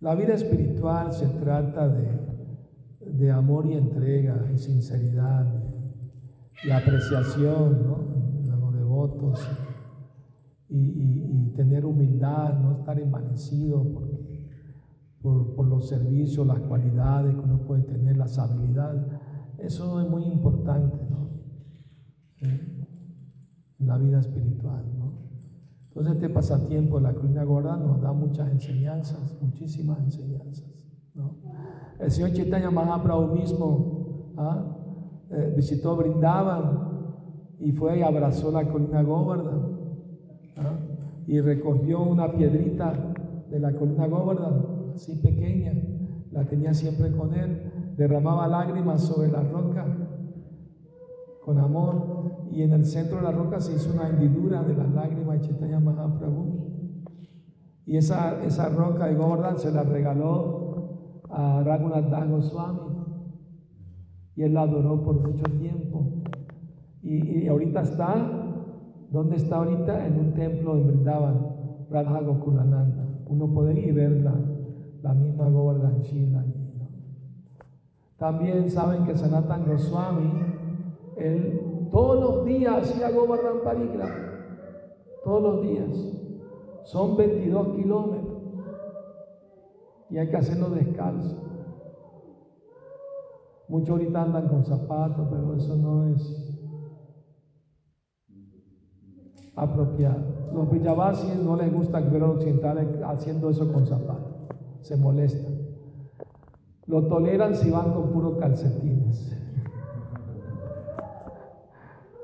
la 0.00 0.14
vida 0.14 0.34
espiritual 0.34 1.12
se 1.12 1.26
trata 1.26 1.88
de, 1.88 3.30
amor 3.30 3.64
y 3.66 3.72
entrega 3.72 4.50
y 4.52 4.58
sinceridad 4.58 5.63
y 6.66 6.70
apreciación 6.70 7.82
¿no? 7.84 7.98
de 8.42 8.56
los 8.56 8.74
devotos 8.74 9.48
y, 10.68 11.52
tener 11.56 11.86
humildad, 11.86 12.58
no 12.58 12.72
estar 12.72 12.98
envanecido 12.98 13.84
por, 15.22 15.54
por, 15.54 15.66
los 15.68 15.88
servicios, 15.88 16.44
las 16.44 16.58
cualidades 16.58 17.32
que 17.32 17.40
uno 17.40 17.60
puede 17.60 17.84
tener, 17.84 18.16
las 18.16 18.36
habilidades. 18.40 19.04
Eso 19.58 20.00
es 20.00 20.10
muy 20.10 20.24
importante 20.24 20.98
¿no? 21.08 21.30
en 22.40 23.86
la 23.86 23.98
vida 23.98 24.18
espiritual. 24.18 24.84
Entonces 25.94 26.14
este 26.14 26.28
pasatiempo 26.28 26.96
de 26.96 27.02
la 27.04 27.14
colina 27.14 27.44
gorda 27.44 27.76
nos 27.76 28.00
da 28.02 28.12
muchas 28.12 28.50
enseñanzas, 28.50 29.40
muchísimas 29.40 30.00
enseñanzas. 30.00 30.68
El 32.00 32.10
señor 32.10 32.32
Chaitanya 32.32 32.72
Mahaprabhu 32.72 33.32
mismo 33.36 34.32
¿ah? 34.36 34.83
Eh, 35.36 35.52
visitó 35.56 35.96
Brindavan 35.96 36.94
y 37.58 37.72
fue 37.72 37.98
y 37.98 38.02
abrazó 38.02 38.52
la 38.52 38.68
colina 38.68 39.02
Govardhan 39.02 39.78
¿ah? 40.58 40.78
y 41.26 41.40
recogió 41.40 42.02
una 42.02 42.30
piedrita 42.32 42.92
de 43.50 43.58
la 43.58 43.72
colina 43.74 44.06
Govardhan, 44.06 44.92
así 44.94 45.16
pequeña, 45.16 45.72
la 46.30 46.44
tenía 46.44 46.72
siempre 46.74 47.10
con 47.12 47.34
él, 47.34 47.94
derramaba 47.96 48.46
lágrimas 48.48 49.02
sobre 49.02 49.30
la 49.30 49.42
roca 49.42 49.86
con 51.44 51.58
amor 51.58 52.46
y 52.50 52.62
en 52.62 52.72
el 52.72 52.84
centro 52.84 53.16
de 53.16 53.24
la 53.24 53.32
roca 53.32 53.60
se 53.60 53.74
hizo 53.74 53.92
una 53.92 54.08
hendidura 54.08 54.62
de 54.62 54.74
las 54.74 54.88
lágrimas 54.92 55.40
de 55.40 55.48
Chaitanya 55.48 55.80
Mahaprabhu. 55.80 56.74
Y 57.86 57.96
esa, 57.96 58.42
esa 58.44 58.68
roca 58.70 59.06
de 59.06 59.14
Gordon 59.14 59.58
se 59.58 59.70
la 59.70 59.82
regaló 59.82 61.24
a 61.28 61.62
Raghunath. 61.64 62.08
Y 64.36 64.42
él 64.42 64.54
la 64.54 64.62
adoró 64.62 65.02
por 65.02 65.20
mucho 65.20 65.44
tiempo. 65.58 66.06
Y, 67.02 67.46
ahorita 67.46 67.82
está, 67.82 68.16
¿dónde 69.10 69.36
está 69.36 69.56
ahorita? 69.56 70.06
En 70.06 70.18
un 70.18 70.34
templo 70.34 70.76
en 70.76 70.86
Vrindavan, 70.86 71.86
Radha 71.90 72.20
Gokulananda. 72.20 73.06
Uno 73.28 73.52
puede 73.52 73.74
ir 73.74 73.88
y 73.88 73.92
ver 73.92 74.22
la, 75.02 75.14
misma 75.14 75.48
Govardhan 75.48 76.00
Shila 76.00 76.40
allí. 76.40 76.64
También 78.16 78.70
saben 78.70 79.04
que 79.04 79.16
Sanatan 79.16 79.66
Goswami, 79.66 80.30
él 81.18 81.88
todos 81.94 82.20
los 82.20 82.44
días 82.44 82.90
hacía 82.90 83.10
Govardhan 83.10 83.62
Parikram. 83.62 84.10
Todos 85.22 85.42
los 85.42 85.62
días. 85.62 85.90
Son 86.82 87.16
22 87.16 87.68
kilómetros. 87.76 88.42
Y 90.10 90.18
hay 90.18 90.28
que 90.28 90.36
hacerlo 90.36 90.70
descalzo. 90.70 91.36
Muchos 93.68 93.90
ahorita 93.90 94.22
andan 94.22 94.48
con 94.48 94.64
zapatos, 94.64 95.26
pero 95.30 95.54
eso 95.54 95.76
no 95.76 96.06
es 96.08 96.54
apropiado. 99.56 100.50
Los 100.52 100.70
Villavasis 100.70 101.36
no 101.36 101.56
les 101.56 101.72
gusta 101.72 102.00
ver 102.00 102.22
a 102.22 102.30
occidentales 102.30 102.88
haciendo 103.04 103.50
eso 103.50 103.72
con 103.72 103.86
zapatos. 103.86 104.34
Se 104.80 104.96
molestan. 104.96 105.54
Lo 106.86 107.06
toleran 107.06 107.54
si 107.54 107.70
van 107.70 107.92
con 107.92 108.10
puros 108.10 108.38
calcetines. 108.38 109.32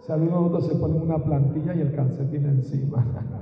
Si 0.03 0.13
algunos 0.13 0.47
otros 0.47 0.67
se 0.67 0.75
ponen 0.75 1.03
una 1.03 1.19
plantilla 1.19 1.75
y 1.75 1.81
el 1.81 1.95
calcetín 1.95 2.47
encima. 2.47 3.07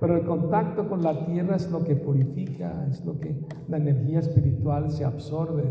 Pero 0.00 0.16
el 0.16 0.24
contacto 0.24 0.88
con 0.88 1.02
la 1.02 1.26
tierra 1.26 1.56
es 1.56 1.70
lo 1.70 1.84
que 1.84 1.94
purifica, 1.94 2.86
es 2.88 3.04
lo 3.04 3.20
que 3.20 3.46
la 3.68 3.76
energía 3.76 4.20
espiritual 4.20 4.90
se 4.90 5.04
absorbe. 5.04 5.64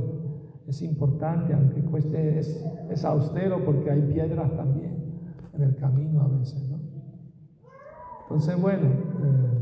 Es 0.68 0.84
importante, 0.84 1.52
aunque 1.52 1.82
cueste, 1.82 2.38
es, 2.38 3.04
austero 3.04 3.66
porque 3.66 3.90
hay 3.90 4.02
piedras 4.04 4.56
también 4.56 5.20
en 5.54 5.64
el 5.64 5.76
camino 5.78 6.22
a 6.22 6.28
veces. 6.28 6.70
¿no? 6.70 6.80
Entonces, 8.24 8.62
bueno, 8.62 8.88
eh, 8.88 9.58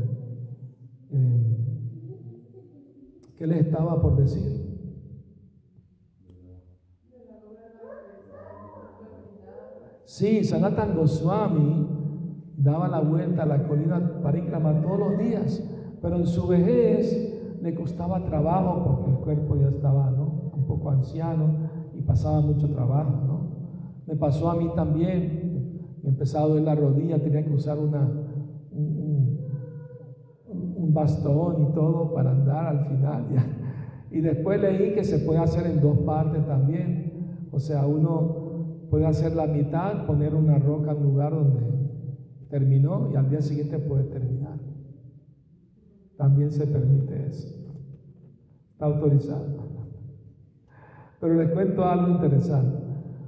eh, 1.12 1.56
¿qué 3.38 3.46
les 3.46 3.64
estaba 3.64 4.02
por 4.02 4.16
decir? 4.16 4.68
Sí, 10.04 10.44
Sanatan 10.44 10.94
Goswami 10.94 11.97
daba 12.58 12.88
la 12.88 13.00
vuelta 13.00 13.44
a 13.44 13.46
la 13.46 13.66
colina 13.66 14.20
Parikrama 14.22 14.80
todos 14.82 14.98
los 14.98 15.18
días, 15.18 15.64
pero 16.02 16.16
en 16.16 16.26
su 16.26 16.46
vejez 16.46 17.56
le 17.62 17.74
costaba 17.74 18.24
trabajo 18.24 18.84
porque 18.84 19.10
el 19.10 19.16
cuerpo 19.18 19.56
ya 19.56 19.68
estaba 19.68 20.10
un 20.10 20.66
poco 20.66 20.90
anciano 20.90 21.70
y 21.94 22.02
pasaba 22.02 22.40
mucho 22.40 22.68
trabajo. 22.68 23.12
¿no? 23.26 23.40
Me 24.06 24.16
pasó 24.16 24.50
a 24.50 24.56
mí 24.56 24.70
también, 24.74 25.82
me 26.02 26.10
empezaba 26.10 26.44
a 26.44 26.48
doler 26.48 26.64
la 26.64 26.74
rodilla, 26.74 27.22
tenía 27.22 27.44
que 27.44 27.52
usar 27.52 27.78
una, 27.78 28.08
un, 28.72 29.38
un 30.76 30.94
bastón 30.94 31.62
y 31.62 31.74
todo 31.74 32.12
para 32.12 32.32
andar 32.32 32.66
al 32.66 32.86
final. 32.86 33.26
Ya. 33.32 33.44
Y 34.10 34.20
después 34.20 34.60
leí 34.60 34.94
que 34.94 35.04
se 35.04 35.18
puede 35.18 35.38
hacer 35.40 35.66
en 35.66 35.80
dos 35.80 35.98
partes 35.98 36.46
también. 36.46 37.46
O 37.52 37.60
sea, 37.60 37.86
uno 37.86 38.86
puede 38.90 39.06
hacer 39.06 39.36
la 39.36 39.46
mitad, 39.46 40.06
poner 40.06 40.34
una 40.34 40.58
roca 40.58 40.92
en 40.92 41.02
lugar 41.02 41.32
donde 41.34 41.77
terminó 42.48 43.10
y 43.12 43.16
al 43.16 43.28
día 43.30 43.40
siguiente 43.40 43.78
puede 43.78 44.04
terminar. 44.04 44.58
También 46.16 46.50
se 46.50 46.66
permite 46.66 47.26
eso. 47.26 47.48
Está 48.72 48.86
autorizado. 48.86 49.46
Pero 51.20 51.34
les 51.34 51.50
cuento 51.50 51.84
algo 51.84 52.08
interesante. 52.08 52.78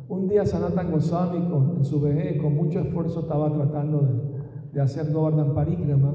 Un 0.09 0.29
día 0.29 0.45
Sanatan 0.45 0.91
Goswami 0.91 1.39
en 1.77 1.85
su 1.85 2.01
vejez, 2.01 2.41
con 2.41 2.57
mucho 2.57 2.81
esfuerzo, 2.81 3.21
estaba 3.21 3.53
tratando 3.53 4.31
de, 4.73 4.81
hacer 4.81 5.13
Govardhan 5.13 5.55
Parikrama 5.55 6.15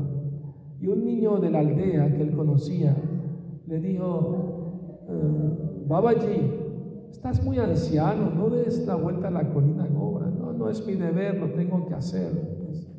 y 0.80 0.88
un 0.88 1.06
niño 1.06 1.38
de 1.38 1.52
la 1.52 1.60
aldea 1.60 2.14
que 2.14 2.22
él 2.22 2.36
conocía 2.36 2.96
le 3.68 3.80
dijo, 3.80 5.04
eh, 5.10 5.84
Babaji, 5.88 6.52
estás 7.12 7.44
muy 7.44 7.60
anciano, 7.60 8.32
no 8.32 8.50
des 8.50 8.86
la 8.88 8.96
vuelta 8.96 9.28
a 9.28 9.32
la 9.32 9.50
colina 9.52 9.88
Govardhan, 9.88 10.40
no, 10.40 10.54
no 10.54 10.70
es 10.70 10.86
mi 10.86 10.94
deber, 10.96 11.38
lo 11.38 11.52
tengo 11.52 11.86
que 11.86 11.94
hacer 11.94 12.55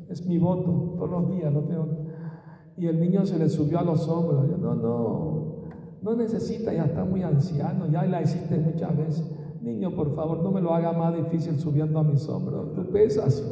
es 0.09 0.25
mi 0.25 0.37
voto, 0.37 0.95
todos 0.97 1.09
los 1.09 1.29
días 1.31 1.53
lo 1.53 1.61
tengo. 1.61 1.87
Y 2.77 2.87
el 2.87 2.99
niño 2.99 3.25
se 3.25 3.37
le 3.39 3.49
subió 3.49 3.79
a 3.79 3.83
los 3.83 4.07
hombros. 4.07 4.49
Yo, 4.49 4.57
no, 4.57 4.75
no, 4.75 5.55
no 6.01 6.15
necesita, 6.15 6.73
ya 6.73 6.85
está 6.85 7.03
muy 7.03 7.23
anciano, 7.23 7.87
ya 7.87 8.05
la 8.05 8.21
hiciste 8.21 8.57
muchas 8.57 8.95
veces. 8.95 9.35
Niño, 9.61 9.91
por 9.95 10.15
favor, 10.15 10.41
no 10.43 10.51
me 10.51 10.61
lo 10.61 10.73
haga 10.73 10.93
más 10.93 11.15
difícil 11.15 11.59
subiendo 11.59 11.99
a 11.99 12.03
mis 12.03 12.27
hombros. 12.29 12.73
Tú 12.73 12.85
pesas. 12.89 13.43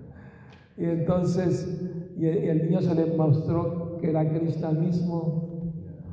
y 0.76 0.84
entonces, 0.84 1.90
y 2.16 2.26
el, 2.26 2.64
niño 2.64 2.80
se 2.80 2.94
le 2.94 3.14
mostró 3.16 3.98
que 3.98 4.10
era 4.10 4.28
Krishna 4.28 4.70
mismo. 4.72 5.44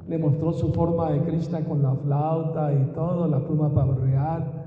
Le 0.07 0.17
mostró 0.17 0.51
su 0.51 0.73
forma 0.73 1.11
de 1.11 1.21
Krishna 1.21 1.63
con 1.63 1.81
la 1.81 1.95
flauta 1.95 2.73
y 2.73 2.93
todo, 2.93 3.27
la 3.27 3.43
pluma 3.45 3.73
para 3.73 3.87
borrear. 3.87 4.63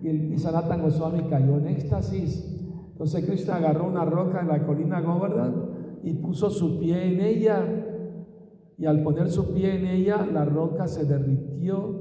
Y, 0.00 0.08
el, 0.08 0.32
y 0.32 0.38
Sanatan 0.38 0.80
Goswami 0.80 1.24
cayó 1.24 1.58
en 1.58 1.68
éxtasis 1.68 2.58
entonces 2.98 3.26
Cristo 3.26 3.52
agarró 3.52 3.86
una 3.86 4.04
roca 4.04 4.40
en 4.40 4.48
la 4.48 4.66
colina 4.66 5.00
Govardhan 5.00 5.54
y 6.02 6.14
puso 6.14 6.50
su 6.50 6.80
pie 6.80 7.14
en 7.14 7.20
ella. 7.20 7.64
Y 8.76 8.86
al 8.86 9.04
poner 9.04 9.28
su 9.28 9.54
pie 9.54 9.76
en 9.76 9.86
ella, 9.86 10.26
la 10.26 10.44
roca 10.44 10.88
se 10.88 11.04
derritió 11.04 11.94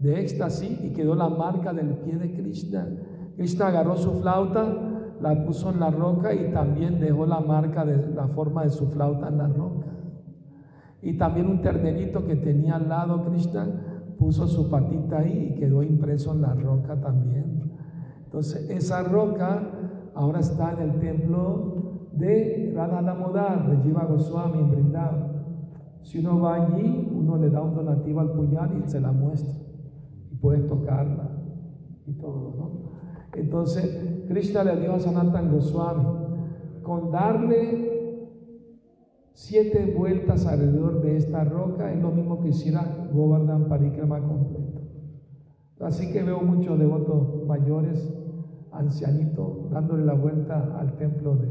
de 0.00 0.20
éxtasis 0.20 0.84
y 0.84 0.92
quedó 0.92 1.14
la 1.14 1.30
marca 1.30 1.72
del 1.72 1.96
pie 1.96 2.18
de 2.18 2.34
Krishna. 2.34 2.86
Krishna 3.36 3.68
agarró 3.68 3.96
su 3.96 4.20
flauta, 4.20 5.16
la 5.18 5.46
puso 5.46 5.70
en 5.70 5.80
la 5.80 5.90
roca 5.90 6.34
y 6.34 6.52
también 6.52 7.00
dejó 7.00 7.24
la 7.24 7.40
marca 7.40 7.86
de 7.86 8.14
la 8.14 8.28
forma 8.28 8.64
de 8.64 8.70
su 8.70 8.88
flauta 8.88 9.28
en 9.28 9.38
la 9.38 9.48
roca. 9.48 9.86
Y 11.00 11.16
también 11.16 11.46
un 11.46 11.62
ternerito 11.62 12.26
que 12.26 12.36
tenía 12.36 12.76
al 12.76 12.90
lado 12.90 13.24
Krishna 13.24 14.14
puso 14.18 14.46
su 14.46 14.68
patita 14.68 15.20
ahí 15.20 15.54
y 15.54 15.58
quedó 15.58 15.82
impreso 15.82 16.34
en 16.34 16.42
la 16.42 16.52
roca 16.52 17.00
también. 17.00 17.72
Entonces 18.26 18.68
esa 18.68 19.02
roca 19.04 19.70
ahora 20.14 20.40
está 20.40 20.72
en 20.72 20.90
el 20.90 21.00
templo 21.00 22.08
de 22.12 22.72
Radha 22.74 23.02
Damodar, 23.02 23.70
de 23.70 23.82
Jiva 23.82 24.04
Goswami 24.04 24.58
en 24.58 24.70
Brindavan. 24.70 25.44
Si 26.02 26.18
uno 26.18 26.40
va 26.40 26.54
allí, 26.54 27.10
uno 27.12 27.36
le 27.36 27.50
da 27.50 27.62
un 27.62 27.74
donativo 27.74 28.20
al 28.20 28.32
puñal 28.32 28.82
y 28.84 28.88
se 28.88 29.00
la 29.00 29.12
muestra. 29.12 29.54
Y 30.30 30.36
puedes 30.36 30.66
tocarla 30.66 31.30
y 32.06 32.12
todo, 32.12 32.54
¿no? 32.56 32.70
Entonces, 33.34 34.24
Krishna 34.28 34.64
le 34.64 34.80
dio 34.80 34.94
a 34.94 35.00
Sanatan 35.00 35.50
Goswami 35.50 36.04
con 36.82 37.10
darle 37.10 38.28
siete 39.32 39.92
vueltas 39.96 40.46
alrededor 40.46 41.02
de 41.02 41.16
esta 41.16 41.42
roca 41.44 41.92
es 41.92 42.00
lo 42.00 42.12
mismo 42.12 42.40
que 42.40 42.48
hiciera 42.48 43.08
Govardhan 43.12 43.68
Parikrama 43.68 44.20
completo. 44.20 44.80
Así 45.80 46.12
que 46.12 46.22
veo 46.22 46.40
muchos 46.40 46.78
devotos 46.78 47.44
mayores 47.46 48.23
ancianito 48.74 49.68
dándole 49.70 50.04
la 50.04 50.14
vuelta 50.14 50.78
al 50.78 50.96
templo 50.96 51.36
de, 51.36 51.48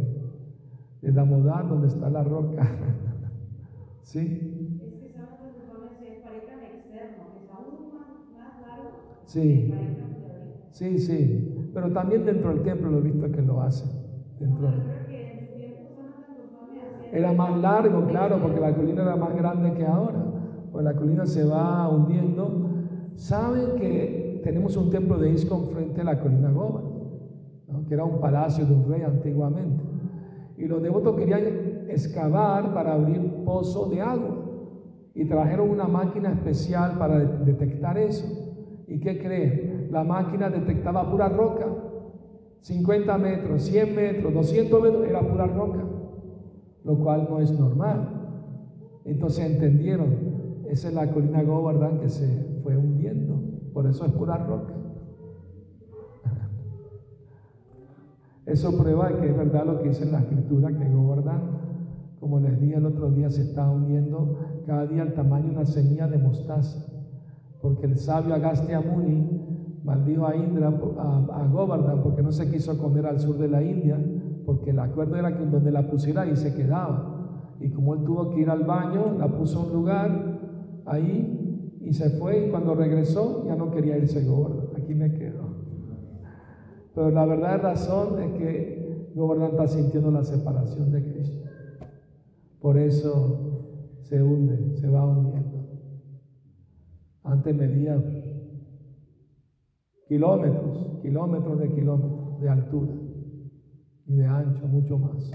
de 1.02 1.12
Damodar, 1.12 1.68
donde 1.68 1.88
está 1.88 2.10
la 2.10 2.24
roca. 2.24 2.68
¿Sí? 4.02 4.70
Sí. 9.26 9.74
Sí, 10.72 10.98
sí. 11.00 11.70
Pero 11.74 11.92
también 11.92 12.26
dentro 12.26 12.50
del 12.54 12.62
templo 12.62 12.92
lo 12.92 13.00
he 13.00 13.02
visto 13.02 13.32
que 13.32 13.42
lo 13.42 13.62
hace. 13.62 13.86
Dentro. 14.40 14.70
Era 17.12 17.32
más 17.32 17.60
largo, 17.60 18.06
claro, 18.08 18.40
porque 18.42 18.60
la 18.60 18.76
colina 18.76 19.04
era 19.04 19.16
más 19.16 19.36
grande 19.36 19.74
que 19.74 19.86
ahora. 19.86 20.24
Pues 20.72 20.84
la 20.84 20.96
colina 20.96 21.26
se 21.26 21.44
va 21.44 21.90
hundiendo. 21.90 22.70
Saben 23.16 23.76
que 23.78 24.42
tenemos 24.44 24.76
un 24.78 24.90
templo 24.90 25.18
de 25.18 25.32
Iscon 25.32 25.68
frente 25.70 26.02
a 26.02 26.04
la 26.04 26.20
colina 26.20 26.52
Goba 26.52 26.93
que 27.88 27.94
era 27.94 28.04
un 28.04 28.20
palacio 28.20 28.66
de 28.66 28.74
un 28.74 28.88
rey 28.90 29.02
antiguamente. 29.02 29.84
Y 30.58 30.66
los 30.66 30.82
devotos 30.82 31.16
querían 31.18 31.44
excavar 31.90 32.74
para 32.74 32.94
abrir 32.94 33.44
pozo 33.44 33.90
de 33.90 34.02
agua. 34.02 34.40
Y 35.16 35.26
trajeron 35.26 35.70
una 35.70 35.88
máquina 35.88 36.32
especial 36.32 36.98
para 36.98 37.20
detectar 37.20 37.98
eso. 37.98 38.26
¿Y 38.88 39.00
qué 39.00 39.20
creen? 39.20 39.90
La 39.92 40.04
máquina 40.04 40.50
detectaba 40.50 41.10
pura 41.10 41.30
roca. 41.30 41.66
50 42.62 43.18
metros, 43.18 43.64
100 43.64 43.96
metros, 43.96 44.34
200 44.34 44.82
metros, 44.82 45.08
era 45.08 45.22
pura 45.22 45.48
roca. 45.48 45.84
Lo 46.84 46.98
cual 46.98 47.28
no 47.30 47.40
es 47.40 47.52
normal. 47.58 48.24
Entonces 49.06 49.46
entendieron, 49.46 50.64
esa 50.70 50.88
es 50.88 50.94
la 50.94 51.12
colina 51.12 51.44
Govardhan 51.44 52.00
que 52.00 52.10
se 52.10 52.60
fue 52.64 52.78
hundiendo. 52.78 53.36
Por 53.74 53.88
eso 53.88 54.06
es 54.06 54.12
pura 54.14 54.38
roca. 54.38 54.73
Eso 58.46 58.78
prueba 58.78 59.10
que 59.20 59.30
es 59.30 59.38
verdad 59.38 59.66
lo 59.66 59.82
que 59.82 59.89
dice 59.89 60.06
la 60.06 60.20
escritura, 60.20 60.70
que 60.78 60.89
Govardhan, 60.89 61.41
como 62.20 62.39
les 62.39 62.60
dije 62.60 62.76
el 62.76 62.86
otro 62.86 63.10
día, 63.12 63.30
se 63.30 63.44
está 63.44 63.70
uniendo 63.70 64.38
cada 64.66 64.86
día 64.86 65.02
al 65.02 65.14
tamaño 65.14 65.48
de 65.48 65.56
una 65.56 65.66
semilla 65.66 66.08
de 66.08 66.18
mostaza. 66.18 66.86
Porque 67.62 67.86
el 67.86 67.98
sabio 67.98 68.34
Agastya 68.34 68.82
Muni 68.82 69.80
maldijo 69.84 70.28
a 70.28 70.36
Indra, 70.36 70.68
a, 70.68 71.48
Govardhan, 71.52 72.02
porque 72.02 72.22
no 72.22 72.32
se 72.32 72.50
quiso 72.50 72.78
comer 72.78 73.06
al 73.06 73.20
sur 73.20 73.38
de 73.38 73.48
la 73.48 73.64
India, 73.64 73.98
porque 74.46 74.72
el 74.72 74.80
acuerdo 74.80 75.16
era 75.16 75.38
que 75.38 75.46
donde 75.46 75.72
la 75.72 75.89
pusiera 75.89 76.24
ahí 76.24 76.36
se 76.36 76.54
quedaba. 76.54 77.56
Y 77.62 77.70
como 77.70 77.94
él 77.94 78.04
tuvo 78.04 78.30
que 78.32 78.41
ir 78.41 78.50
al 78.50 78.66
baño, 78.66 79.18
la 79.18 79.28
puso 79.30 79.62
en 79.62 79.68
un 79.68 79.74
lugar 79.74 80.39
ahí 80.86 81.80
y 81.82 81.94
se 81.94 82.10
fue. 82.10 82.48
Y 82.48 82.50
cuando 82.50 82.76
regresó, 82.76 83.46
ya 83.46 83.56
no 83.56 83.72
quería 83.72 83.98
irse 83.98 84.26
Govardhan. 84.26 84.68
Aquí 84.76 84.94
me 84.94 85.14
quedo. 85.14 85.33
Pero 86.94 87.12
la 87.12 87.26
verdad 87.26 87.62
razón 87.62 88.22
es 88.22 88.34
que 88.34 89.12
Govardhan 89.16 89.52
está 89.52 89.68
sintiendo 89.68 90.12
la 90.12 90.24
separación 90.24 90.91
de 90.91 91.04
Cristo. 91.04 91.46
Por 92.60 92.78
eso 92.78 94.00
se 94.02 94.22
hunde, 94.22 94.76
se 94.78 94.89
va 94.89 95.06
hundiendo. 95.06 95.64
Antes 97.24 97.56
medía 97.56 98.02
kilómetros, 100.08 101.00
kilómetros 101.02 101.60
de 101.60 101.74
kilómetros 101.74 102.39
de 102.41 102.50
altura 102.50 102.94
y 104.06 104.16
de 104.16 104.26
ancho, 104.26 104.68
mucho 104.68 104.98
más. 104.98 105.32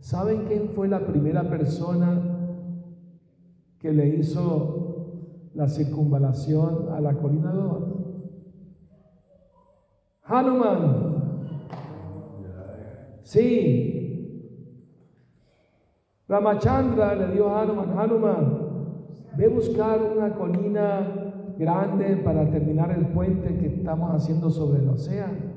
¿Saben 0.00 0.44
quién 0.46 0.70
fue 0.70 0.88
la 0.88 1.06
primera 1.06 1.48
persona 1.48 2.36
que 3.78 3.92
le 3.92 4.16
hizo 4.16 4.86
la 5.56 5.68
circunvalación 5.68 6.90
a 6.90 7.00
la 7.00 7.14
colina 7.14 7.50
Goa. 7.50 7.95
Hanuman. 10.26 11.06
Sí. 13.22 13.96
Ramachandra 16.28 17.14
le 17.14 17.34
dio 17.34 17.48
a 17.48 17.62
Hanuman, 17.62 17.98
Hanuman, 17.98 18.58
ve 19.36 19.48
buscar 19.48 20.00
una 20.02 20.34
colina 20.34 21.54
grande 21.56 22.16
para 22.16 22.50
terminar 22.50 22.90
el 22.90 23.06
puente 23.08 23.56
que 23.58 23.66
estamos 23.66 24.10
haciendo 24.12 24.50
sobre 24.50 24.82
el 24.82 24.88
océano. 24.88 25.56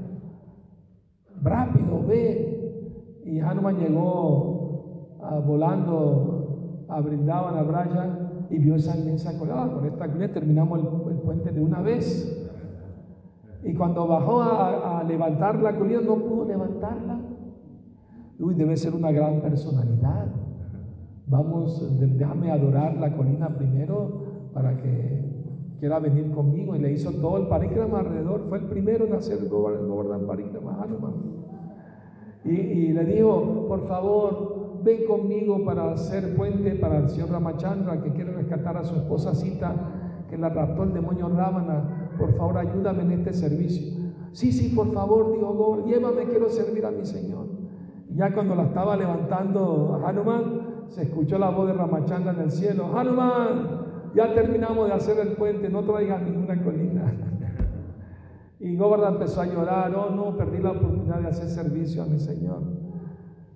Rápido, 1.42 2.06
ve. 2.06 3.22
Y 3.26 3.40
Hanuman 3.40 3.78
llegó 3.78 5.18
ah, 5.22 5.40
volando 5.40 6.86
a 6.88 7.02
Brindavan, 7.02 7.58
a 7.58 7.64
Braya, 7.64 8.46
y 8.50 8.58
vio 8.58 8.76
esa 8.76 8.98
inmensa 8.98 9.38
colada. 9.38 9.72
Con 9.72 9.86
esta 9.86 10.08
colina 10.08 10.32
terminamos 10.32 10.80
el, 10.80 11.18
puente 11.20 11.52
de 11.52 11.62
una 11.62 11.82
vez. 11.82 12.39
Y 13.64 13.74
cuando 13.74 14.08
bajó 14.08 14.42
a, 14.42 15.04
levantar 15.04 15.60
la 15.62 15.76
colina, 15.78 16.02
no 16.02 16.16
pudo 16.16 16.46
levantarla. 16.46 17.20
Uy, 18.40 18.56
debe 18.56 18.78
ser 18.78 18.96
una 18.96 19.12
gran 19.12 19.42
personalidad. 19.42 20.28
Vamos, 21.28 22.00
déjame 22.00 22.52
adorar 22.52 22.96
la 22.96 23.16
colina 23.16 23.50
primero 23.50 24.50
para 24.54 24.78
que 24.78 25.76
quiera 25.80 26.00
venir 26.00 26.32
conmigo. 26.32 26.76
Y 26.76 26.80
le 26.80 26.94
hizo 26.94 27.12
todo 27.12 27.38
el 27.38 27.48
parikrama 27.48 28.00
alrededor. 28.00 28.46
Fue 28.48 28.60
el 28.60 28.66
primero 28.66 29.06
en 29.06 29.14
hacer 29.14 29.40
el 29.40 29.50
Govardhan 29.50 30.26
Parikrama 30.26 30.82
Hanuman. 30.82 31.14
Y, 32.46 32.52
y 32.52 32.94
le 32.94 33.04
dijo, 33.04 33.66
por 33.68 33.86
favor, 33.88 34.82
ven 34.84 35.06
conmigo 35.06 35.64
para 35.66 35.92
hacer 35.92 36.36
puente 36.36 36.76
para 36.76 37.00
el 37.00 37.10
señor 37.10 37.32
Ramachandra 37.32 38.02
que 38.02 38.12
quiere 38.12 38.32
rescatar 38.32 38.78
a 38.78 38.84
su 38.84 38.96
esposa 38.96 39.36
Sita, 39.36 39.74
que 40.30 40.38
la 40.38 40.50
raptó 40.50 40.84
el 40.84 40.94
demonio 40.94 41.28
Ravana. 41.30 41.99
Por 42.20 42.34
favor, 42.34 42.58
ayúdame 42.58 43.04
en 43.04 43.12
este 43.14 43.34
servicio. 43.34 43.98
Sí, 44.34 44.52
sí, 44.52 44.76
por 44.76 44.92
favor, 44.92 45.32
dijo 45.32 45.54
Govardhan, 45.54 45.88
llévame, 45.88 46.26
quiero 46.26 46.50
servir 46.50 46.86
a 46.86 46.92
mi 46.92 47.06
Señor. 47.06 47.48
Y 48.10 48.16
ya 48.16 48.34
cuando 48.34 48.56
la 48.56 48.64
estaba 48.64 48.98
levantando 48.98 50.00
Hanuman, 50.06 50.86
se 50.90 51.04
escuchó 51.04 51.38
la 51.38 51.50
voz 51.50 51.68
de 51.68 51.74
Ramachandra 51.74 52.34
en 52.34 52.42
el 52.42 52.52
cielo. 52.52 52.88
Hanuman, 52.96 54.12
ya 54.14 54.34
terminamos 54.34 54.88
de 54.88 54.94
hacer 54.94 55.18
el 55.20 55.34
puente, 55.34 55.70
no 55.70 55.84
traigan 55.84 56.26
ninguna 56.26 56.62
colina. 56.62 57.14
Y 58.62 58.76
Govardhan 58.76 59.14
empezó 59.14 59.40
a 59.40 59.46
llorar, 59.46 59.96
oh 59.96 60.14
no, 60.14 60.36
perdí 60.36 60.58
la 60.58 60.72
oportunidad 60.72 61.22
de 61.22 61.30
hacer 61.30 61.48
servicio 61.48 62.04
a 62.04 62.06
mi 62.06 62.20
Señor. 62.20 62.62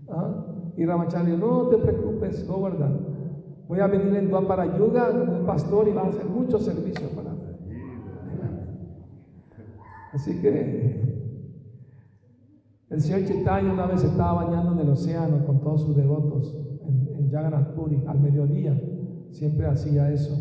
¿Ah? 0.10 0.46
Y 0.78 0.86
Ramachandra 0.86 1.36
no 1.36 1.68
te 1.68 1.78
preocupes, 1.78 2.48
Govardhan, 2.48 3.00
voy 3.68 3.82
a 3.82 3.88
venir 3.88 4.16
en 4.16 4.32
para 4.32 4.78
Yuga 4.78 5.10
como 5.10 5.40
un 5.40 5.46
pastor 5.46 5.90
y 5.90 5.92
va 5.92 6.04
a 6.04 6.08
hacer 6.08 6.26
mucho 6.26 6.58
servicio 6.58 7.10
para 7.10 7.32
mí. 7.32 7.44
Así 10.14 10.40
que 10.42 11.14
el 12.90 13.02
señor 13.02 13.26
Chaitanya 13.26 13.74
una 13.74 13.88
vez 13.88 14.04
estaba 14.04 14.46
bañando 14.46 14.74
en 14.74 14.80
el 14.80 14.90
océano 14.90 15.46
con 15.46 15.60
todos 15.62 15.82
sus 15.82 15.96
devotos 15.96 16.56
en, 16.86 17.10
en 17.18 17.76
Puri 17.76 18.04
al 18.06 18.20
mediodía 18.20 18.80
siempre 19.32 19.66
hacía 19.66 20.12
eso. 20.12 20.38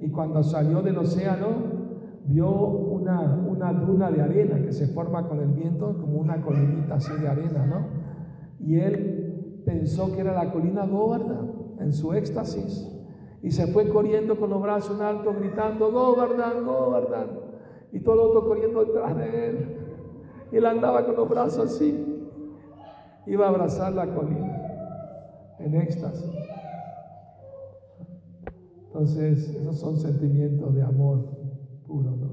Y 0.00 0.10
cuando 0.10 0.42
salió 0.42 0.80
del 0.82 0.98
océano, 0.98 1.48
vio 2.24 2.48
una, 2.50 3.20
una 3.46 3.72
duna 3.72 4.10
de 4.10 4.22
arena 4.22 4.62
que 4.62 4.72
se 4.72 4.86
forma 4.88 5.28
con 5.28 5.40
el 5.40 5.48
viento, 5.48 5.96
como 6.00 6.18
una 6.18 6.40
colinita 6.40 6.94
así 6.94 7.12
de 7.20 7.28
arena, 7.28 7.66
¿no? 7.66 7.86
Y 8.60 8.76
él 8.76 9.62
pensó 9.64 10.14
que 10.14 10.20
era 10.20 10.32
la 10.32 10.52
colina 10.52 10.86
Govardhan 10.86 11.52
en 11.80 11.92
su 11.92 12.12
éxtasis. 12.12 12.94
Y 13.42 13.50
se 13.50 13.66
fue 13.68 13.88
corriendo 13.88 14.38
con 14.38 14.50
los 14.50 14.62
brazos 14.62 14.98
en 14.98 15.04
alto, 15.04 15.34
gritando, 15.38 15.92
Govardhan, 15.92 16.64
Govardhan. 16.64 17.47
Y 17.92 18.00
todo 18.00 18.14
el 18.14 18.20
otro 18.20 18.48
corriendo 18.48 18.84
detrás 18.84 19.16
de 19.16 19.50
él. 19.50 19.76
Y 20.52 20.56
él 20.56 20.66
andaba 20.66 21.04
con 21.04 21.16
los 21.16 21.28
brazos 21.28 21.72
así. 21.72 22.04
Iba 23.26 23.46
a 23.46 23.48
abrazar 23.48 23.92
la 23.92 24.14
colina 24.14 24.58
en 25.58 25.74
éxtasis. 25.74 26.30
Entonces, 28.86 29.50
esos 29.50 29.78
son 29.78 29.96
sentimientos 29.96 30.74
de 30.74 30.82
amor 30.82 31.38
puro, 31.86 32.10
¿no? 32.10 32.30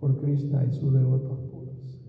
Por 0.00 0.18
Krishna 0.18 0.64
y 0.64 0.72
sus 0.72 0.92
devotos 0.92 1.38
puros. 1.50 2.00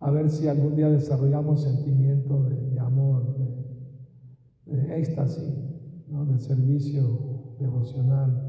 A 0.00 0.10
ver 0.10 0.30
si 0.30 0.48
algún 0.48 0.74
día 0.74 0.88
desarrollamos 0.88 1.62
sentimientos 1.62 2.48
de, 2.48 2.80
amor, 2.80 3.36
de, 4.64 4.98
éxtasis, 4.98 5.54
¿no? 6.08 6.24
de 6.24 6.38
servicio 6.38 7.56
devocional 7.58 8.47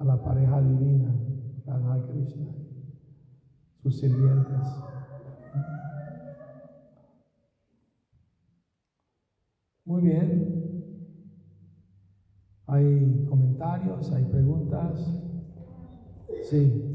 a 0.00 0.04
la 0.04 0.16
pareja 0.16 0.62
divina, 0.62 1.14
Radha 1.66 2.06
Krishna, 2.06 2.54
sus 3.82 4.00
sirvientes. 4.00 4.66
Muy 9.84 10.02
bien. 10.02 10.56
¿Hay 12.66 13.26
comentarios? 13.28 14.10
¿Hay 14.12 14.24
preguntas? 14.24 15.00
Sí. 16.44 16.86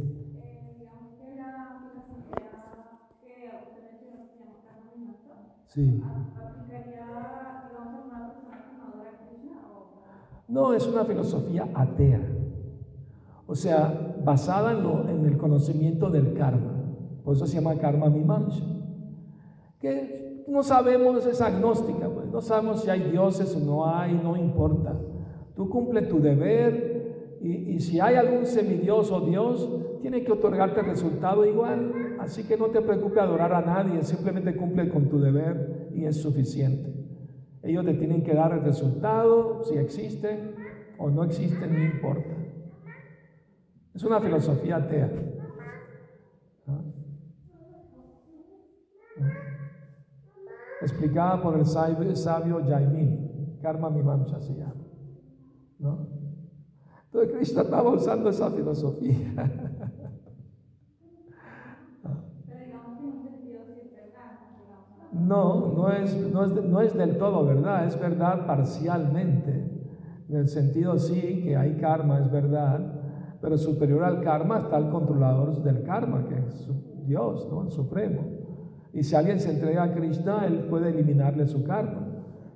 Sí. 5.67 6.01
No, 10.47 10.73
es 10.73 10.87
una 10.87 11.05
filosofía 11.05 11.69
atea. 11.75 12.34
O 13.55 13.57
sea, 13.57 14.17
basada 14.21 14.73
en, 14.73 15.25
el 15.25 15.37
conocimiento 15.37 16.09
del 16.09 16.33
karma. 16.33 16.73
Por 17.23 17.37
eso 17.37 17.47
se 17.47 17.55
llama 17.55 17.77
karma 17.77 18.09
mimamsha. 18.09 18.65
Que 19.79 20.43
no 20.45 20.61
sabemos, 20.61 21.25
es 21.25 21.39
agnóstica, 21.39 22.09
pues. 22.09 22.27
no 22.27 22.41
sabemos 22.41 22.81
si 22.81 22.89
hay 22.89 23.09
dioses 23.11 23.55
o 23.55 23.61
no 23.61 23.87
hay, 23.87 24.13
no 24.21 24.35
importa. 24.35 24.99
Tú 25.55 25.69
cumples 25.69 26.09
tu 26.09 26.19
deber 26.19 27.37
y, 27.41 27.79
si 27.79 28.01
hay 28.01 28.15
algún 28.15 28.45
semidioso 28.45 29.21
Dios, 29.21 29.69
tiene 30.01 30.25
que 30.25 30.33
otorgarte 30.33 30.81
el 30.81 30.87
resultado 30.87 31.45
igual. 31.45 32.17
Así 32.19 32.43
que 32.43 32.57
no 32.57 32.65
te 32.71 32.81
preocupes 32.81 33.19
adorar 33.19 33.53
a 33.53 33.61
nadie, 33.61 34.03
simplemente 34.03 34.53
cumple 34.57 34.89
con 34.89 35.07
tu 35.07 35.17
deber 35.17 35.91
y 35.95 36.03
es 36.03 36.21
suficiente. 36.21 36.93
Ellos 37.63 37.85
te 37.85 37.93
tienen 37.93 38.21
que 38.21 38.33
dar 38.33 38.51
el 38.51 38.65
resultado, 38.65 39.63
si 39.63 39.77
existen 39.77 40.55
o 40.97 41.09
no 41.09 41.23
existen, 41.23 41.71
no 41.71 41.81
importa. 41.81 42.34
Es 43.95 44.03
una 44.03 44.19
filosofía 44.19 44.75
atea. 44.75 45.09
¿Ah? 46.67 46.81
Explicada 50.81 51.41
por 51.41 51.57
el 51.57 51.65
sabio, 51.65 52.61
Jaimini, 52.67 53.57
Karma 53.61 53.89
Mimamsa 53.89 54.41
se 54.41 54.53
llama. 54.53 54.83
¿no? 55.79 56.07
Entonces 57.05 57.35
Cristo 57.35 57.61
estaba 57.61 57.89
usando 57.89 58.29
esa 58.29 58.51
filosofía. 58.51 59.33
No, 65.13 65.73
no 65.73 65.89
es, 65.91 66.13
no, 66.17 66.43
es, 66.43 66.51
no 66.51 66.81
es 66.81 66.93
del 66.93 67.17
todo 67.17 67.45
verdad, 67.45 67.87
es 67.87 67.97
verdad 67.97 68.45
parcialmente. 68.45 69.71
En 70.27 70.35
el 70.35 70.49
sentido 70.49 70.99
sí 70.99 71.41
que 71.41 71.55
hay 71.55 71.77
karma, 71.77 72.19
es 72.19 72.29
verdad, 72.29 72.94
pero 73.45 73.59
superior 73.59 74.03
al 74.03 74.21
karma 74.21 74.57
está 74.57 74.75
el 74.79 74.89
controlador 74.89 75.61
del 75.61 75.83
karma, 75.83 76.27
que 76.27 76.33
es 76.33 76.67
Dios, 77.05 77.47
¿no? 77.51 77.61
el 77.61 77.69
Supremo. 77.69 78.23
Y 78.91 79.03
si 79.03 79.15
alguien 79.15 79.39
se 79.39 79.51
entrega 79.51 79.83
a 79.83 79.93
Krishna, 79.93 80.47
él 80.47 80.65
puede 80.67 80.89
eliminarle 80.89 81.45
su 81.45 81.63
karma. 81.63 82.07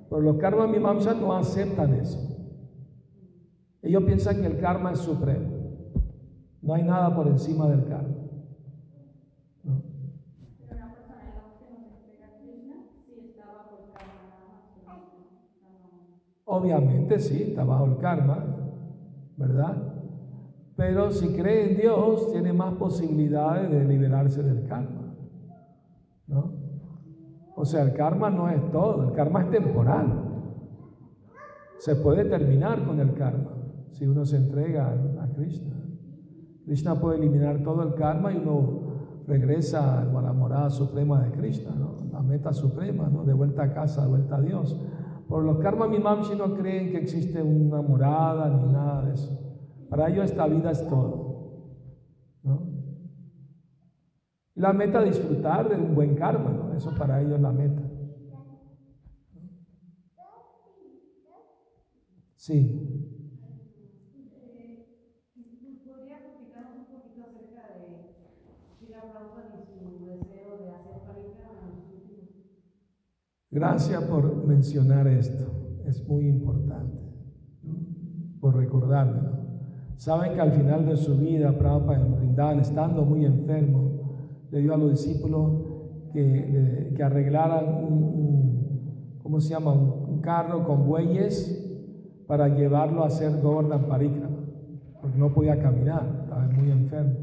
Pero 0.08 0.20
los 0.20 0.36
karma 0.38 0.66
mimamsa 0.66 1.14
no 1.14 1.32
aceptan 1.32 1.94
eso. 1.94 2.18
Ellos 3.82 4.02
piensan 4.02 4.40
que 4.40 4.48
el 4.48 4.58
karma 4.58 4.90
es 4.90 4.98
supremo. 4.98 5.48
No 6.60 6.74
hay 6.74 6.82
nada 6.82 7.14
por 7.14 7.28
encima 7.28 7.68
del 7.68 7.84
karma. 7.84 8.16
Obviamente 16.46 17.20
sí, 17.20 17.44
está 17.44 17.62
bajo 17.62 17.84
el 17.84 17.96
karma, 17.98 18.44
¿verdad? 19.36 19.99
Pero 20.80 21.10
si 21.10 21.28
cree 21.34 21.72
en 21.72 21.76
Dios, 21.76 22.32
tiene 22.32 22.54
más 22.54 22.72
posibilidades 22.76 23.70
de 23.70 23.84
liberarse 23.84 24.42
del 24.42 24.66
karma. 24.66 25.14
¿No? 26.26 26.54
O 27.54 27.66
sea, 27.66 27.82
el 27.82 27.92
karma 27.92 28.30
no 28.30 28.48
es 28.48 28.72
todo, 28.72 29.10
el 29.10 29.12
karma 29.12 29.42
es 29.42 29.50
temporal. 29.50 30.24
Se 31.76 31.96
puede 31.96 32.24
terminar 32.24 32.82
con 32.86 32.98
el 32.98 33.12
karma 33.12 33.58
si 33.90 34.06
uno 34.06 34.24
se 34.24 34.38
entrega 34.38 34.88
a 35.20 35.28
Krishna. 35.34 35.84
Krishna 36.64 36.98
puede 36.98 37.18
eliminar 37.18 37.62
todo 37.62 37.82
el 37.82 37.92
karma 37.92 38.32
y 38.32 38.38
uno 38.38 39.24
regresa 39.26 40.00
a 40.00 40.04
la 40.06 40.32
morada 40.32 40.70
suprema 40.70 41.20
de 41.20 41.32
Krishna, 41.32 41.72
la 42.10 42.22
meta 42.22 42.54
suprema, 42.54 43.06
¿no? 43.10 43.24
de 43.24 43.34
vuelta 43.34 43.64
a 43.64 43.74
casa, 43.74 44.04
de 44.04 44.08
vuelta 44.08 44.36
a 44.36 44.40
Dios. 44.40 44.80
Por 45.28 45.44
los 45.44 45.58
karma 45.58 45.88
no 45.88 46.54
creen 46.54 46.90
que 46.90 46.96
existe 46.96 47.42
una 47.42 47.82
morada 47.82 48.48
ni 48.48 48.72
nada 48.72 49.04
de 49.04 49.12
eso. 49.12 49.49
Para 49.90 50.08
ellos 50.08 50.30
esta 50.30 50.46
vida 50.46 50.70
es 50.70 50.86
todo. 50.88 51.30
¿no? 52.44 52.80
La 54.54 54.72
meta 54.72 55.02
es 55.04 55.16
disfrutar 55.16 55.68
de 55.68 55.76
un 55.76 55.94
buen 55.94 56.14
karma, 56.14 56.50
¿no? 56.50 56.74
Eso 56.74 56.94
para 56.96 57.20
ellos 57.20 57.34
es 57.34 57.40
la 57.40 57.52
meta. 57.52 57.82
Sí. 62.36 63.00
Gracias 73.52 74.04
por 74.04 74.46
mencionar 74.46 75.08
esto, 75.08 75.82
es 75.84 76.06
muy 76.06 76.28
importante, 76.28 76.98
por 78.40 78.56
recordármelo. 78.56 79.39
Saben 80.00 80.32
que 80.32 80.40
al 80.40 80.52
final 80.52 80.86
de 80.86 80.96
su 80.96 81.14
vida, 81.18 81.52
Prabhupada 81.52 82.00
en 82.00 82.16
Brindavan, 82.16 82.60
estando 82.60 83.04
muy 83.04 83.26
enfermo, 83.26 84.00
le 84.50 84.60
dio 84.62 84.72
a 84.72 84.78
los 84.78 84.92
discípulos 84.92 85.50
que, 86.14 86.94
que 86.96 87.02
arreglaran 87.02 87.84
un, 87.84 89.18
¿cómo 89.22 89.38
se 89.40 89.50
llama? 89.50 89.74
Un, 89.74 90.22
carro 90.22 90.64
con 90.64 90.86
bueyes 90.86 92.24
para 92.26 92.48
llevarlo 92.48 93.02
a 93.02 93.08
hacer 93.08 93.42
Gordon 93.42 93.88
Parikrama, 93.88 94.38
porque 95.02 95.18
no 95.18 95.34
podía 95.34 95.60
caminar, 95.60 96.20
estaba 96.22 96.48
muy 96.48 96.70
enfermo. 96.70 97.16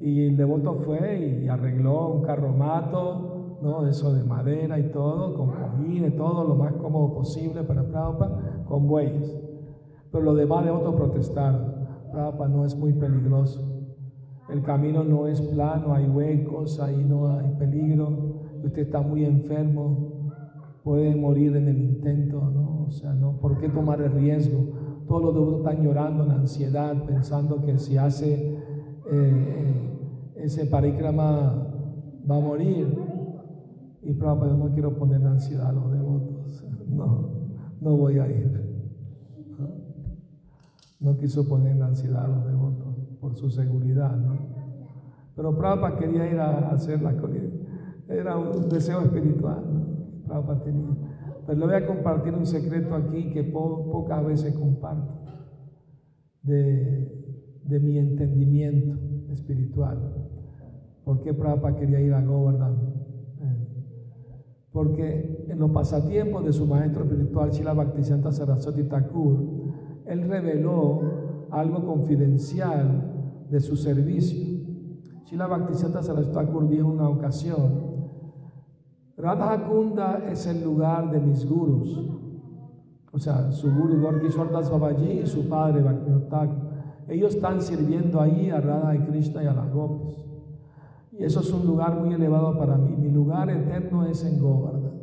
Y 0.00 0.26
el 0.26 0.36
devoto 0.36 0.74
fue 0.74 1.40
y 1.42 1.48
arregló 1.48 2.10
un 2.10 2.22
carromato 2.22 3.58
¿no? 3.60 3.88
Eso 3.88 4.12
de 4.12 4.22
madera 4.22 4.78
y 4.78 4.92
todo, 4.92 5.34
con 5.34 5.50
y 5.84 6.10
todo 6.12 6.44
lo 6.44 6.54
más 6.54 6.74
cómodo 6.74 7.12
posible 7.14 7.64
para 7.64 7.82
Prabhupada, 7.82 8.62
con 8.68 8.86
bueyes. 8.86 9.36
Pero 10.12 10.22
lo 10.22 10.34
demás 10.34 10.64
de 10.64 10.70
otros 10.70 10.94
protestaron. 10.94 11.77
Prabhupada 12.10 12.48
no 12.48 12.64
es 12.64 12.76
muy 12.76 12.92
peligroso. 12.92 13.78
El 14.48 14.62
camino 14.62 15.04
no 15.04 15.26
es 15.26 15.40
plano, 15.42 15.94
hay 15.94 16.06
huecos, 16.06 16.80
ahí 16.80 17.04
no 17.04 17.30
hay 17.30 17.50
peligro. 17.58 18.42
Usted 18.64 18.82
está 18.82 19.00
muy 19.00 19.24
enfermo, 19.24 20.32
puede 20.82 21.14
morir 21.14 21.54
en 21.56 21.68
el 21.68 21.78
intento, 21.78 22.40
¿no? 22.50 22.86
O 22.86 22.90
sea, 22.90 23.12
¿no? 23.12 23.38
¿Por 23.38 23.58
qué 23.58 23.68
tomar 23.68 24.00
el 24.00 24.12
riesgo? 24.12 25.04
Todos 25.06 25.22
los 25.22 25.34
devotos 25.34 25.58
están 25.60 25.84
llorando 25.84 26.24
en 26.24 26.30
ansiedad, 26.30 27.04
pensando 27.04 27.62
que 27.62 27.78
si 27.78 27.98
hace 27.98 28.34
eh, 28.34 28.58
eh, 29.10 29.98
ese 30.36 30.66
parikrama 30.66 31.66
va 32.30 32.36
a 32.36 32.40
morir. 32.40 32.98
Y 34.02 34.14
Prabhupada, 34.14 34.52
yo 34.52 34.56
no 34.56 34.72
quiero 34.72 34.96
poner 34.96 35.24
ansiedad 35.26 35.68
a 35.68 35.72
los 35.72 35.92
devotos. 35.92 36.64
No, 36.88 37.28
no 37.82 37.96
voy 37.96 38.18
a 38.18 38.26
ir. 38.26 38.67
No 41.00 41.16
quiso 41.16 41.48
poner 41.48 41.80
ansiedad 41.82 42.24
a 42.24 42.28
los 42.28 42.46
devotos 42.46 42.96
por 43.20 43.36
su 43.36 43.50
seguridad, 43.50 44.16
¿no? 44.16 44.36
Pero 45.36 45.56
Prabhupada 45.56 45.96
quería 45.96 46.30
ir 46.30 46.40
a 46.40 46.70
hacer 46.70 47.00
la 47.02 47.16
colina. 47.16 47.50
Era 48.08 48.36
un 48.36 48.68
deseo 48.68 49.00
espiritual, 49.02 49.62
¿no? 49.72 50.26
Prabhupada 50.26 50.64
tenía. 50.64 50.88
Pero 51.46 51.58
le 51.58 51.66
voy 51.66 51.74
a 51.74 51.86
compartir 51.86 52.34
un 52.34 52.46
secreto 52.46 52.94
aquí 52.94 53.30
que 53.30 53.44
pocas 53.44 54.26
veces 54.26 54.54
comparto 54.54 55.24
de, 56.42 57.60
de 57.64 57.80
mi 57.80 57.98
entendimiento 57.98 58.98
espiritual. 59.32 59.98
¿Por 61.04 61.22
qué 61.22 61.32
Prabhupada 61.32 61.76
quería 61.76 62.00
ir 62.00 62.12
a 62.12 62.24
Govardhan? 62.24 62.98
porque 64.78 65.46
en 65.48 65.58
los 65.58 65.70
pasatiempos 65.70 66.44
de 66.44 66.52
su 66.52 66.64
maestro 66.66 67.02
espiritual, 67.02 67.50
Shila 67.50 67.72
Bhaktisiddhanta 67.72 68.30
Saraswati 68.30 68.84
Thakur, 68.84 69.67
él 70.08 70.28
reveló 70.28 71.48
algo 71.50 71.84
confidencial 71.84 73.46
de 73.50 73.60
su 73.60 73.76
servicio. 73.76 74.58
Shila 75.24 75.46
Bhaktisiddhanta 75.46 76.02
Saraswati 76.02 76.34
Thakur 76.34 76.68
dijo 76.68 76.88
en 76.88 76.94
una 76.98 77.08
ocasión, 77.08 77.88
Radha 79.16 79.66
Kunda 79.68 80.24
es 80.30 80.46
el 80.46 80.62
lugar 80.64 81.10
de 81.10 81.20
mis 81.20 81.44
gurus, 81.48 82.00
o 83.12 83.18
sea, 83.18 83.50
su 83.50 83.70
guru 83.74 84.00
Gorkishwar 84.00 84.50
Das 84.50 84.70
Babaji 84.70 85.20
y 85.20 85.26
su 85.26 85.48
padre 85.48 85.82
Bhaktivinoda. 85.82 86.48
Ellos 87.08 87.34
están 87.34 87.60
sirviendo 87.60 88.20
ahí 88.20 88.50
a 88.50 88.60
Radha 88.60 88.94
y 88.94 89.00
Krishna 89.00 89.42
y 89.42 89.46
a 89.46 89.54
las 89.54 89.72
gopis. 89.72 90.16
Y 91.12 91.24
eso 91.24 91.40
es 91.40 91.52
un 91.52 91.66
lugar 91.66 91.98
muy 91.98 92.14
elevado 92.14 92.56
para 92.58 92.76
mí. 92.76 92.94
Mi 92.96 93.10
lugar 93.10 93.50
eterno 93.50 94.04
es 94.04 94.24
en 94.24 94.38
Govardhan. 94.38 94.98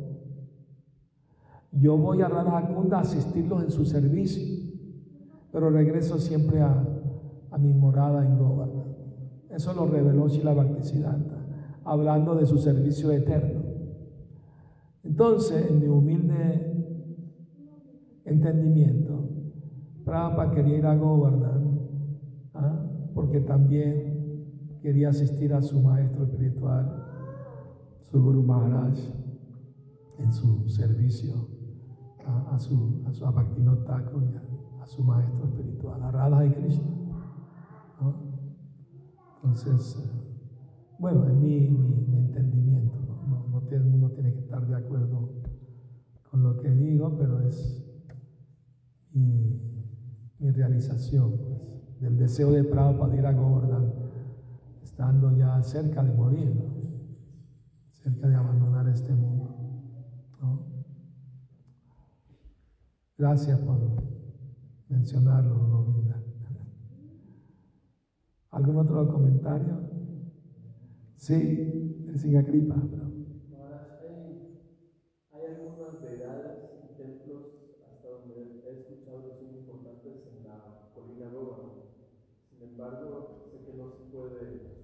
Yo 1.72 1.98
voy 1.98 2.22
a 2.22 2.28
Radhakunda 2.28 2.98
a 2.98 3.00
asistirlos 3.02 3.64
en 3.64 3.70
su 3.70 3.84
servicio, 3.84 4.42
pero 5.52 5.70
regreso 5.70 6.18
siempre 6.18 6.60
a, 6.60 6.84
mi 7.58 7.72
morada 7.72 8.22
en 8.22 8.36
Govardhan. 8.36 8.94
Eso 9.48 9.72
lo 9.72 9.86
reveló 9.86 10.28
Shila 10.28 10.52
Bhaktisiddhanta, 10.52 11.46
hablando 11.84 12.34
de 12.34 12.44
su 12.44 12.58
servicio 12.58 13.10
eterno. 13.12 13.62
Entonces, 15.02 15.70
en 15.70 15.80
mi 15.80 15.86
humilde 15.86 16.74
entendimiento, 18.26 19.30
Prabhupada 20.04 20.50
quería 20.50 20.78
ir 20.78 20.86
a 20.86 20.96
Govardhan, 20.96 21.80
¿ah? 22.52 22.84
porque 23.14 23.40
también 23.40 24.78
quería 24.82 25.08
asistir 25.08 25.54
a 25.54 25.62
su 25.62 25.80
maestro 25.80 26.24
espiritual, 26.24 27.04
su 28.02 28.22
Guru 28.22 28.42
Maharaj, 28.42 28.98
en 30.18 30.32
su 30.32 30.68
servicio 30.68 31.56
a, 32.26 32.58
su, 32.58 33.02
a, 33.06 33.12
su, 33.12 33.24
a 33.24 33.32
su 34.86 35.02
maestro 35.02 35.44
espiritual, 35.46 36.02
a 36.02 36.10
Radha 36.10 36.46
y 36.46 36.50
Krishna. 36.52 36.96
Entonces, 39.42 39.96
eh, 40.02 40.26
bueno, 40.98 41.28
en 41.28 41.40
mi, 41.40 41.68
mi, 41.68 42.16
entendimiento, 42.16 42.96
¿no? 43.28 43.46
No, 43.48 43.62
el 43.70 43.84
mundo 43.84 44.10
tiene 44.10 44.32
que 44.32 44.40
estar 44.40 44.66
de 44.66 44.74
acuerdo 44.74 45.30
con 46.30 46.42
lo 46.42 46.58
que 46.58 46.70
digo, 46.70 47.16
pero 47.18 47.40
es 47.40 47.84
mi, 49.12 49.62
realización 50.38 51.38
pues, 51.38 52.00
del 52.00 52.18
deseo 52.18 52.52
de 52.52 52.64
Prabhupada 52.64 53.16
ir 53.16 53.26
a 53.26 53.32
Govardhan 53.32 53.92
estando 54.82 55.36
ya 55.36 55.62
cerca 55.62 56.02
de 56.02 56.12
morir, 56.12 56.54
cerca 57.90 58.28
de 58.28 58.34
abandonar 58.36 58.88
este 58.88 59.14
mundo. 59.14 59.54
Gracias 63.18 63.58
por 63.60 64.05
mencionarlo, 64.88 65.84
Govinda. 65.84 66.22
¿Algún 68.50 68.76
otro 68.78 69.08
comentario? 69.08 69.80
Sí, 71.16 72.10
siga 72.14 72.44
Kripa. 72.44 72.76
Hay 75.32 75.42
algunas 75.44 76.00
deidades 76.00 76.70
y 76.84 76.96
templos 76.96 77.42
hasta 77.84 78.08
donde 78.08 78.62
he 78.64 78.80
escuchado 78.80 79.22
que 79.24 79.34
son 79.34 79.56
importantes 79.56 80.26
en 80.32 80.44
la 80.44 80.90
colina 80.94 81.28
Róbano. 81.30 81.72
Sin 82.48 82.62
embargo, 82.62 83.50
sé 83.50 83.64
que 83.64 83.76
no 83.76 83.90
se 83.90 84.04
puede 84.04 84.76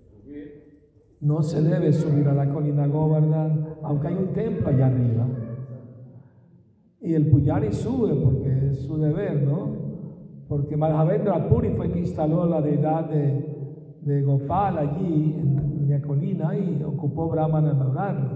no 1.22 1.40
se 1.40 1.62
debe 1.62 1.92
subir 1.92 2.26
a 2.26 2.34
la 2.34 2.53
colina 2.53 2.86
Govardhan, 2.88 3.76
aunque 3.82 4.09
hay 4.09 4.14
un 4.14 4.32
templo 4.32 4.68
allá 4.68 4.88
arriba. 4.88 5.26
Y 7.00 7.14
el 7.14 7.28
Puyari 7.28 7.72
sube 7.72 8.12
porque 8.14 8.70
es 8.70 8.80
su 8.80 8.98
deber, 8.98 9.42
¿no? 9.42 9.82
Porque 10.53 10.76
Madhavendra 10.76 11.48
Puri 11.48 11.70
fue 11.70 11.90
quien 11.90 12.05
instaló 12.05 12.44
la 12.44 12.61
deidad 12.61 13.09
de, 13.09 14.22
Gopal 14.22 14.76
allí, 14.76 15.34
en, 15.38 15.88
la 15.88 16.03
colina, 16.03 16.55
y 16.55 16.82
ocupó 16.84 17.30
Brahman 17.30 17.68
en 17.68 17.76
adorarlo. 17.76 18.28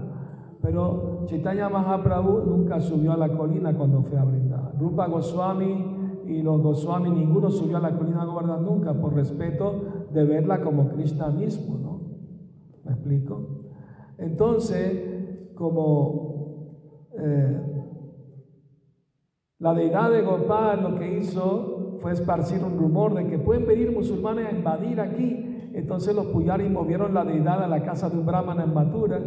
Pero 0.59 1.25
Chaitanya 1.27 1.69
Mahaprabhu 1.69 2.43
nunca 2.43 2.79
subió 2.79 3.11
a 3.11 3.17
la 3.17 3.29
colina 3.37 3.77
cuando 3.77 4.01
fue 4.01 4.17
a 4.17 4.23
brindar. 4.23 4.73
Rupa 4.79 5.05
Goswami 5.05 6.23
y 6.25 6.41
los 6.41 6.59
Goswami, 6.59 7.11
ninguno 7.11 7.51
subió 7.51 7.77
a 7.77 7.81
la 7.81 7.95
colina 7.95 8.25
Govardhan 8.25 8.65
nunca, 8.65 8.95
por 8.95 9.13
respeto 9.13 10.07
de 10.11 10.25
verla 10.25 10.61
como 10.61 10.89
Krishna 10.89 11.27
mismo, 11.29 11.77
¿no? 11.77 12.01
¿Me 12.83 12.93
explico? 12.93 13.67
Entonces, 14.17 15.53
como 15.53 17.11
eh, 17.15 17.61
la 19.59 19.75
deidad 19.75 20.09
de 20.09 20.23
Gopal 20.23 20.81
lo 20.81 20.95
que 20.95 21.19
hizo 21.19 21.77
fue 21.99 22.11
esparcir 22.11 22.63
un 22.63 22.77
rumor 22.77 23.13
de 23.13 23.27
que 23.27 23.37
pueden 23.37 23.65
venir 23.65 23.91
musulmanes 23.91 24.47
a 24.47 24.51
invadir 24.51 25.01
aquí. 25.01 25.69
Entonces 25.73 26.15
los 26.15 26.27
Puyaris 26.27 26.69
movieron 26.69 27.13
la 27.13 27.23
deidad 27.23 27.63
a 27.63 27.67
la 27.67 27.83
casa 27.83 28.09
de 28.09 28.17
un 28.17 28.25
brahmana 28.25 28.63
en 28.63 28.73
Mathura 28.73 29.19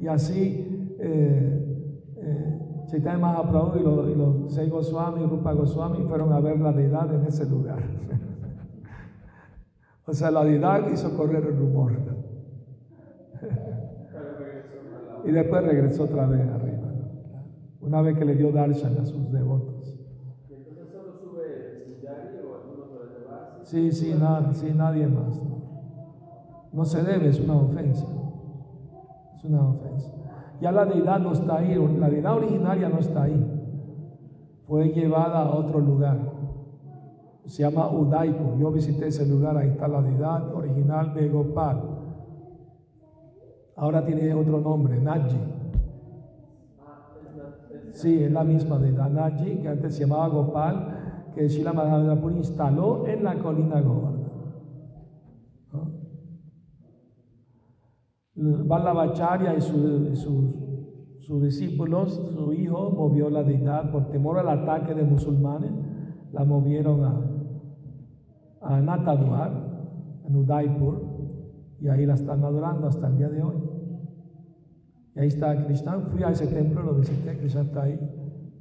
y 0.00 0.06
así 0.06 0.96
eh, 0.98 1.84
eh, 2.16 2.58
Chaitanya 2.86 3.18
Mahaprabhu 3.18 3.78
y 3.78 3.82
los, 3.82 4.50
y 4.50 4.54
seis 4.54 4.70
Goswami 4.70 5.22
y 5.22 5.26
Rupa 5.26 5.52
Goswami 5.52 6.04
fueron 6.06 6.32
a 6.32 6.40
ver 6.40 6.60
la 6.60 6.72
deidad 6.72 7.12
en 7.14 7.24
ese 7.24 7.48
lugar. 7.48 7.78
o 10.06 10.12
sea, 10.12 10.30
la 10.30 10.44
deidad 10.44 10.90
hizo 10.92 11.16
correr 11.16 11.44
el 11.44 11.56
rumor. 11.56 11.92
y 15.24 15.30
después 15.30 15.64
regresó 15.64 16.04
otra 16.04 16.26
vez 16.26 16.46
arriba. 16.48 16.92
una 17.80 18.02
vez 18.02 18.18
que 18.18 18.24
le 18.24 18.34
dio 18.34 18.52
darshan 18.52 18.98
a 18.98 19.04
sus 19.04 19.30
devotos. 19.32 19.98
¿Y 20.48 20.54
entonces 20.54 20.88
solo 20.92 21.18
sube 21.18 21.84
el 21.86 22.00
diario 22.00 22.50
o 22.50 22.54
algunos 22.54 22.88
para 22.88 23.18
llevarse? 23.18 23.53
Sí, 23.64 23.90
sí, 23.92 24.14
nada, 24.18 24.52
sí, 24.52 24.72
nadie 24.74 25.06
más. 25.06 25.40
No. 26.72 26.84
Se 26.84 27.02
debe, 27.02 27.30
es 27.30 27.40
una 27.40 27.56
ofensa. 27.56 28.06
Es 29.36 29.44
una 29.44 29.68
ofensa. 29.68 30.12
Ya 30.60 30.70
la 30.70 30.84
deidad 30.84 31.18
no 31.18 31.32
está 31.32 31.56
ahí, 31.56 31.74
la 31.98 32.10
deidad 32.10 32.36
originaria 32.36 32.88
no 32.88 32.98
está 32.98 33.22
ahí. 33.22 33.50
Fue 34.66 34.88
llevada 34.90 35.42
a 35.42 35.54
otro 35.54 35.80
lugar. 35.80 36.18
Se 37.46 37.62
llama 37.62 37.90
Udaipur. 37.90 38.58
Yo 38.58 38.70
visité 38.70 39.08
ese 39.08 39.26
lugar, 39.26 39.56
ahí 39.56 39.70
está 39.70 39.88
la 39.88 40.02
deidad 40.02 40.54
original 40.54 41.14
de 41.14 41.28
Gopal. 41.28 41.82
Ahora 43.76 44.04
tiene 44.04 44.32
otro 44.34 44.60
nombre, 44.60 45.00
Naji. 45.00 45.40
Sí, 47.92 48.22
es 48.22 48.32
la 48.32 48.44
misma 48.44 48.78
deidad 48.78 49.08
Naji, 49.08 49.56
que 49.56 49.68
antes 49.68 49.94
se 49.94 50.00
llamaba 50.00 50.28
Gopal, 50.28 50.93
que 51.34 51.48
Shila 51.48 51.72
Madhavapur 51.72 52.32
instaló 52.32 53.06
en 53.06 53.24
la 53.24 53.38
colina 53.38 53.80
Govardhan. 53.80 54.24
¿No? 55.72 55.90
Y 59.56 59.60
su- 59.60 60.62
sus, 61.20 61.42
discípulos, 61.42 62.12
su 62.34 62.52
hijo, 62.52 62.90
movió 62.90 63.30
la 63.30 63.42
deidad 63.42 63.90
por 63.90 64.10
temor 64.10 64.38
al 64.38 64.48
ataque 64.48 64.94
de 64.94 65.02
musulmanes, 65.04 65.72
la 66.32 66.44
movieron 66.44 67.04
a, 67.04 67.20
a 68.60 68.80
Natadwar, 68.80 69.74
en 70.26 70.36
Udaipur, 70.36 71.02
y 71.80 71.88
ahí 71.88 72.06
la 72.06 72.14
están 72.14 72.42
adorando 72.44 72.86
hasta 72.86 73.08
el 73.08 73.16
día 73.18 73.28
de 73.28 73.42
hoy. 73.42 73.56
Y 75.16 75.20
ahí 75.20 75.28
está 75.28 75.64
Krishna. 75.64 76.00
Fui 76.00 76.22
a 76.22 76.30
ese 76.30 76.46
templo, 76.46 76.82
lo 76.82 76.94
visité. 76.94 77.36
Krishna 77.38 77.62
está 77.62 77.82
ahí 77.82 77.98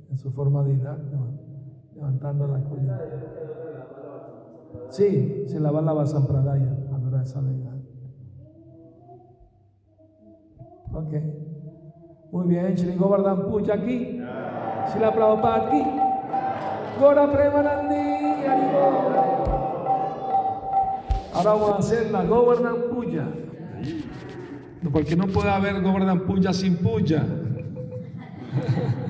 en 0.09 0.17
su 0.17 0.30
forma 0.32 0.63
de 0.63 0.74
deidad, 0.76 0.97
levantando 1.96 2.48
la 2.48 2.60
colina. 2.64 3.00
Sí, 4.89 5.44
se 5.48 5.60
la 5.60 5.72
va 5.72 5.82
la 5.82 6.06
Sampradaya, 6.06 6.78
adora 6.94 7.24
esa 7.24 7.41
deidad. 7.41 7.74
Ok. 10.94 11.14
Muy 12.32 12.48
bien, 12.48 12.76
Shri 12.76 12.96
Govardhan 12.96 13.50
Puja 13.50 13.74
aquí. 13.74 14.20
Shri 14.89 15.00
Prabhupada 15.14 15.68
aquí. 15.68 15.84
Gora 17.00 17.32
Premanandi. 17.32 18.46
Ahora 21.34 21.54
vamos 21.54 21.72
a 21.72 21.78
hacer 21.78 22.12
la 22.12 22.24
Govardhan 22.26 22.76
Puja. 22.91 23.28
Porque 24.91 25.16
no 25.16 25.28
puede 25.28 25.50
haber 25.50 25.82
Govardhan 25.82 26.20
Puja 26.22 26.54
sin 26.54 26.78
Puja. 26.78 27.24